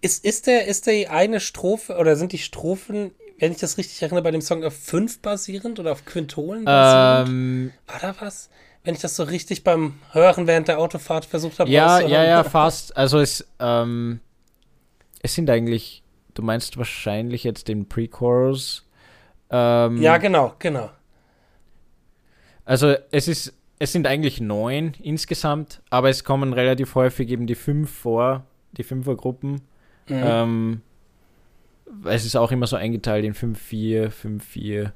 [0.00, 4.00] Ist, ist, der, ist der eine Strophe oder sind die Strophen, wenn ich das richtig
[4.02, 7.28] erinnere, bei dem Song auf fünf basierend oder auf Quintolen basierend?
[7.28, 8.50] Ähm, War da was?
[8.84, 11.70] Wenn ich das so richtig beim Hören während der Autofahrt versucht habe.
[11.70, 12.96] Ja, ja, ja, fast.
[12.96, 14.20] Also es, ähm,
[15.22, 16.04] es sind eigentlich,
[16.34, 18.86] du meinst wahrscheinlich jetzt den Pre-Chorus.
[19.50, 20.90] Ähm, ja, genau, genau.
[22.66, 27.54] Also es ist, es sind eigentlich neun insgesamt, aber es kommen relativ häufig eben die
[27.54, 28.44] fünf vor,
[28.76, 29.62] die Fünfergruppen.
[30.08, 30.22] Mhm.
[30.24, 30.80] Ähm,
[32.04, 34.90] es ist auch immer so eingeteilt in 5-4, 5-4,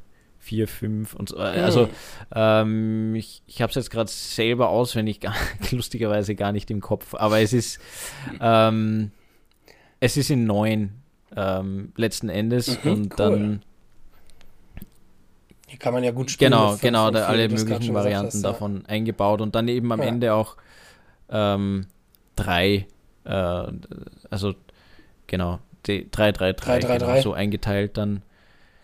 [0.45, 1.37] 4-5 und so.
[1.37, 1.43] Mhm.
[1.43, 1.89] Also
[2.35, 5.35] ähm, ich, ich habe es jetzt gerade selber auswendig, gar,
[5.71, 7.81] lustigerweise gar nicht im Kopf, aber es ist,
[8.41, 9.13] ähm,
[10.01, 10.91] es ist in neun
[11.37, 13.17] ähm, letzten Endes mhm, und cool.
[13.17, 13.63] dann
[15.71, 16.51] Hier kann man ja gut spielen.
[16.51, 18.89] Genau, genau, da alle möglichen Varianten hast, davon ja.
[18.89, 20.07] eingebaut und dann eben am ja.
[20.09, 20.57] Ende auch
[21.31, 21.87] ähm,
[22.35, 22.89] drei,
[23.23, 23.65] äh,
[24.31, 24.55] also
[25.29, 28.23] genau, die 3, 3, 3, 3, genau, so eingeteilt dann.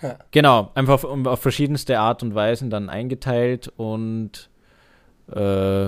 [0.00, 0.16] Ja.
[0.30, 4.48] Genau, einfach auf, auf, verschiedenste Art und Weisen dann eingeteilt und
[5.34, 5.86] äh,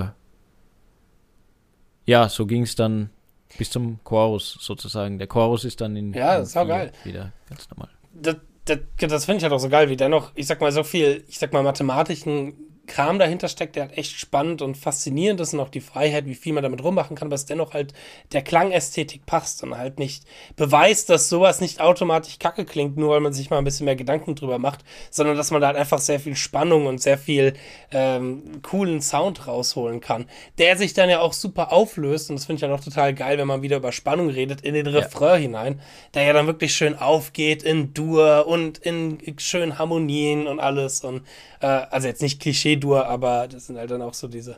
[2.06, 3.10] ja, so ging es dann
[3.56, 5.18] bis zum Chorus sozusagen.
[5.18, 6.90] Der Chorus ist dann in, ja, in ist geil.
[7.04, 7.90] wieder ganz normal.
[8.14, 8.34] Das,
[8.69, 11.24] das, das finde ich halt auch so geil, wie dennoch, ich sag mal, so viel,
[11.28, 15.60] ich sag mal, mathematischen Kram dahinter steckt, der halt echt spannend und faszinierend ist und
[15.60, 17.93] auch die Freiheit, wie viel man damit rummachen kann, was dennoch halt
[18.32, 20.24] der Klangästhetik passt und halt nicht
[20.56, 23.97] beweist, dass sowas nicht automatisch kacke klingt, nur weil man sich mal ein bisschen mehr
[23.97, 27.55] Gedanken drüber macht, sondern dass man da halt einfach sehr viel Spannung und sehr viel
[27.93, 30.27] ähm, coolen Sound rausholen kann,
[30.59, 33.15] der sich dann ja auch super auflöst und das finde ich ja halt auch total
[33.15, 35.36] geil, wenn man wieder über Spannung redet, in den Refrain ja.
[35.36, 35.81] hinein,
[36.15, 41.23] der ja dann wirklich schön aufgeht in Dur und in schönen Harmonien und alles und
[41.60, 42.40] äh, also jetzt nicht
[42.78, 44.56] Klischee-Dur, aber das sind halt dann auch so diese.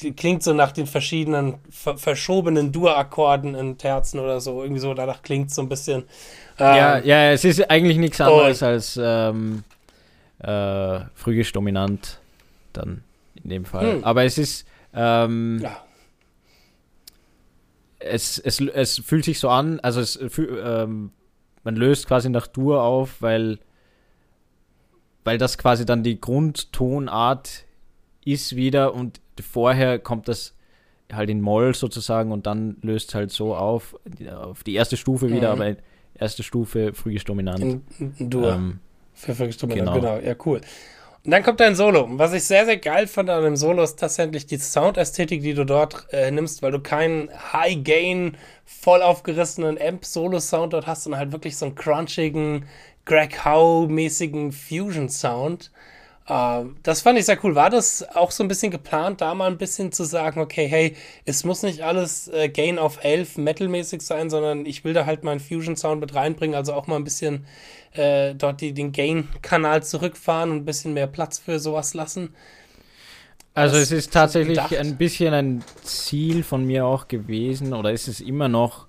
[0.00, 4.62] Die klingt so nach den verschiedenen ver verschobenen Dur-Akkorden in Terzen oder so.
[4.62, 6.04] Irgendwie so, danach klingt es so ein bisschen.
[6.58, 9.64] Ähm, ja, ja, es ist eigentlich nichts anderes als ähm,
[10.38, 12.20] äh, phrygisch dominant
[12.72, 13.02] dann
[13.42, 13.94] in dem Fall.
[13.94, 14.04] Hm.
[14.04, 14.66] Aber es ist.
[14.94, 15.76] Ähm, ja.
[18.00, 21.10] Es, es, es fühlt sich so an, also es, ähm,
[21.64, 23.58] man löst quasi nach Dur auf, weil
[25.28, 27.66] weil das quasi dann die Grundtonart
[28.24, 30.54] ist wieder und vorher kommt das
[31.12, 33.94] halt in Moll sozusagen und dann löst halt so auf,
[34.34, 35.60] auf die erste Stufe wieder, mhm.
[35.60, 35.76] aber
[36.14, 37.60] erste Stufe phrygisch dominant.
[37.60, 37.82] In,
[38.16, 38.54] in Dur.
[38.54, 38.80] Ähm,
[39.12, 40.16] Für phrygisch dominant, genau.
[40.16, 40.26] genau.
[40.26, 40.62] Ja, cool.
[41.24, 42.08] Und dann kommt ein Solo.
[42.12, 45.66] Was ich sehr, sehr geil fand an dem Solo ist tatsächlich die Soundästhetik, die du
[45.66, 51.58] dort äh, nimmst, weil du keinen High-Gain, voll aufgerissenen Amp-Solo-Sound dort hast, sondern halt wirklich
[51.58, 52.64] so einen crunchigen,
[53.08, 55.72] Greg Howe-mäßigen Fusion-Sound.
[56.30, 57.54] Uh, das fand ich sehr cool.
[57.54, 60.94] War das auch so ein bisschen geplant, da mal ein bisschen zu sagen, okay, hey,
[61.24, 65.24] es muss nicht alles äh, Gain auf 11 Metal-mäßig sein, sondern ich will da halt
[65.24, 67.46] meinen Fusion-Sound mit reinbringen, also auch mal ein bisschen
[67.92, 72.34] äh, dort die, den Gain-Kanal zurückfahren und ein bisschen mehr Platz für sowas lassen.
[73.54, 78.06] Also das es ist tatsächlich ein bisschen ein Ziel von mir auch gewesen, oder ist
[78.06, 78.86] es immer noch,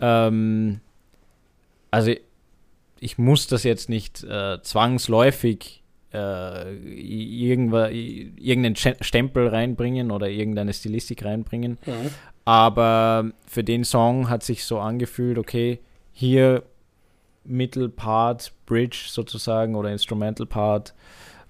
[0.00, 0.80] ähm,
[1.90, 2.14] also
[3.00, 5.82] ich muss das jetzt nicht äh, zwangsläufig
[6.12, 11.78] äh, irgendeinen Stempel reinbringen oder irgendeine Stilistik reinbringen.
[11.84, 12.10] Mhm.
[12.44, 15.80] Aber für den Song hat sich so angefühlt, okay,
[16.12, 16.62] hier
[17.44, 20.94] Mittelpart, Bridge sozusagen oder Instrumental Part,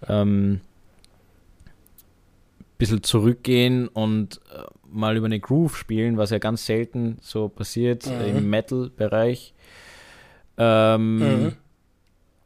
[0.09, 0.60] ähm,
[2.78, 8.06] bisschen zurückgehen und äh, mal über eine Groove spielen, was ja ganz selten so passiert
[8.06, 8.36] mhm.
[8.36, 9.55] im Metal-Bereich
[10.58, 11.52] ähm, mhm.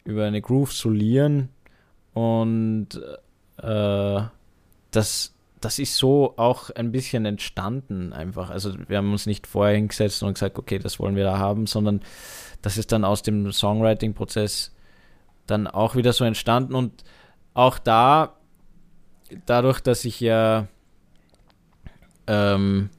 [0.05, 1.49] über eine Groove solieren
[2.13, 2.89] und
[3.59, 4.23] äh,
[4.91, 8.51] das, das ist so auch ein bisschen entstanden einfach.
[8.51, 11.67] Also wir haben uns nicht vorher hingesetzt und gesagt, okay, das wollen wir da haben,
[11.67, 12.01] sondern
[12.63, 14.75] das ist dann aus dem Songwriting-Prozess
[15.47, 17.05] dann auch wieder so entstanden und
[17.55, 18.37] auch da,
[19.47, 20.69] dadurch, dass ich ja
[22.27, 22.91] ähm,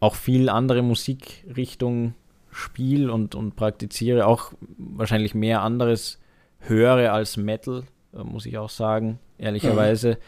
[0.00, 2.14] auch viel andere Musikrichtungen
[2.56, 6.18] spiele und, und praktiziere, auch wahrscheinlich mehr anderes
[6.60, 7.84] höre als Metal,
[8.14, 10.18] äh, muss ich auch sagen, ehrlicherweise.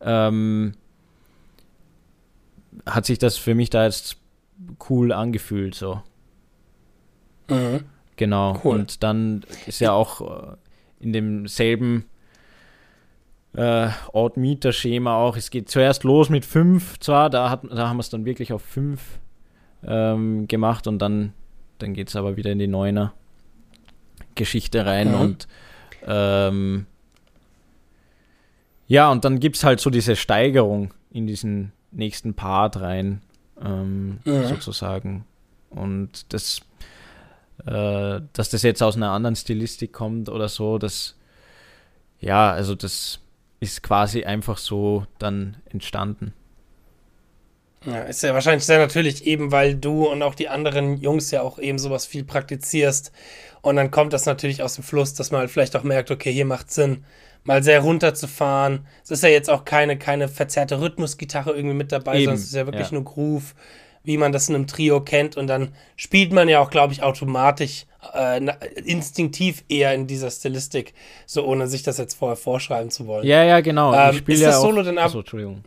[0.00, 0.06] Mhm.
[0.06, 0.72] Ähm,
[2.86, 4.18] hat sich das für mich da jetzt
[4.88, 6.02] cool angefühlt, so.
[7.48, 7.80] Mhm.
[8.16, 8.60] Genau.
[8.62, 8.76] Cool.
[8.76, 10.56] Und dann ist ja auch äh,
[11.00, 12.04] in demselben
[13.54, 18.02] äh, Odd-Meter-Schema auch, es geht zuerst los mit fünf zwar, da, hat, da haben wir
[18.02, 19.18] es dann wirklich auf fünf
[19.84, 21.32] ähm, gemacht und dann
[21.78, 23.14] dann geht es aber wieder in die Neuner
[24.34, 25.20] Geschichte rein mhm.
[25.20, 25.48] und
[26.06, 26.86] ähm,
[28.86, 33.22] ja, und dann gibt es halt so diese Steigerung in diesen nächsten Part rein,
[33.62, 34.46] ähm, mhm.
[34.46, 35.24] sozusagen.
[35.70, 36.60] Und das,
[37.64, 41.16] äh, dass das jetzt aus einer anderen Stilistik kommt oder so, das,
[42.20, 43.20] ja, also das
[43.60, 46.34] ist quasi einfach so dann entstanden.
[47.86, 51.42] Ja, ist ja wahrscheinlich sehr natürlich, eben weil du und auch die anderen Jungs ja
[51.42, 53.12] auch eben sowas viel praktizierst.
[53.60, 56.32] Und dann kommt das natürlich aus dem Fluss, dass man halt vielleicht auch merkt, okay,
[56.32, 57.04] hier macht Sinn,
[57.44, 58.86] mal sehr runterzufahren.
[59.02, 62.24] Es ist ja jetzt auch keine, keine verzerrte Rhythmusgitarre irgendwie mit dabei, eben.
[62.24, 62.94] sondern es ist ja wirklich ja.
[62.94, 63.54] nur Groove,
[64.02, 65.36] wie man das in einem Trio kennt.
[65.36, 68.40] Und dann spielt man ja auch, glaube ich, automatisch, äh,
[68.84, 70.94] instinktiv eher in dieser Stilistik,
[71.26, 73.26] so ohne sich das jetzt vorher vorschreiben zu wollen.
[73.26, 73.94] Ja, ja, genau.
[73.94, 75.06] Ähm, ist das Solo auch, denn ab?
[75.06, 75.64] Achso, Entschuldigung.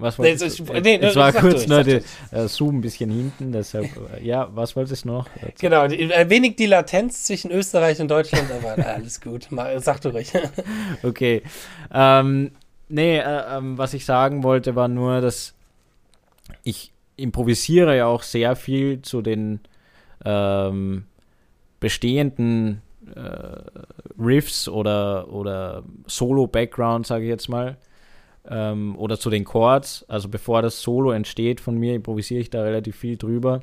[0.00, 0.64] Was wolltest du?
[0.74, 2.00] ich- nee, Jetzt war kurz nur der
[2.32, 3.86] äh, Zoom ein bisschen hinten, deshalb,
[4.16, 5.26] äh, ja, was wolltest du noch?
[5.60, 9.48] Genau, ein wenig die Latenz zwischen Österreich und Deutschland, aber alles gut.
[9.78, 10.32] Sag du ruhig.
[11.02, 11.42] Okay.
[11.92, 12.50] Ähm,
[12.88, 15.54] nee, äh, ähm, was ich sagen wollte, war nur, dass
[16.64, 19.60] ich improvisiere ja auch sehr viel zu den
[20.24, 21.04] ähm,
[21.80, 22.82] bestehenden
[23.14, 27.76] äh, Riffs oder, oder Solo-Background, sage ich jetzt mal.
[28.48, 30.04] Ähm, oder zu den Chords.
[30.08, 33.60] Also bevor das Solo entsteht von mir, improvisiere ich da relativ viel drüber.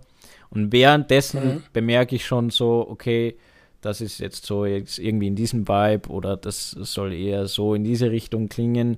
[0.50, 1.64] Und währenddessen Mhm.
[1.74, 3.36] bemerke ich schon so, okay,
[3.82, 7.84] das ist jetzt so jetzt irgendwie in diesem Vibe oder das soll eher so in
[7.84, 8.98] diese Richtung klingen.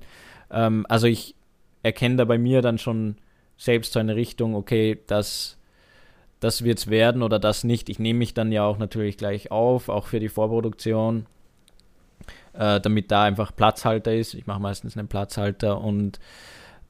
[0.50, 1.34] Ähm, also ich
[1.82, 3.16] erkenne da bei mir dann schon
[3.56, 5.58] selbst so eine Richtung, okay, das,
[6.40, 7.88] das wird es werden oder das nicht.
[7.88, 11.26] Ich nehme mich dann ja auch natürlich gleich auf, auch für die Vorproduktion,
[12.54, 14.34] äh, damit da einfach Platzhalter ist.
[14.34, 16.18] Ich mache meistens einen Platzhalter und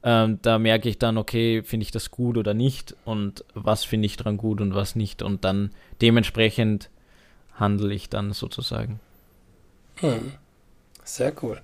[0.03, 4.07] ähm, da merke ich dann, okay, finde ich das gut oder nicht und was finde
[4.07, 5.71] ich dran gut und was nicht und dann
[6.01, 6.89] dementsprechend
[7.53, 8.99] handle ich dann sozusagen.
[9.97, 10.33] Hm.
[11.03, 11.61] Sehr cool.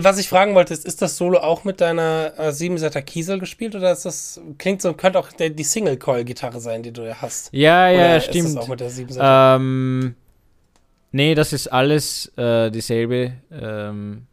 [0.00, 3.74] Was ich fragen wollte, ist, ist das Solo auch mit deiner äh, 7-Seiter Kiesel gespielt
[3.74, 7.50] oder ist das, klingt so, könnte auch der, die Single-Coil-Gitarre sein, die du ja hast?
[7.52, 8.46] Ja, Oder ja, ist stimmt.
[8.46, 9.56] das auch mit der 7-Seiter?
[9.56, 10.14] Ähm,
[11.12, 13.34] nee, das ist alles äh, dieselbe.
[13.50, 14.26] Ähm,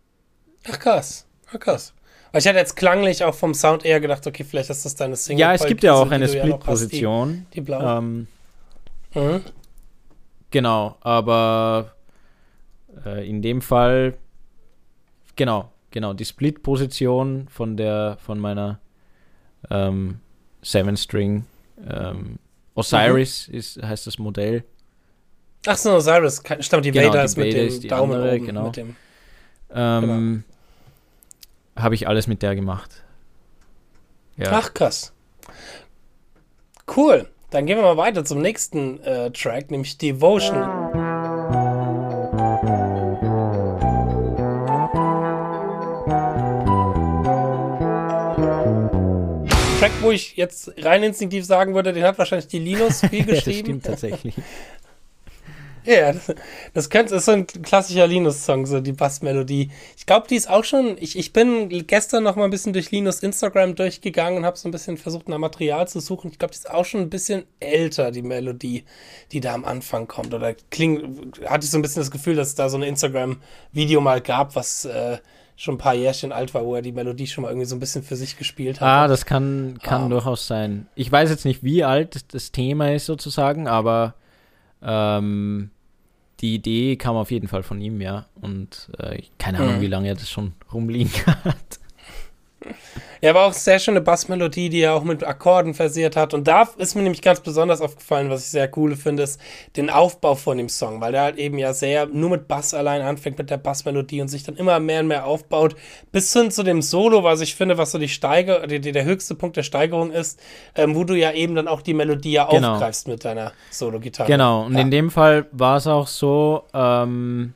[0.69, 1.93] Ach krass, ach krass.
[2.31, 5.15] Weil ich hatte jetzt klanglich auch vom Sound eher gedacht, okay, vielleicht ist das deine
[5.15, 7.45] single ja, es gibt ja auch eine du ja Split-Position.
[7.51, 7.97] Die, die blaue.
[7.97, 8.27] ähm,
[9.15, 9.41] Mhm.
[10.51, 11.95] genau, aber
[13.05, 14.13] äh, in dem Fall,
[15.35, 18.79] genau, genau, die Split-Position von der, von meiner
[19.71, 20.19] ähm,
[20.61, 21.45] Seven-String
[21.89, 22.37] ähm,
[22.75, 23.55] Osiris Mhm.
[23.55, 24.63] ist, heißt das Modell.
[25.67, 28.45] Ach so, Osiris, stimmt, die Genau, Vader ist mit dem Daumen andere, oben.
[28.45, 28.65] genau.
[28.67, 28.95] Mit dem,
[29.73, 30.43] Ähm,
[31.75, 33.03] Habe ich alles mit der gemacht.
[34.37, 34.51] Ja.
[34.53, 35.13] Ach krass.
[36.95, 37.27] Cool.
[37.51, 40.63] Dann gehen wir mal weiter zum nächsten äh, Track, nämlich Devotion.
[49.79, 53.25] Track, wo ich jetzt rein instinktiv sagen würde, den hat wahrscheinlich die Linus viel Ja,
[53.27, 53.59] das geschrieben.
[53.65, 54.35] stimmt tatsächlich.
[55.85, 56.33] Ja, das,
[56.73, 59.71] das könnte, ist so ein klassischer Linus-Song, so die Bassmelodie.
[59.97, 62.91] Ich glaube, die ist auch schon, ich, ich bin gestern noch mal ein bisschen durch
[62.91, 66.31] Linus Instagram durchgegangen und habe so ein bisschen versucht, nach Material zu suchen.
[66.31, 68.83] Ich glaube, die ist auch schon ein bisschen älter, die Melodie,
[69.31, 70.33] die da am Anfang kommt.
[70.33, 74.01] Oder klingt, hatte ich so ein bisschen das Gefühl, dass es da so ein Instagram-Video
[74.01, 75.17] mal gab, was äh,
[75.55, 77.79] schon ein paar Jährchen alt war, wo er die Melodie schon mal irgendwie so ein
[77.79, 78.87] bisschen für sich gespielt hat.
[78.87, 80.09] Ah, das kann, kann Ah.
[80.09, 80.87] durchaus sein.
[80.95, 84.13] Ich weiß jetzt nicht, wie alt das Thema ist sozusagen, aber
[84.81, 85.71] ähm,
[86.41, 88.27] die Idee kam auf jeden Fall von ihm, ja.
[88.39, 89.81] Und äh, keine Ahnung, Mhm.
[89.81, 91.11] wie lange er das schon rumliegen
[91.43, 91.78] hat.
[93.21, 96.33] Ja, aber auch sehr schöne Bassmelodie, die er auch mit Akkorden versiert hat.
[96.33, 99.41] Und da ist mir nämlich ganz besonders aufgefallen, was ich sehr cool finde, ist
[99.75, 103.01] den Aufbau von dem Song, weil der halt eben ja sehr nur mit Bass allein
[103.01, 105.75] anfängt, mit der Bassmelodie und sich dann immer mehr und mehr aufbaut,
[106.13, 109.03] bis hin zu dem Solo, was ich finde, was so die Steiger, die, die, der
[109.03, 110.39] höchste Punkt der Steigerung ist,
[110.75, 112.75] ähm, wo du ja eben dann auch die Melodie ja Genau.
[112.75, 114.29] aufgreifst mit deiner Solo-Gitarre.
[114.31, 114.79] Genau, und Ja.
[114.79, 117.53] in dem Fall war es auch so, ähm,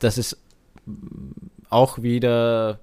[0.00, 0.36] dass es
[1.70, 2.80] auch wieder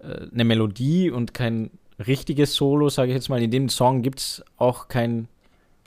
[0.00, 1.70] eine Melodie und kein
[2.06, 3.42] richtiges Solo, sage ich jetzt mal.
[3.42, 5.28] In dem Song gibt es auch kein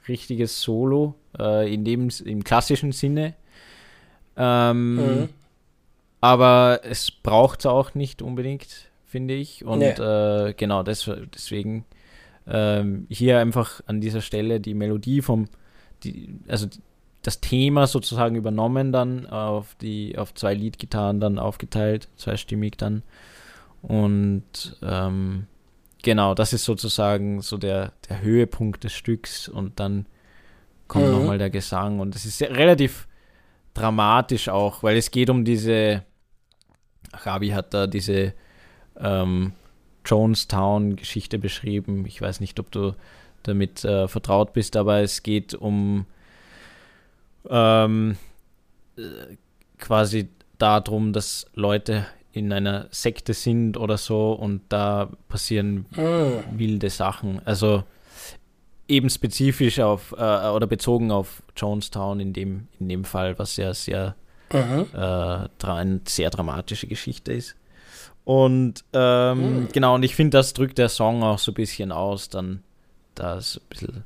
[0.07, 3.35] richtiges Solo, äh, in dem, im klassischen Sinne.
[4.35, 5.29] Ähm, Mhm.
[6.23, 9.65] Aber es braucht es auch nicht unbedingt, finde ich.
[9.65, 9.89] Und Nee.
[9.89, 11.85] äh, genau, des, deswegen
[12.47, 15.47] ähm, hier einfach an dieser Stelle die Melodie vom,
[16.03, 16.67] die, also
[17.23, 23.01] das Thema sozusagen übernommen dann auf die, auf zwei Leadgitarren dann aufgeteilt, zweistimmig dann.
[23.81, 25.47] Und ähm,
[26.03, 30.05] genau, das ist sozusagen so der, der Höhepunkt des Stücks und dann
[30.87, 31.11] kommt Mhm.
[31.11, 33.07] nochmal der Gesang und es ist relativ
[33.73, 36.03] dramatisch auch, weil es geht um diese,
[37.13, 38.33] Rabi hat da diese
[38.99, 39.53] ähm,
[40.05, 42.05] Jonestown-Geschichte beschrieben.
[42.05, 42.95] Ich weiß nicht, ob du
[43.43, 46.05] damit äh, vertraut bist, aber es geht um
[47.49, 48.17] ähm,
[48.97, 49.01] äh,
[49.77, 56.43] quasi darum, dass Leute in einer Sekte sind oder so und da passieren Mhm.
[56.51, 57.41] wilde Sachen.
[57.45, 57.83] Also
[58.87, 63.73] eben spezifisch auf äh, oder bezogen auf Jonestown in dem, in dem Fall, was ja
[63.73, 64.15] sehr
[64.53, 64.87] Mhm.
[64.93, 67.55] äh, eine sehr dramatische Geschichte ist.
[68.25, 69.67] Und ähm, Mhm.
[69.69, 72.63] genau, und ich finde, das drückt der Song auch so ein bisschen aus, dann
[73.15, 74.03] da ist ein bisschen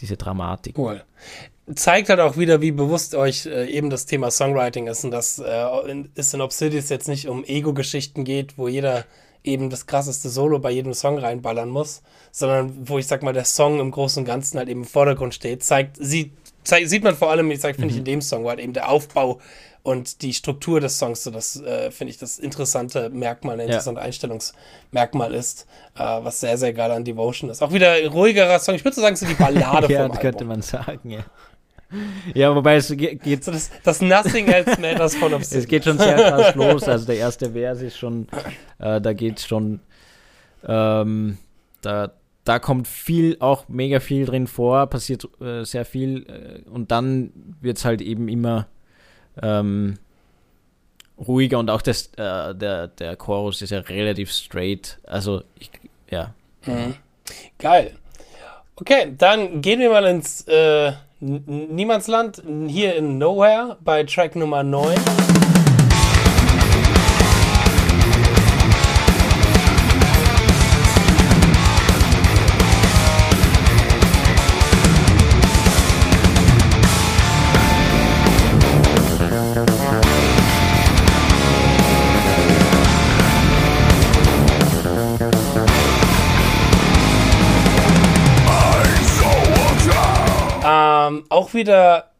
[0.00, 0.78] diese Dramatik.
[0.78, 1.02] Cool.
[1.74, 5.38] Zeigt halt auch wieder, wie bewusst euch äh, eben das Thema Songwriting ist und dass
[5.40, 9.04] äh, in, es in Obsidious jetzt nicht um Ego-Geschichten geht, wo jeder
[9.42, 12.02] eben das krasseste Solo bei jedem Song reinballern muss,
[12.32, 15.34] sondern wo ich sag mal, der Song im Großen und Ganzen halt eben im Vordergrund
[15.34, 16.32] steht, zeigt, sieht,
[16.64, 17.90] zeigt, sieht man vor allem, ich sag, finde mhm.
[17.92, 19.40] ich, in dem Song, wo halt eben der Aufbau
[19.82, 24.02] und die Struktur des Songs, so das äh, finde ich das interessante Merkmal, ein interessantes
[24.02, 24.06] ja.
[24.06, 27.62] Einstellungsmerkmal ist, äh, was sehr, sehr geil an Devotion ist.
[27.62, 30.44] Auch wieder ein ruhigerer Song, ich würde so sagen, so die Ballade ja, vom könnte
[30.44, 31.24] man sagen, ja.
[32.34, 33.44] Ja, wobei es geht.
[33.44, 35.62] So das, das Nothing Else Matters von Obsidian.
[35.62, 36.84] Es geht schon sehr krass los.
[36.84, 38.28] Also der erste Vers ist schon,
[38.78, 39.80] äh, da geht es schon,
[40.66, 41.38] ähm,
[41.82, 42.12] da,
[42.44, 47.32] da kommt viel, auch mega viel drin vor, passiert äh, sehr viel äh, und dann
[47.60, 48.66] wird es halt eben immer
[49.42, 49.98] ähm,
[51.18, 54.98] ruhiger und auch das, äh, der, der Chorus ist ja relativ straight.
[55.04, 55.70] Also, ich,
[56.10, 56.34] ja.
[56.66, 56.94] Mhm.
[57.58, 57.92] Geil.
[58.76, 64.94] Okay, dann gehen wir mal ins äh, Niemandsland, hier in Nowhere bei Track Nummer 9.
[91.46, 92.10] auch wieder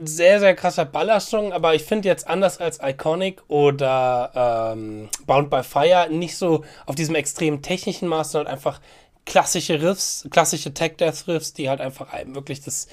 [0.00, 5.64] sehr, sehr krasser Ballersong, aber ich finde jetzt anders als Iconic oder ähm, Bound by
[5.64, 8.80] Fire nicht so auf diesem extrem technischen Maß, sondern einfach
[9.26, 12.86] klassische Riffs, klassische Tech-Death-Riffs, die halt einfach einem wirklich das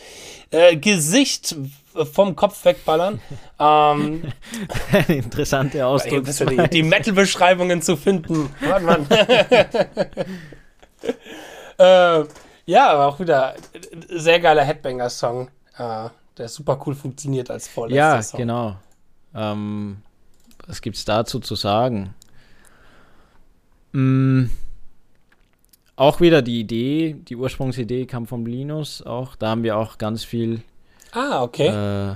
[0.49, 1.55] äh, Gesicht
[2.11, 3.21] vom Kopf wegballern.
[3.59, 4.23] ähm,
[5.07, 6.25] Interessante Ausdruck.
[6.25, 8.53] Die, die Metal-Beschreibungen zu finden.
[8.61, 9.05] Warte mal.
[12.23, 12.25] äh,
[12.65, 13.53] ja, aber auch wieder
[14.09, 18.39] sehr geiler Headbanger-Song, äh, der super cool funktioniert als vorletzter ja, Song.
[18.39, 18.75] Ja, genau.
[19.33, 19.97] Ähm,
[20.67, 22.13] was gibt's dazu zu sagen?
[23.91, 24.45] Mm,
[25.95, 29.35] auch wieder die Idee, die Ursprungsidee kam von Linus auch.
[29.35, 30.61] Da haben wir auch ganz viel.
[31.11, 31.67] Ah, okay.
[31.67, 32.15] Äh,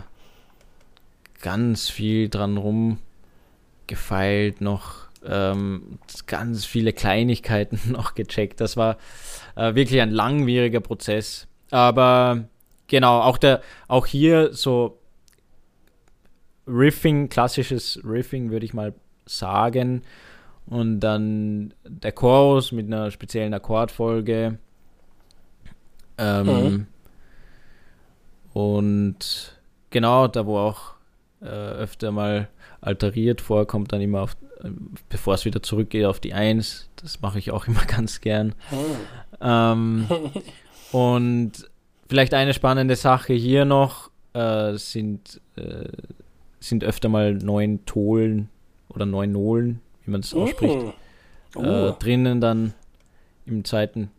[1.42, 8.62] ganz viel dran rumgefeilt noch ähm, ganz viele Kleinigkeiten noch gecheckt.
[8.62, 8.98] Das war
[9.56, 11.48] äh, wirklich ein langwieriger Prozess.
[11.72, 12.46] Aber
[12.90, 15.00] genau, auch der, auch hier so
[16.68, 18.94] Riffing, klassisches Riffing, würde ich mal
[19.26, 20.04] sagen.
[20.66, 24.60] Und dann der Chorus mit einer speziellen Akkordfolge.
[26.18, 26.88] Ähm, mhm.
[28.54, 29.60] Und
[29.90, 30.94] genau, da wo auch
[31.42, 32.50] äh, öfter mal
[32.82, 34.38] alteriert vorkommt, dann immer auf,
[35.10, 36.90] bevor es wieder zurückgeht auf die Eins.
[36.98, 38.54] Das mache ich auch immer ganz gern.
[38.72, 38.96] Oh.
[39.42, 40.08] Ähm,
[40.92, 41.69] und
[42.10, 45.88] vielleicht eine spannende Sache hier noch äh, sind, äh,
[46.60, 48.50] sind öfter mal neun Tolen
[48.90, 50.78] oder neun Nolen, wie man es ausspricht,
[51.56, 51.62] oh.
[51.62, 52.74] äh, drinnen dann
[53.46, 54.12] im zweiten.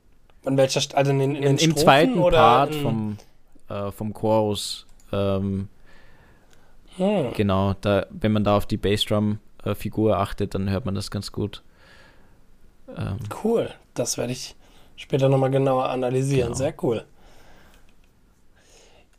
[0.44, 3.18] An welcher St also in, in, in Im zweiten Part vom,
[3.68, 4.86] äh, vom Chorus.
[5.12, 5.68] Ähm,
[6.96, 7.32] hm.
[7.34, 11.62] Genau, da, wenn man da auf die Bassdrum-Figur achtet, dann hört man das ganz gut.
[12.96, 14.54] Ähm, cool, das werde ich
[14.96, 16.48] später nochmal genauer analysieren.
[16.48, 16.58] Genau.
[16.58, 17.04] Sehr cool.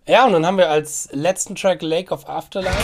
[0.07, 2.75] Ja, und dann haben wir als letzten Track Lake of Afterlife.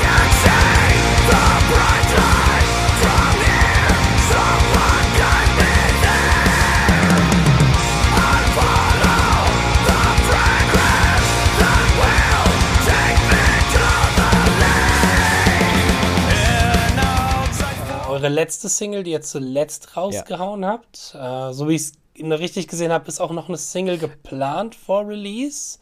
[18.18, 20.70] eure letzte Single, die ihr zuletzt rausgehauen ja.
[20.70, 21.16] habt.
[21.16, 25.08] Äh, so wie ich es richtig gesehen habe, ist auch noch eine Single geplant vor
[25.08, 25.78] Release.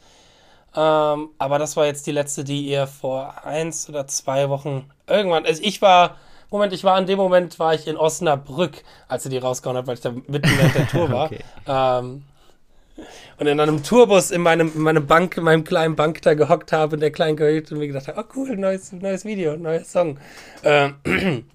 [0.76, 5.46] Ähm, aber das war jetzt die letzte, die ihr vor eins oder zwei Wochen irgendwann.
[5.46, 6.18] Also ich war,
[6.52, 9.88] Moment, ich war in dem Moment, war ich in Osnabrück, als ihr die rausgehauen habt,
[9.88, 11.26] weil ich da mitten während der Tour war.
[11.28, 11.40] okay.
[11.68, 12.24] ähm,
[13.38, 16.72] und in einem Tourbus in meinem, in meinem Bank, in meinem kleinen Bank da gehockt
[16.72, 19.84] habe, in der kleinen Gehört und mir gedacht habe, oh cool, neues, neues Video, neuer
[19.84, 20.18] Song.
[20.64, 20.96] Ähm,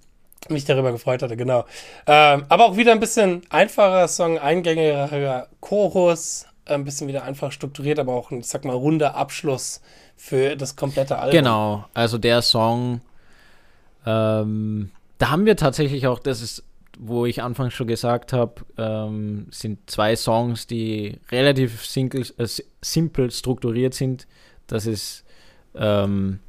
[0.48, 1.64] mich darüber gefreut hatte, genau.
[2.06, 7.98] Ähm, aber auch wieder ein bisschen einfacher Song, eingängiger Chorus, ein bisschen wieder einfach strukturiert,
[7.98, 9.80] aber auch ein, ich sag mal, runder Abschluss
[10.16, 11.32] für das komplette Album.
[11.32, 13.00] Genau, also der Song,
[14.06, 16.64] ähm, da haben wir tatsächlich auch, das ist,
[16.98, 22.46] wo ich anfangs schon gesagt habe, ähm, sind zwei Songs, die relativ single, äh,
[22.82, 24.26] simpel strukturiert sind.
[24.66, 25.24] Das ist
[25.74, 26.40] ähm,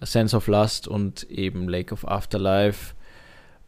[0.00, 2.94] Sense of Lust und eben Lake of Afterlife.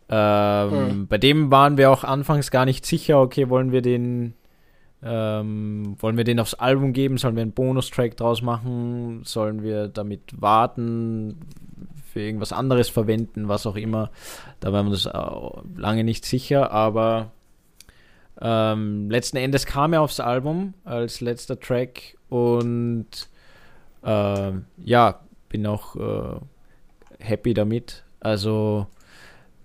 [0.09, 1.07] Ähm, hm.
[1.07, 4.35] Bei dem waren wir auch anfangs gar nicht sicher, okay, wollen wir den
[5.05, 7.19] Ähm, wollen wir den aufs Album geben?
[7.19, 9.23] Sollen wir einen Bonustrack draus machen?
[9.25, 11.41] Sollen wir damit warten?
[12.13, 13.49] Für irgendwas anderes verwenden?
[13.49, 14.11] Was auch immer.
[14.61, 15.09] Da waren wir uns
[15.77, 17.33] lange nicht sicher, aber
[18.41, 23.07] ähm, letzten Endes kam er aufs Album als letzter Track und
[24.03, 26.41] äh, ja, bin auch äh,
[27.19, 28.05] happy damit.
[28.21, 28.87] Also,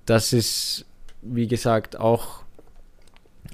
[0.06, 0.86] das ist,
[1.22, 2.44] wie gesagt, auch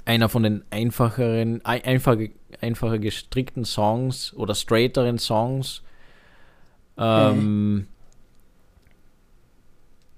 [0.05, 2.17] einer von den einfacheren, einfach,
[2.61, 5.81] einfacher gestrickten Songs oder straighteren Songs.
[6.97, 7.87] Ähm, mhm.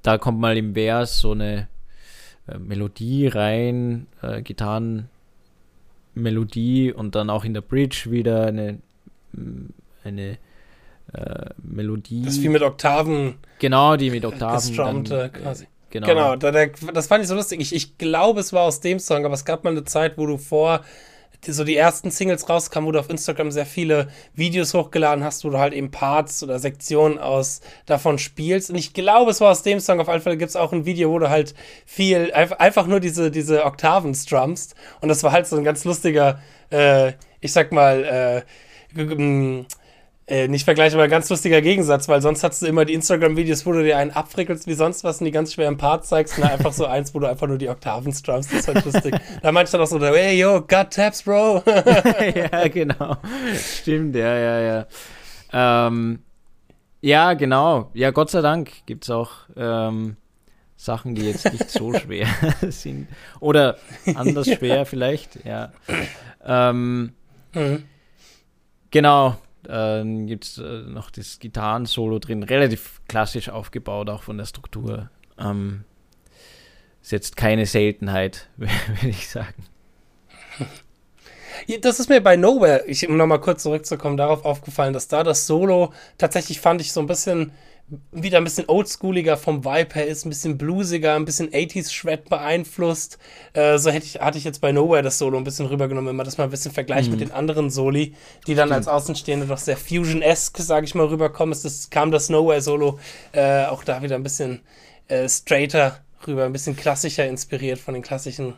[0.01, 1.67] Da kommt mal im Vers so eine
[2.47, 8.79] äh, Melodie rein, äh, Gitarrenmelodie und dann auch in der Bridge wieder eine,
[9.33, 9.67] mm,
[10.03, 10.37] eine
[11.13, 12.23] äh, Melodie.
[12.23, 13.35] Das ist wie mit Oktaven.
[13.59, 14.75] Genau, die mit Oktaven.
[14.75, 15.67] Dann, äh, quasi.
[15.89, 17.61] Genau, genau da, der, das fand ich so lustig.
[17.61, 20.25] Ich, ich glaube, es war aus dem Song, aber es gab mal eine Zeit, wo
[20.25, 20.81] du vor
[21.47, 25.49] so die ersten Singles rauskamen, wo du auf Instagram sehr viele Videos hochgeladen hast, wo
[25.49, 28.69] du halt eben Parts oder Sektionen aus davon spielst.
[28.69, 29.99] Und ich glaube, es war aus dem Song.
[29.99, 31.53] Auf jeden Fall gibt es auch ein Video, wo du halt
[31.85, 34.75] viel, einfach, nur diese, diese Oktaven strummst.
[35.01, 36.39] Und das war halt so ein ganz lustiger,
[36.71, 38.41] äh, ich sag mal, äh,
[40.27, 43.65] äh, nicht vergleichbar, aber ein ganz lustiger Gegensatz, weil sonst hast du immer die Instagram-Videos,
[43.65, 46.43] wo du dir einen abfrickelst wie sonst was und die ganz schweren Parts zeigst und
[46.43, 49.15] dann einfach so eins, wo du einfach nur die Oktaven strumst, das ist halt lustig.
[49.43, 51.61] da meinst du dann auch so, hey yo, got taps, bro.
[52.35, 53.17] ja, genau.
[53.55, 55.87] Stimmt, ja, ja, ja.
[55.87, 56.19] Ähm,
[57.01, 57.91] ja, genau.
[57.93, 60.17] Ja, Gott sei Dank gibt es auch ähm,
[60.75, 62.27] Sachen, die jetzt nicht so schwer
[62.69, 63.07] sind.
[63.39, 63.77] Oder
[64.15, 65.71] anders schwer vielleicht, ja.
[66.43, 67.13] Ähm,
[67.53, 67.83] mhm.
[68.89, 69.37] Genau,
[69.67, 75.09] dann gibt es äh, noch das Gitarren-Solo drin, relativ klassisch aufgebaut, auch von der Struktur.
[75.37, 75.83] Ähm,
[77.01, 79.63] ist jetzt keine Seltenheit, würde ich sagen.
[81.81, 85.47] Das ist mir bei Nowhere, ich, um nochmal kurz zurückzukommen, darauf aufgefallen, dass da das
[85.47, 87.51] Solo tatsächlich fand ich so ein bisschen
[88.11, 92.29] wieder ein bisschen oldschooliger vom Vibe her ist, ein bisschen bluesiger, ein bisschen 80s Shred
[92.29, 93.19] beeinflusst.
[93.53, 96.15] Äh, so hätte ich, hatte ich jetzt bei Nowhere das Solo ein bisschen rübergenommen, wenn
[96.15, 97.17] man das mal ein bisschen vergleicht mhm.
[97.17, 98.15] mit den anderen Soli,
[98.47, 101.53] die dann als Außenstehende doch sehr Fusion-esque, sage ich mal, rüberkommen.
[101.53, 102.99] Es das, kam das Nowhere-Solo
[103.33, 104.61] äh, auch da wieder ein bisschen
[105.07, 108.55] äh, straighter rüber, ein bisschen klassischer inspiriert von den klassischen.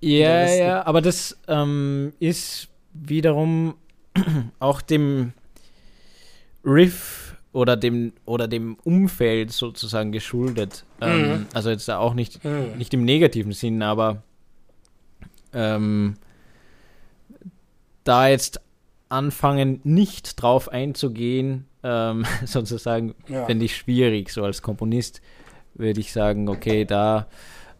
[0.00, 3.74] Ja, ja, aber das ähm, ist wiederum
[4.60, 5.32] auch dem
[6.64, 10.84] Riff oder dem oder dem Umfeld sozusagen geschuldet.
[11.00, 11.06] Mhm.
[11.06, 12.76] Ähm, also jetzt auch nicht, mhm.
[12.78, 14.22] nicht im negativen Sinn, aber
[15.52, 16.16] ähm,
[18.04, 18.60] da jetzt
[19.08, 23.46] anfangen, nicht drauf einzugehen, ähm, sozusagen, ja.
[23.46, 24.30] fände ich schwierig.
[24.30, 25.20] So als Komponist
[25.74, 27.26] würde ich sagen, okay, da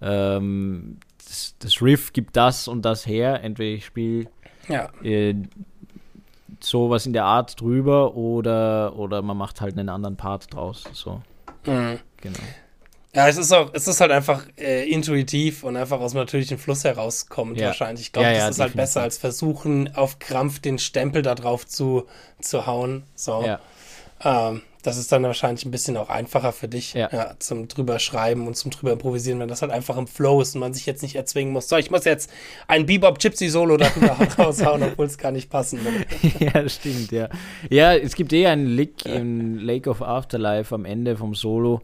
[0.03, 3.43] ähm, das, das, Riff gibt das und das her.
[3.45, 4.27] Entweder ich spiele
[4.69, 4.89] ja.
[5.03, 5.35] äh,
[6.65, 10.85] sowas in der Art drüber oder, oder man macht halt einen anderen Part draus.
[10.93, 11.21] So.
[11.67, 11.99] Mhm.
[12.19, 12.39] Genau.
[13.13, 16.59] Ja, es ist auch, es ist halt einfach äh, intuitiv und einfach aus dem natürlichen
[16.59, 17.69] Fluss herauskommt ja.
[17.69, 18.07] wahrscheinlich.
[18.07, 21.35] Ich glaube, ja, ja, das ist halt besser als versuchen, auf Krampf den Stempel da
[21.35, 22.07] drauf zu,
[22.41, 23.03] zu hauen.
[23.17, 23.43] So.
[23.45, 23.59] Ja.
[24.23, 27.09] Ähm, das ist dann wahrscheinlich ein bisschen auch einfacher für dich ja.
[27.13, 27.35] ja.
[27.39, 30.61] zum drüber schreiben und zum drüber improvisieren, wenn das halt einfach im Flow ist und
[30.61, 31.69] man sich jetzt nicht erzwingen muss.
[31.69, 32.31] So, ich muss jetzt
[32.67, 34.09] ein Bebop Gypsy Solo darüber
[34.39, 36.07] raushauen, obwohl es gar nicht passen würde.
[36.45, 37.29] ja, stimmt, ja.
[37.69, 41.83] Ja, es gibt eh einen Lick im Lake of Afterlife am Ende vom Solo,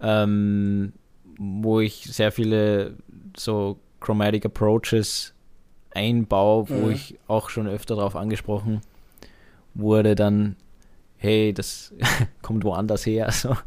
[0.00, 0.92] ähm,
[1.38, 2.94] wo ich sehr viele
[3.36, 5.34] so Chromatic Approaches
[5.92, 6.92] einbaue, wo mhm.
[6.92, 8.80] ich auch schon öfter darauf angesprochen
[9.74, 10.56] wurde, dann
[11.20, 11.92] hey, das
[12.42, 13.30] kommt woanders her.
[13.30, 13.56] So.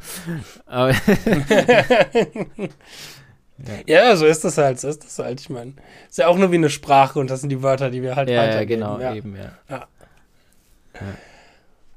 [3.85, 4.15] Ja.
[4.17, 5.39] so ist das halt, so ist das halt.
[5.39, 5.73] Ich meine,
[6.09, 8.27] ist ja auch nur wie eine Sprache und das sind die Wörter, die wir halt
[8.27, 8.81] ja, weitergeben.
[8.81, 9.51] Genau, ja, eben, ja.
[9.69, 9.88] ja.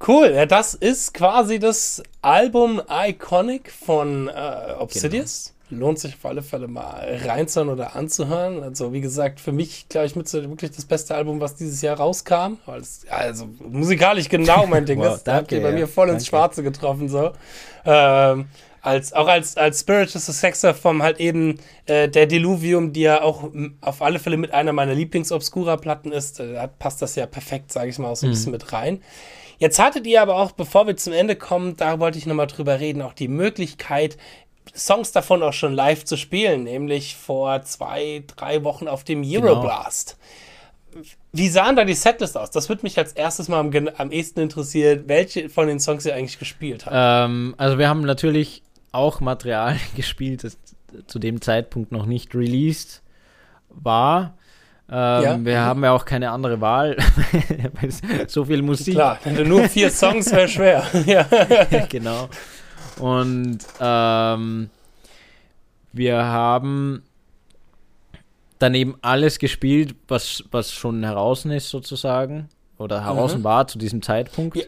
[0.06, 5.46] Cool, ja, das ist quasi das Album Iconic von äh, Obsidious.
[5.46, 8.62] Genau lohnt sich auf alle Fälle mal reinzuhören oder anzuhören.
[8.62, 11.82] Also, wie gesagt, für mich, glaube ich, mit so wirklich das beste Album, was dieses
[11.82, 12.58] Jahr rauskam.
[13.10, 14.98] also, musikalisch genau mein Ding.
[15.00, 16.18] wow, das danke, hat bei ja, mir voll danke.
[16.18, 17.32] ins Schwarze getroffen, so.
[17.84, 18.46] Ähm,
[18.86, 23.50] als, auch als, als Spiritual Successor vom halt eben äh, der Deluvium, die ja auch
[23.80, 27.98] auf alle Fälle mit einer meiner Lieblings-Obscura-Platten ist, äh, passt das ja perfekt, sage ich
[27.98, 28.34] mal, auch so ein mhm.
[28.34, 29.02] bisschen mit rein.
[29.58, 32.78] Jetzt hattet ihr aber auch, bevor wir zum Ende kommen, da wollte ich nochmal drüber
[32.78, 34.18] reden, auch die Möglichkeit,
[34.74, 40.16] Songs davon auch schon live zu spielen, nämlich vor zwei, drei Wochen auf dem Euroblast.
[40.92, 41.04] Genau.
[41.32, 42.50] Wie sahen da die Setlist aus?
[42.50, 46.14] Das würde mich als erstes mal am, am ehesten interessieren, welche von den Songs ihr
[46.14, 46.94] eigentlich gespielt habt.
[46.98, 48.62] Ähm, also wir haben natürlich
[48.92, 50.56] auch Material gespielt, das
[51.06, 53.02] zu dem Zeitpunkt noch nicht released
[53.68, 54.38] war.
[54.88, 55.44] Ähm, Ja.
[55.44, 56.96] Wir haben ja auch keine andere Wahl.
[58.28, 58.94] so viel Musik.
[58.94, 60.84] Klar, wenn du nur vier Songs wäre schwer.
[61.04, 61.26] ja.
[61.88, 62.28] genau.
[62.98, 64.70] Und ähm,
[65.92, 67.02] wir haben
[68.58, 72.48] daneben alles gespielt, was, was schon heraus ist, sozusagen.
[72.78, 73.44] Oder heraus Mhm.
[73.44, 74.56] war zu diesem Zeitpunkt.
[74.56, 74.64] Ja.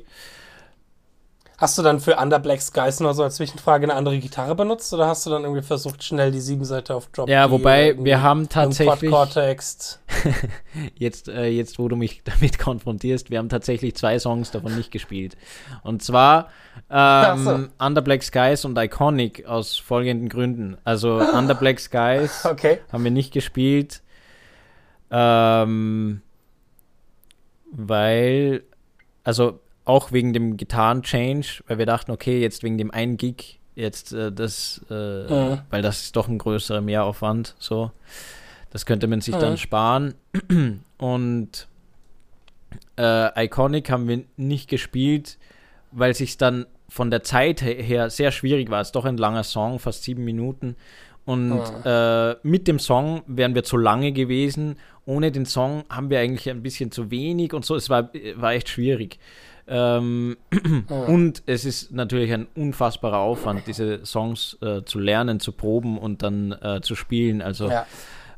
[1.59, 4.95] Hast du dann für Under Black Skies nur so als Zwischenfrage eine andere Gitarre benutzt
[4.95, 8.49] oder hast du dann irgendwie versucht, schnell die Siebenseite auf Drop Ja, wobei wir haben
[8.49, 9.13] tatsächlich,
[10.95, 14.93] jetzt, äh, jetzt wo du mich damit konfrontierst, wir haben tatsächlich zwei Songs davon nicht
[14.93, 15.37] gespielt.
[15.83, 16.51] Und zwar
[16.91, 17.85] ähm, so.
[17.85, 20.77] Under Black Skies und Iconic aus folgenden Gründen.
[20.85, 22.79] Also Under Black Skies Okay.
[22.93, 24.01] haben wir nicht gespielt,
[25.11, 26.23] ähm,
[27.73, 28.63] weil,
[29.25, 29.59] also
[29.89, 34.31] auch wegen dem Gitarren-Change, weil wir dachten, okay, jetzt wegen dem einen Gig, jetzt äh,
[34.31, 34.95] das, äh,
[35.33, 35.61] Mhm.
[35.71, 37.91] weil das ist doch ein größerer Mehraufwand, so.
[38.71, 39.41] Das könnte man sich Mhm.
[39.41, 40.15] dann sparen.
[40.99, 41.69] Und
[42.99, 45.39] äh, Iconic haben wir nicht gespielt,
[45.93, 48.81] weil sich dann von der Zeit he- her sehr schwierig war.
[48.81, 50.77] Es ist doch ein langer Song, fast sieben Minuten.
[51.25, 54.77] Und äh, mit dem Song wären wir zu lange gewesen.
[55.05, 57.77] Ohne den Song haben wir eigentlich ein bisschen zu wenig und so.
[57.77, 59.19] Es war, war echt schwierig.
[59.69, 60.37] Ähm,
[60.89, 66.23] Und es ist natürlich ein unfassbarer Aufwand, diese Songs äh, zu lernen, zu proben und
[66.23, 67.43] dann äh, zu spielen.
[67.43, 67.87] Also Ja.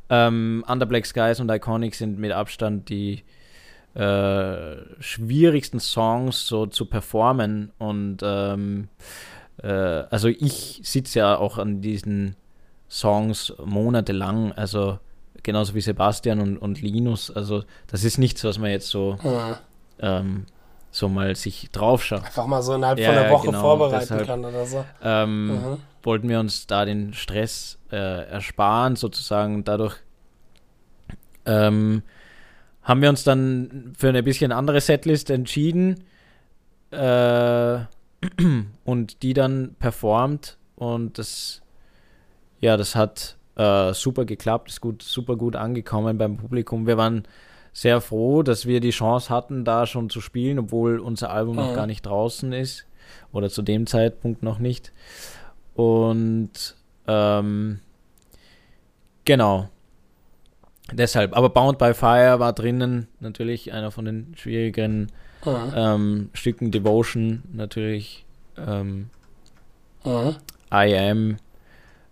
[0.09, 3.23] ähm, Under Black Skies und Iconic sind mit Abstand die
[3.93, 7.71] äh, schwierigsten Songs so zu performen.
[7.77, 8.87] Und ähm,
[9.61, 12.35] äh, also ich sitze ja auch an diesen
[12.89, 14.99] Songs monatelang, also
[15.43, 17.31] genauso wie Sebastian und, und Linus.
[17.31, 19.55] Also das ist nichts, was man jetzt so, Mhm.
[19.99, 20.45] ähm,
[20.91, 22.23] so mal sich draufschaut.
[22.25, 24.85] Einfach mal so innerhalb Ja, von einer Woche genau, vorbereiten deshalb- kann oder so.
[25.01, 25.77] Ähm, Mhm.
[26.03, 27.95] wollten wir uns da den Stress äh,
[28.29, 29.63] ersparen, sozusagen.
[29.63, 29.95] Dadurch
[31.45, 32.03] ähm,
[32.83, 36.03] haben wir uns dann für eine bisschen andere Setlist entschieden
[36.91, 37.79] äh,
[38.85, 40.57] und die dann performt.
[40.75, 41.61] Und das,
[42.59, 46.87] ja, das hat äh, super geklappt, ist gut, super gut angekommen beim Publikum.
[46.87, 47.23] Wir waren
[47.73, 51.71] sehr froh, dass wir die Chance hatten, da schon zu spielen, obwohl unser Album noch
[51.71, 51.75] Mhm.
[51.75, 52.85] gar nicht draußen ist.
[53.31, 54.91] Oder zu dem Zeitpunkt noch nicht.
[55.75, 56.75] Und
[57.07, 57.79] ähm,
[59.25, 59.69] genau.
[60.91, 61.35] Deshalb.
[61.35, 65.11] Aber Bound by Fire war drinnen natürlich einer von den schwierigeren
[65.45, 65.73] Mhm.
[65.75, 66.71] ähm, Stücken.
[66.71, 68.25] Devotion natürlich.
[68.57, 69.09] Ähm,
[70.03, 70.35] Mhm.
[70.73, 71.37] I Am.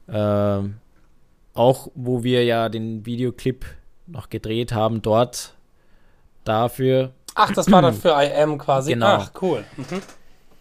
[0.07, 0.75] Ähm,
[1.53, 3.65] auch wo wir ja den Videoclip
[4.11, 5.53] noch gedreht haben, dort
[6.43, 7.11] dafür.
[7.35, 8.93] Ach, das war dann für I Am quasi.
[8.93, 9.07] Genau.
[9.07, 9.63] Ach, cool.
[9.77, 10.01] Mhm.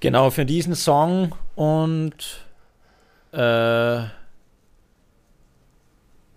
[0.00, 2.44] Genau, für diesen Song und
[3.32, 4.02] äh,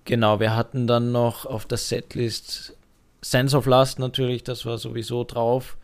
[0.06, 2.76] genau, wir hatten dann noch auf der Setlist
[3.22, 5.78] Sense of Lust natürlich, das war sowieso drauf.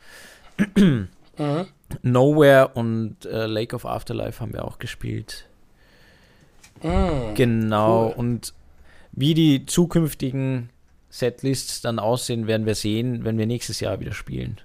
[0.75, 1.07] Mhm.
[2.01, 5.45] Nowhere und äh, Lake of Afterlife haben wir auch gespielt.
[6.81, 7.35] Mhm.
[7.35, 8.13] Genau, Cool.
[8.13, 8.53] und
[9.11, 10.69] wie die zukünftigen
[11.09, 14.59] Setlists dann aussehen, werden wir sehen, wenn wir nächstes Jahr wieder spielen.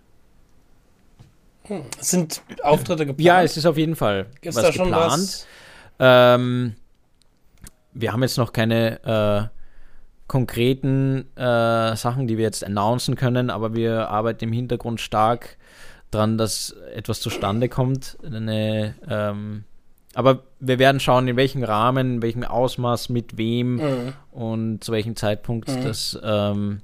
[2.00, 3.20] Sind Auftritte geplant?
[3.20, 5.12] Ja, es ist auf jeden Fall Gibt's was da schon geplant.
[5.12, 5.46] was?
[5.98, 6.74] Ähm,
[7.92, 9.58] wir haben jetzt noch keine äh,
[10.26, 15.56] konkreten äh, Sachen, die wir jetzt announcen können, aber wir arbeiten im Hintergrund stark
[16.10, 18.18] dran, dass etwas zustande kommt.
[18.24, 19.64] Eine, ähm,
[20.14, 24.12] aber wir werden schauen, in welchem Rahmen, in welchem Ausmaß, mit wem Mhm.
[24.30, 25.68] und zu welchem Zeitpunkt.
[25.68, 25.82] Mhm.
[25.82, 26.80] Das, ähm,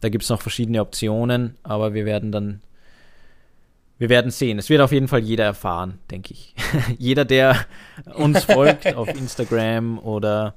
[0.00, 2.60] da gibt es noch verschiedene Optionen, aber wir werden dann,
[3.98, 4.58] wir werden sehen.
[4.58, 6.54] Es wird auf jeden Fall jeder erfahren, denke ich.
[6.98, 7.66] jeder, der
[8.14, 10.54] uns folgt auf Instagram oder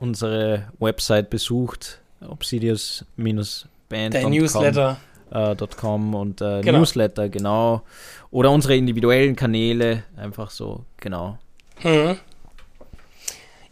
[0.00, 4.96] unsere Website besucht, obsidius-band.com Der Newsletter.
[5.30, 6.78] Äh, .com und äh, Genau.
[6.78, 7.82] Newsletter, genau.
[8.30, 11.38] Oder unsere individuellen Kanäle, einfach so, genau.
[11.82, 12.16] Mhm.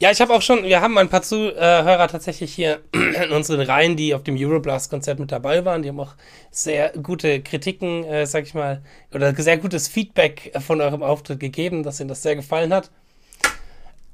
[0.01, 3.97] Ja, ich habe auch schon, wir haben ein paar Zuhörer tatsächlich hier in unseren Reihen,
[3.97, 5.83] die auf dem Euroblast-Konzert mit dabei waren.
[5.83, 6.15] Die haben auch
[6.53, 8.81] sehr gute Kritiken, äh, sag ich mal,
[9.13, 12.93] oder sehr gutes Feedback von eurem Auftritt gegeben, dass ihnen das sehr gefallen hat.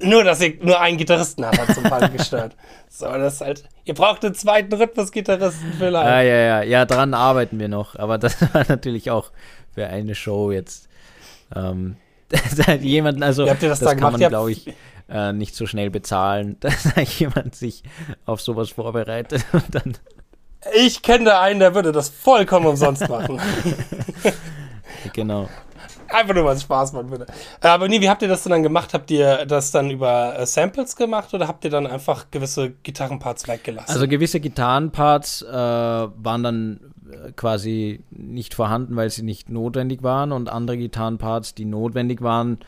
[0.00, 2.56] Nur, dass ihr nur einen Gitarristen hat, hat zum Fall gestört.
[2.96, 6.06] So, das ist halt, ihr braucht einen zweiten Rhythmusgitarristen live.
[6.06, 7.96] Ah, ja, ja, ja, daran arbeiten wir noch.
[7.98, 9.32] Aber das war natürlich auch
[9.74, 10.88] für eine Show jetzt.
[11.56, 11.96] Ähm,
[12.28, 14.12] da hat jemand, also habt das da kann gemacht?
[14.12, 14.72] man, habt- glaube ich,
[15.08, 17.82] äh, nicht so schnell bezahlen, dass da jemand sich
[18.26, 19.94] auf sowas vorbereitet und dann.
[20.76, 23.40] Ich kenne da einen, der würde das vollkommen umsonst machen.
[25.12, 25.48] Genau.
[26.14, 27.26] Einfach nur, was Spaß machen würde.
[27.60, 28.94] Aber nee, wie habt ihr das denn dann gemacht?
[28.94, 33.48] Habt ihr das dann über äh, Samples gemacht oder habt ihr dann einfach gewisse Gitarrenparts
[33.48, 33.90] weggelassen?
[33.90, 36.80] Also gewisse Gitarrenparts äh, waren dann
[37.10, 42.58] äh, quasi nicht vorhanden, weil sie nicht notwendig waren und andere Gitarrenparts, die notwendig waren,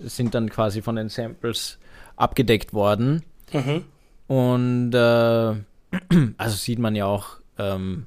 [0.00, 1.78] sind dann quasi von den Samples
[2.16, 3.22] abgedeckt worden.
[3.52, 3.84] Mhm.
[4.26, 5.54] Und äh,
[6.38, 8.06] also sieht man ja auch ähm,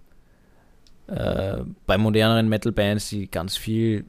[1.07, 4.05] äh, bei moderneren Metal-Bands, die ganz viel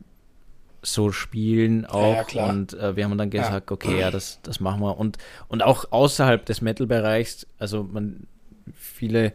[0.82, 2.14] so spielen auch.
[2.14, 2.48] ja, klar.
[2.50, 4.96] und äh, wir haben dann gesagt, okay, ja, das, das machen wir.
[4.98, 8.26] Und, und auch außerhalb des Metal-Bereichs, also man,
[8.74, 9.32] viele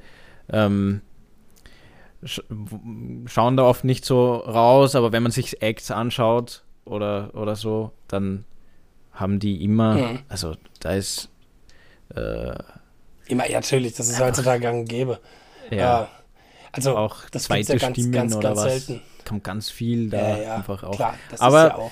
[0.49, 1.01] ähm,
[2.23, 2.41] sch
[3.27, 7.91] schauen da oft nicht so raus, aber wenn man sich Acts anschaut oder, oder so,
[8.07, 8.45] dann
[9.11, 10.19] haben die immer, Mhm.
[10.29, 11.29] also da ist
[12.15, 12.55] äh,
[13.27, 15.19] Immer, ja, natürlich, das ist heutzutage gang und gäbe.
[15.71, 16.07] ja,
[16.71, 18.85] Also, auch das zweite ja ganz, Stimmen ganz, oder ganz was.
[18.85, 19.01] selten.
[19.27, 20.95] Kommt ganz viel da Ja, ja, einfach auch.
[20.95, 21.91] klar, das Aber- ist ja auch.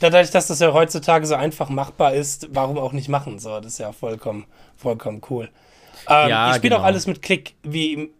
[0.00, 3.38] Dadurch, dass das ja heutzutage so einfach machbar ist, warum auch nicht machen?
[3.38, 4.44] So, das ist ja vollkommen,
[4.76, 5.48] vollkommen cool.
[6.08, 6.82] Ähm, Ja, ich spiele genau.
[6.82, 7.54] auch alles mit Klick.
[7.62, 8.10] Wie,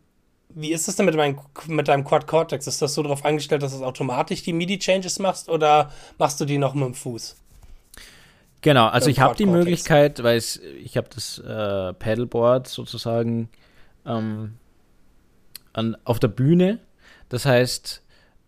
[0.51, 2.67] wie ist das denn mit, meinem, mit deinem Quad Cortex?
[2.69, 6.57] Ist das so darauf eingestellt, dass du automatisch die MIDI-Changes machst oder machst du die
[6.59, 7.37] noch mit dem Fuß?
[8.63, 9.45] Genau, also ich habe die.
[9.45, 13.51] Möglichkeit, weil ich habe das äh, Paddleboard sozusagen
[14.07, 14.55] ähm,
[15.75, 16.79] an, auf der Bühne.
[17.29, 18.03] Das heißt,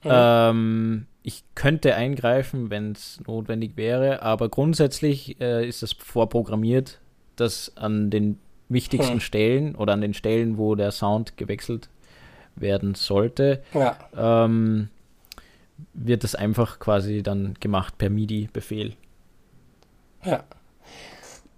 [0.07, 0.12] Mhm.
[0.12, 7.01] ähm, ich könnte eingreifen, wenn es notwendig wäre, aber grundsätzlich äh, ist das vorprogrammiert,
[7.37, 8.39] dass an den
[8.69, 9.20] wichtigsten Mhm.
[9.20, 11.89] Stellen oder an den Stellen, wo der Sound gewechselt
[12.55, 13.97] werden sollte, Ja.
[14.16, 14.89] ähm,
[15.93, 18.95] wird das einfach quasi dann gemacht per MIDI-Befehl.
[20.24, 20.45] Ja.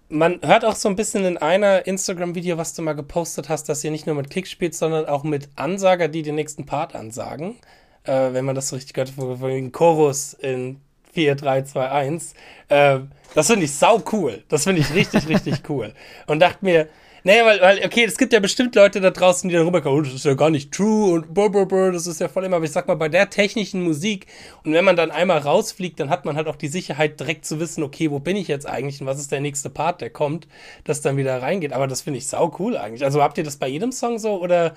[0.09, 3.83] Man hört auch so ein bisschen in einer Instagram-Video, was du mal gepostet hast, dass
[3.83, 7.55] ihr nicht nur mit Klick spielt, sondern auch mit Ansager, die den nächsten Part ansagen.
[8.03, 10.79] Äh, wenn man das so richtig gehört, von von wegen Chorus in
[11.13, 12.33] 4, 3, 2, 1.
[12.69, 12.99] Äh,
[13.35, 14.43] das finde ich sau cool.
[14.49, 15.93] Das finde ich richtig, richtig cool.
[16.27, 16.87] Und dachte mir,
[17.23, 20.01] nee, weil, weil, okay, es gibt ja bestimmt Leute da draußen, die dann rüberkommen, oh,
[20.01, 22.57] das ist ja gar nicht true und brr, brr, brr, das ist ja voll immer.
[22.57, 24.27] Aber ich sag mal, bei der technischen Musik
[24.63, 27.59] und wenn man dann einmal rausfliegt, dann hat man halt auch die Sicherheit, direkt zu
[27.59, 30.47] wissen, okay, wo bin ich jetzt eigentlich und was ist der nächste Part, der kommt,
[30.83, 31.73] das dann wieder reingeht.
[31.73, 33.03] Aber das finde ich sau cool eigentlich.
[33.03, 34.73] Also habt ihr das bei jedem Song so oder?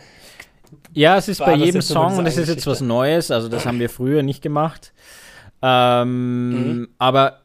[0.93, 3.79] Ja, es ist bei jedem Song und es ist jetzt was Neues, also das haben
[3.79, 4.93] wir früher nicht gemacht.
[5.63, 6.89] Ähm, Mhm.
[6.99, 7.41] Aber,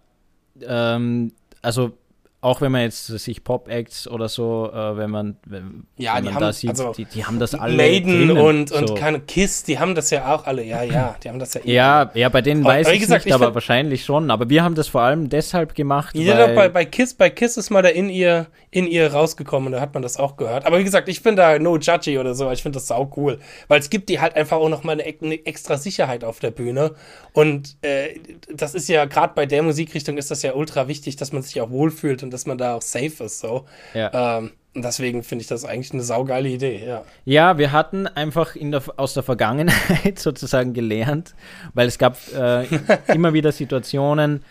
[0.62, 1.32] ähm,
[1.62, 1.92] also
[2.40, 6.26] auch wenn man jetzt sich Pop-Acts oder so, äh, wenn man, wenn, Ja, wenn die
[6.26, 8.94] man haben- da sieht, also die, die haben das alle Maiden drinnen, und, und so.
[8.94, 10.64] keine Kiss, die haben das ja auch alle.
[10.64, 13.26] Ja, ja, die haben das ja eh Ja, ja, bei denen weiß aber ich gesagt,
[13.26, 14.30] nicht, ich aber wahrscheinlich schon.
[14.30, 17.32] Aber wir haben das vor allem deshalb gemacht, Ja, weil, doch, bei, bei Kiss, bei
[17.32, 20.68] Kiss ist mal der in ihr, in ihr rausgekommen, da hat man das auch gehört.
[20.68, 23.40] Aber wie gesagt, ich bin da no judgy oder so, ich finde das sau cool.
[23.68, 26.52] Weil es gibt dir halt einfach auch noch mal eine, eine extra Sicherheit auf der
[26.52, 26.92] Bühne.
[27.34, 28.20] Und äh,
[28.54, 31.60] das ist ja, gerade bei der Musikrichtung ist das ja ultra wichtig, dass man sich
[31.62, 33.40] auch wohlfühlt und dass man da auch safe ist.
[33.40, 33.66] So.
[33.94, 34.38] ja.
[34.40, 37.04] Ähm, und deswegen finde ich das eigentlich eine saugeile Idee, ja.
[37.26, 41.34] Ja, wir hatten einfach in der, aus der Vergangenheit sozusagen gelernt,
[41.74, 42.66] weil es gab äh,
[43.12, 44.44] immer wieder Situationen,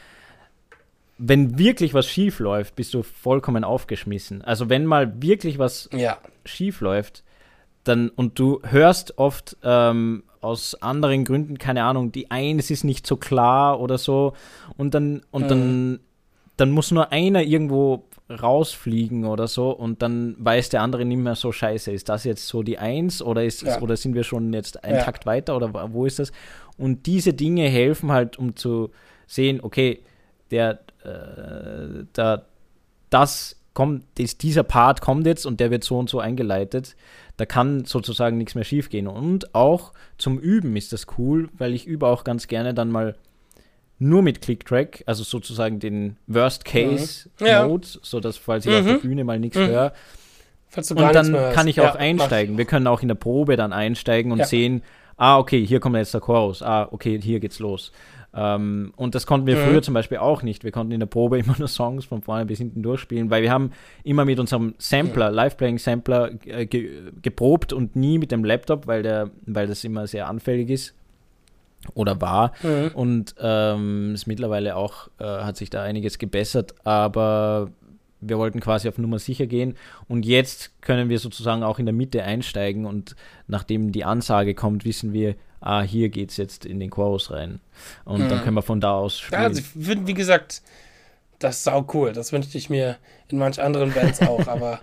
[1.19, 4.43] wenn wirklich was schief läuft, bist du vollkommen aufgeschmissen.
[4.43, 6.19] Also wenn mal wirklich was Ja.
[6.45, 7.23] schief läuft,
[7.85, 13.07] dann und du hörst oft ähm, aus anderen Gründen, keine Ahnung, die eins ist nicht
[13.07, 14.35] so klar oder so
[14.77, 15.49] und dann und Mhm.
[15.49, 16.01] dann
[16.57, 21.35] dann muss nur einer irgendwo rausfliegen oder so und dann weiß der andere nicht mehr
[21.37, 23.81] so scheiße, ist das jetzt so die Eins oder ist es, Ja.
[23.83, 25.05] oder sind wir schon jetzt einen Ja.
[25.05, 26.33] Takt weiter oder wo ist das?
[26.77, 28.91] Und diese Dinge helfen halt, um zu
[29.27, 30.01] sehen, okay,
[30.51, 32.43] der äh, da
[33.11, 36.97] das kommt, dies, dieser Part kommt jetzt und der wird so und so eingeleitet.
[37.37, 39.07] Da kann sozusagen nichts mehr schiefgehen.
[39.07, 43.15] Und auch zum Üben ist das cool, weil ich übe auch ganz gerne dann mal
[43.99, 47.93] nur mit Click-Track, also sozusagen den Worst-Case-Mode, Mhm.
[47.95, 47.99] Ja.
[48.03, 49.01] sodass, falls ich auf der Mhm.
[49.01, 49.67] Bühne mal nichts Mhm.
[49.67, 49.93] höre,
[50.91, 52.59] und dann kann ich auch Ja, einsteigen.
[52.59, 54.45] Wir können auch in der Probe dann einsteigen und Ja.
[54.45, 54.83] sehen,
[55.17, 56.63] ah, okay, hier kommt jetzt der Chorus.
[56.63, 57.93] Ah, okay, hier geht's los.
[58.35, 59.61] Ähm, und das konnten wir Mhm.
[59.61, 60.63] früher zum Beispiel auch nicht.
[60.65, 63.51] Wir konnten in der Probe immer nur Songs von vorne bis hinten durchspielen, weil wir
[63.51, 63.71] haben
[64.05, 66.91] immer mit unserem Sampler, Live-Playing-Sampler äh, ge
[67.23, 70.95] geprobt und nie mit dem Laptop, weil, der, weil das immer sehr anfällig ist
[71.95, 72.53] oder war.
[72.63, 72.91] Mhm.
[72.95, 77.71] Und ähm, ist mittlerweile auch, äh, hat sich da einiges gebessert, aber
[78.21, 79.77] wir wollten quasi auf Nummer sicher gehen.
[80.09, 83.15] Und jetzt können wir sozusagen auch in der Mitte einsteigen und
[83.47, 87.61] nachdem die Ansage kommt, wissen wir, ah, hier geht es jetzt in den Chorus rein.
[88.05, 88.43] Und dann Mhm.
[88.43, 89.41] können wir von da aus Ja, spielen.
[89.43, 90.63] also ich finde, wie gesagt,
[91.39, 92.13] das ist sau cool.
[92.15, 92.97] Das wünschte ich mir
[93.29, 94.81] in manch anderen Bands auch, aber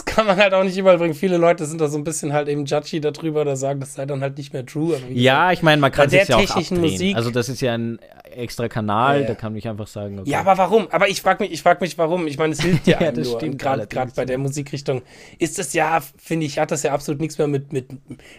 [0.00, 1.14] das kann man halt auch nicht überall bringen.
[1.14, 4.06] Viele Leute sind da so ein bisschen halt eben judgy darüber oder sagen, das sei
[4.06, 4.98] dann halt nicht mehr true.
[5.10, 6.80] ja, ich meine, man kann es ja auch abdrehen.
[6.80, 10.30] Musik, also das ist ja ein extra Kanal, ja, da kann ich einfach sagen, okay.
[10.30, 10.88] Ja, aber warum?
[10.90, 12.26] Aber ich frage mich, ich frag mich, warum.
[12.26, 13.38] Ich meine, es hilft ja, ja nur.
[13.38, 15.02] Gerade bei der Musikrichtung
[15.38, 17.86] ist das ja, finde ich, hat das ja absolut nichts mehr mit, mit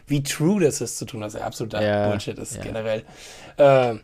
[0.07, 3.03] wie true das ist zu tun, was ja absoluter ja, Bullshit ist generell.
[3.57, 3.95] Äh,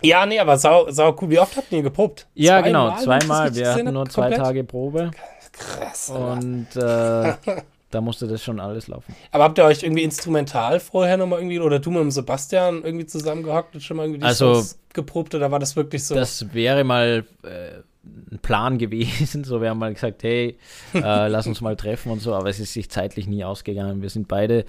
[0.00, 1.30] ja, nee, aber sau, sau cool.
[1.30, 2.28] Wie oft habt ihr geprobt?
[2.34, 3.54] Ja, zwei genau, Mal, zweimal.
[3.54, 4.30] Wir hatten nur zwei?
[4.30, 5.10] Tage Probe.
[5.58, 6.10] Krass.
[6.10, 7.34] Und äh,
[7.90, 9.14] da musste das schon alles laufen.
[9.32, 13.06] Aber habt ihr euch irgendwie instrumental vorher nochmal irgendwie, oder du mit dem Sebastian irgendwie
[13.06, 16.14] zusammengehockt und schon mal irgendwie die also, Songs geprobt, oder war das wirklich so?
[16.14, 17.82] Das wäre mal äh,
[18.30, 19.44] ein Plan gewesen.
[19.44, 20.58] So, wir haben mal gesagt, hey,
[20.94, 24.02] äh, lass uns mal treffen und so, aber es ist sich zeitlich nie ausgegangen.
[24.02, 24.64] Wir sind beide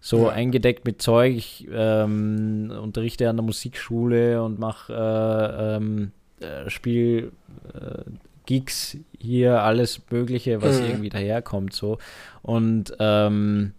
[0.00, 0.32] so ja.
[0.32, 1.36] eingedeckt mit Zeug.
[1.36, 7.32] Ich ähm, unterrichte an der Musikschule und mache äh, ähm, äh, Spiel
[7.72, 8.02] äh,
[8.52, 10.86] Gigs hier, alles Mögliche, was mhm.
[10.86, 11.72] irgendwie daherkommt.
[11.72, 11.96] So.
[12.42, 13.72] Und ähm,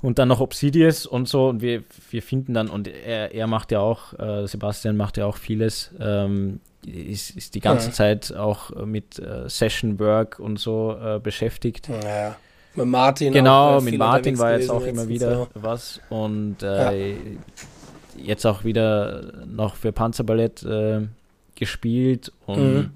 [0.00, 3.70] und dann noch Obsidious und so und wir, wir finden dann, und er, er macht
[3.70, 7.92] ja auch, äh, Sebastian macht ja auch vieles, ähm, ist, ist die ganze ja.
[7.92, 11.88] Zeit auch mit äh, Session Work und so äh, beschäftigt.
[11.88, 12.36] Ja.
[12.74, 13.32] Mit Martin.
[13.32, 15.48] Genau, mit Martin war jetzt auch immer wieder so.
[15.54, 16.00] was.
[16.08, 17.16] Und äh, ja.
[18.16, 21.02] jetzt auch wieder noch für Panzerballett äh,
[21.54, 22.32] gespielt.
[22.46, 22.90] Und mhm.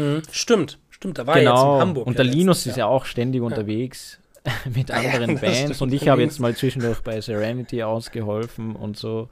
[0.00, 0.22] Mhm.
[0.30, 1.52] Stimmt, stimmt, da war genau.
[1.52, 2.06] jetzt in Hamburg.
[2.06, 4.18] Und der Linus ist ja auch ständig unterwegs
[4.74, 5.80] mit anderen Bands.
[5.80, 9.28] Und ich habe jetzt mal zwischendurch bei Serenity ausgeholfen und so.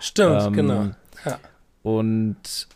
[0.00, 0.86] Stimmt, ähm, genau.
[1.24, 1.38] Ja.
[1.82, 2.68] Und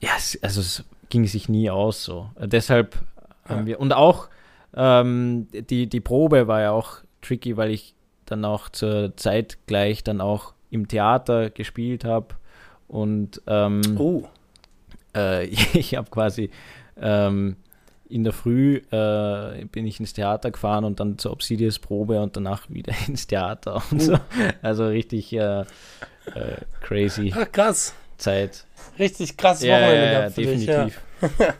[0.00, 0.10] ja,
[0.42, 2.30] also es ging sich nie aus so.
[2.38, 2.96] Deshalb
[3.44, 4.28] haben wir, und auch
[4.76, 7.94] ähm, die, die Probe war ja auch tricky, weil ich
[8.26, 12.28] dann auch zur Zeit gleich dann auch im Theater gespielt habe
[12.88, 14.24] und ähm, oh.
[15.14, 15.44] Äh,
[15.74, 16.50] ich habe quasi
[17.00, 17.56] ähm,
[18.08, 22.36] in der Früh äh, bin ich ins Theater gefahren und dann zur Obsidious Probe und
[22.36, 24.04] danach wieder ins Theater und uh.
[24.04, 24.18] so.
[24.62, 25.64] Also richtig äh, äh,
[26.80, 27.94] crazy Ach, krass.
[28.16, 28.64] Zeit.
[28.98, 31.00] Richtig krass Wochenende ja, ja, definitiv.
[31.20, 31.54] Dich, ja.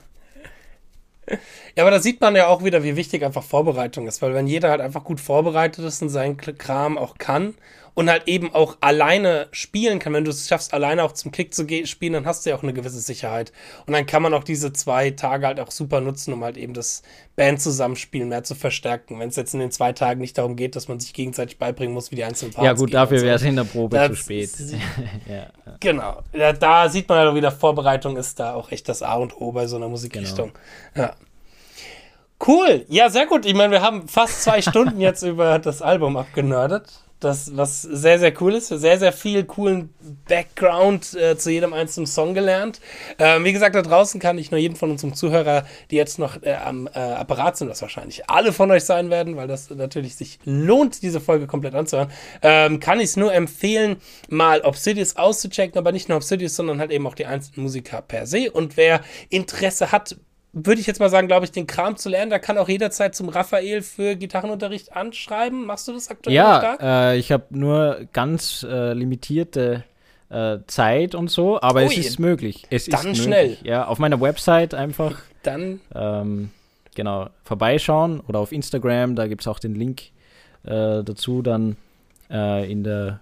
[1.76, 4.46] Ja, aber da sieht man ja auch wieder, wie wichtig einfach Vorbereitung ist, weil wenn
[4.46, 7.54] jeder halt einfach gut vorbereitet ist und seinen Kram auch kann
[7.94, 11.54] und halt eben auch alleine spielen kann, wenn du es schaffst, alleine auch zum Kick
[11.54, 13.52] zu spielen, dann hast du ja auch eine gewisse Sicherheit.
[13.86, 16.74] Und dann kann man auch diese zwei Tage halt auch super nutzen, um halt eben
[16.74, 17.02] das
[17.36, 19.18] Band-Zusammenspielen mehr zu verstärken.
[19.18, 21.94] Wenn es jetzt in den zwei Tagen nicht darum geht, dass man sich gegenseitig beibringen
[21.94, 23.26] muss, wie die einzelnen Parts Ja gut, dafür so.
[23.26, 24.50] wäre es in der Probe das zu spät.
[25.28, 25.46] ja.
[25.80, 26.22] Genau.
[26.32, 29.40] Ja, da sieht man ja halt wieder, Vorbereitung ist da auch echt das A und
[29.40, 30.52] O bei so einer Musikrichtung.
[30.94, 31.08] Genau.
[31.08, 31.14] Ja.
[32.46, 32.84] Cool.
[32.88, 33.46] Ja, sehr gut.
[33.46, 36.88] Ich meine, wir haben fast zwei Stunden jetzt über das Album abgenördet.
[37.20, 38.68] Das, was sehr, sehr cool ist.
[38.68, 39.92] Sehr, sehr viel coolen
[40.28, 42.80] Background äh, zu jedem einzelnen Song gelernt.
[43.18, 46.40] Ähm, wie gesagt, da draußen kann ich nur jedem von unserem Zuhörer, die jetzt noch
[46.42, 50.14] äh, am äh, Apparat sind, was wahrscheinlich alle von euch sein werden, weil das natürlich
[50.14, 52.10] sich lohnt, diese Folge komplett anzuhören,
[52.42, 53.96] ähm, kann ich es nur empfehlen,
[54.28, 58.26] mal Obsidious auszuchecken, aber nicht nur Obsidious, sondern halt eben auch die einzelnen Musiker per
[58.26, 58.52] se.
[58.52, 60.16] Und wer Interesse hat,
[60.66, 62.30] würde ich jetzt mal sagen, glaube ich, den Kram zu lernen.
[62.30, 65.66] Da kann auch jederzeit zum Raphael für Gitarrenunterricht anschreiben.
[65.66, 66.80] Machst du das aktuell ja, stark?
[66.80, 69.84] Ja, äh, ich habe nur ganz äh, limitierte
[70.30, 72.66] äh, Zeit und so, aber Ui, es ist möglich.
[72.70, 73.48] Es dann ist schnell.
[73.48, 73.68] Möglich.
[73.68, 75.20] Ja, auf meiner Website einfach.
[75.42, 75.80] Dann.
[75.94, 76.50] Ähm,
[76.94, 80.02] genau, vorbeischauen oder auf Instagram, da gibt es auch den Link
[80.64, 81.76] äh, dazu dann
[82.30, 83.20] äh, in der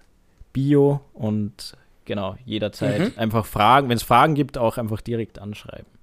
[0.53, 1.77] Bio und
[2.07, 3.13] genau, jederzeit mhm.
[3.17, 3.89] einfach fragen.
[3.89, 5.96] Wenn es Fragen gibt, auch einfach direkt anschreiben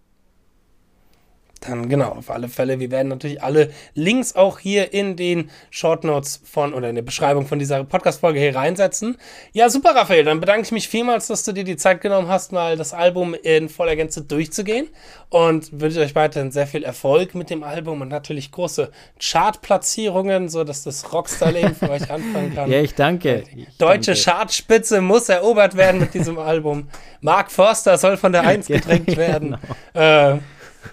[1.67, 2.79] dann genau, auf alle Fälle.
[2.79, 7.01] Wir werden natürlich alle Links auch hier in den Short Notes von oder in der
[7.01, 9.17] Beschreibung von dieser Podcast-Folge hier reinsetzen.
[9.53, 10.23] Ja, super, Raphael.
[10.23, 13.33] Dann bedanke ich mich vielmals, dass du dir die Zeit genommen hast, mal das Album
[13.33, 14.87] in voller Gänze durchzugehen
[15.29, 20.63] und wünsche euch weiterhin sehr viel Erfolg mit dem Album und natürlich große Chartplatzierungen, so
[20.63, 22.69] dass das Rockstar-Leben für euch anfangen kann.
[22.69, 23.43] Ja, ich danke.
[23.53, 24.23] Die deutsche danke.
[24.23, 26.89] Chartspitze muss erobert werden mit diesem Album.
[27.21, 29.57] Mark Forster soll von der Eins gedrängt werden.
[29.93, 30.33] Genau.
[30.33, 30.39] Äh,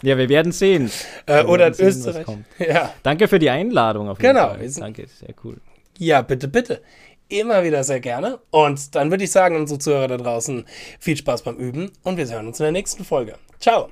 [0.03, 0.91] ja, wir werden sehen.
[1.27, 2.27] Äh, wir oder in sehen, Österreich.
[2.59, 2.93] Ja.
[3.03, 4.71] Danke für die Einladung auf jeden genau, Fall.
[4.79, 5.57] Danke, sehr cool.
[5.99, 6.83] Ja, bitte, bitte.
[7.29, 8.41] Immer wieder sehr gerne.
[8.51, 10.65] Und dann würde ich sagen, unsere Zuhörer da draußen,
[10.99, 13.35] viel Spaß beim Üben und wir hören uns in der nächsten Folge.
[13.61, 13.91] Ciao.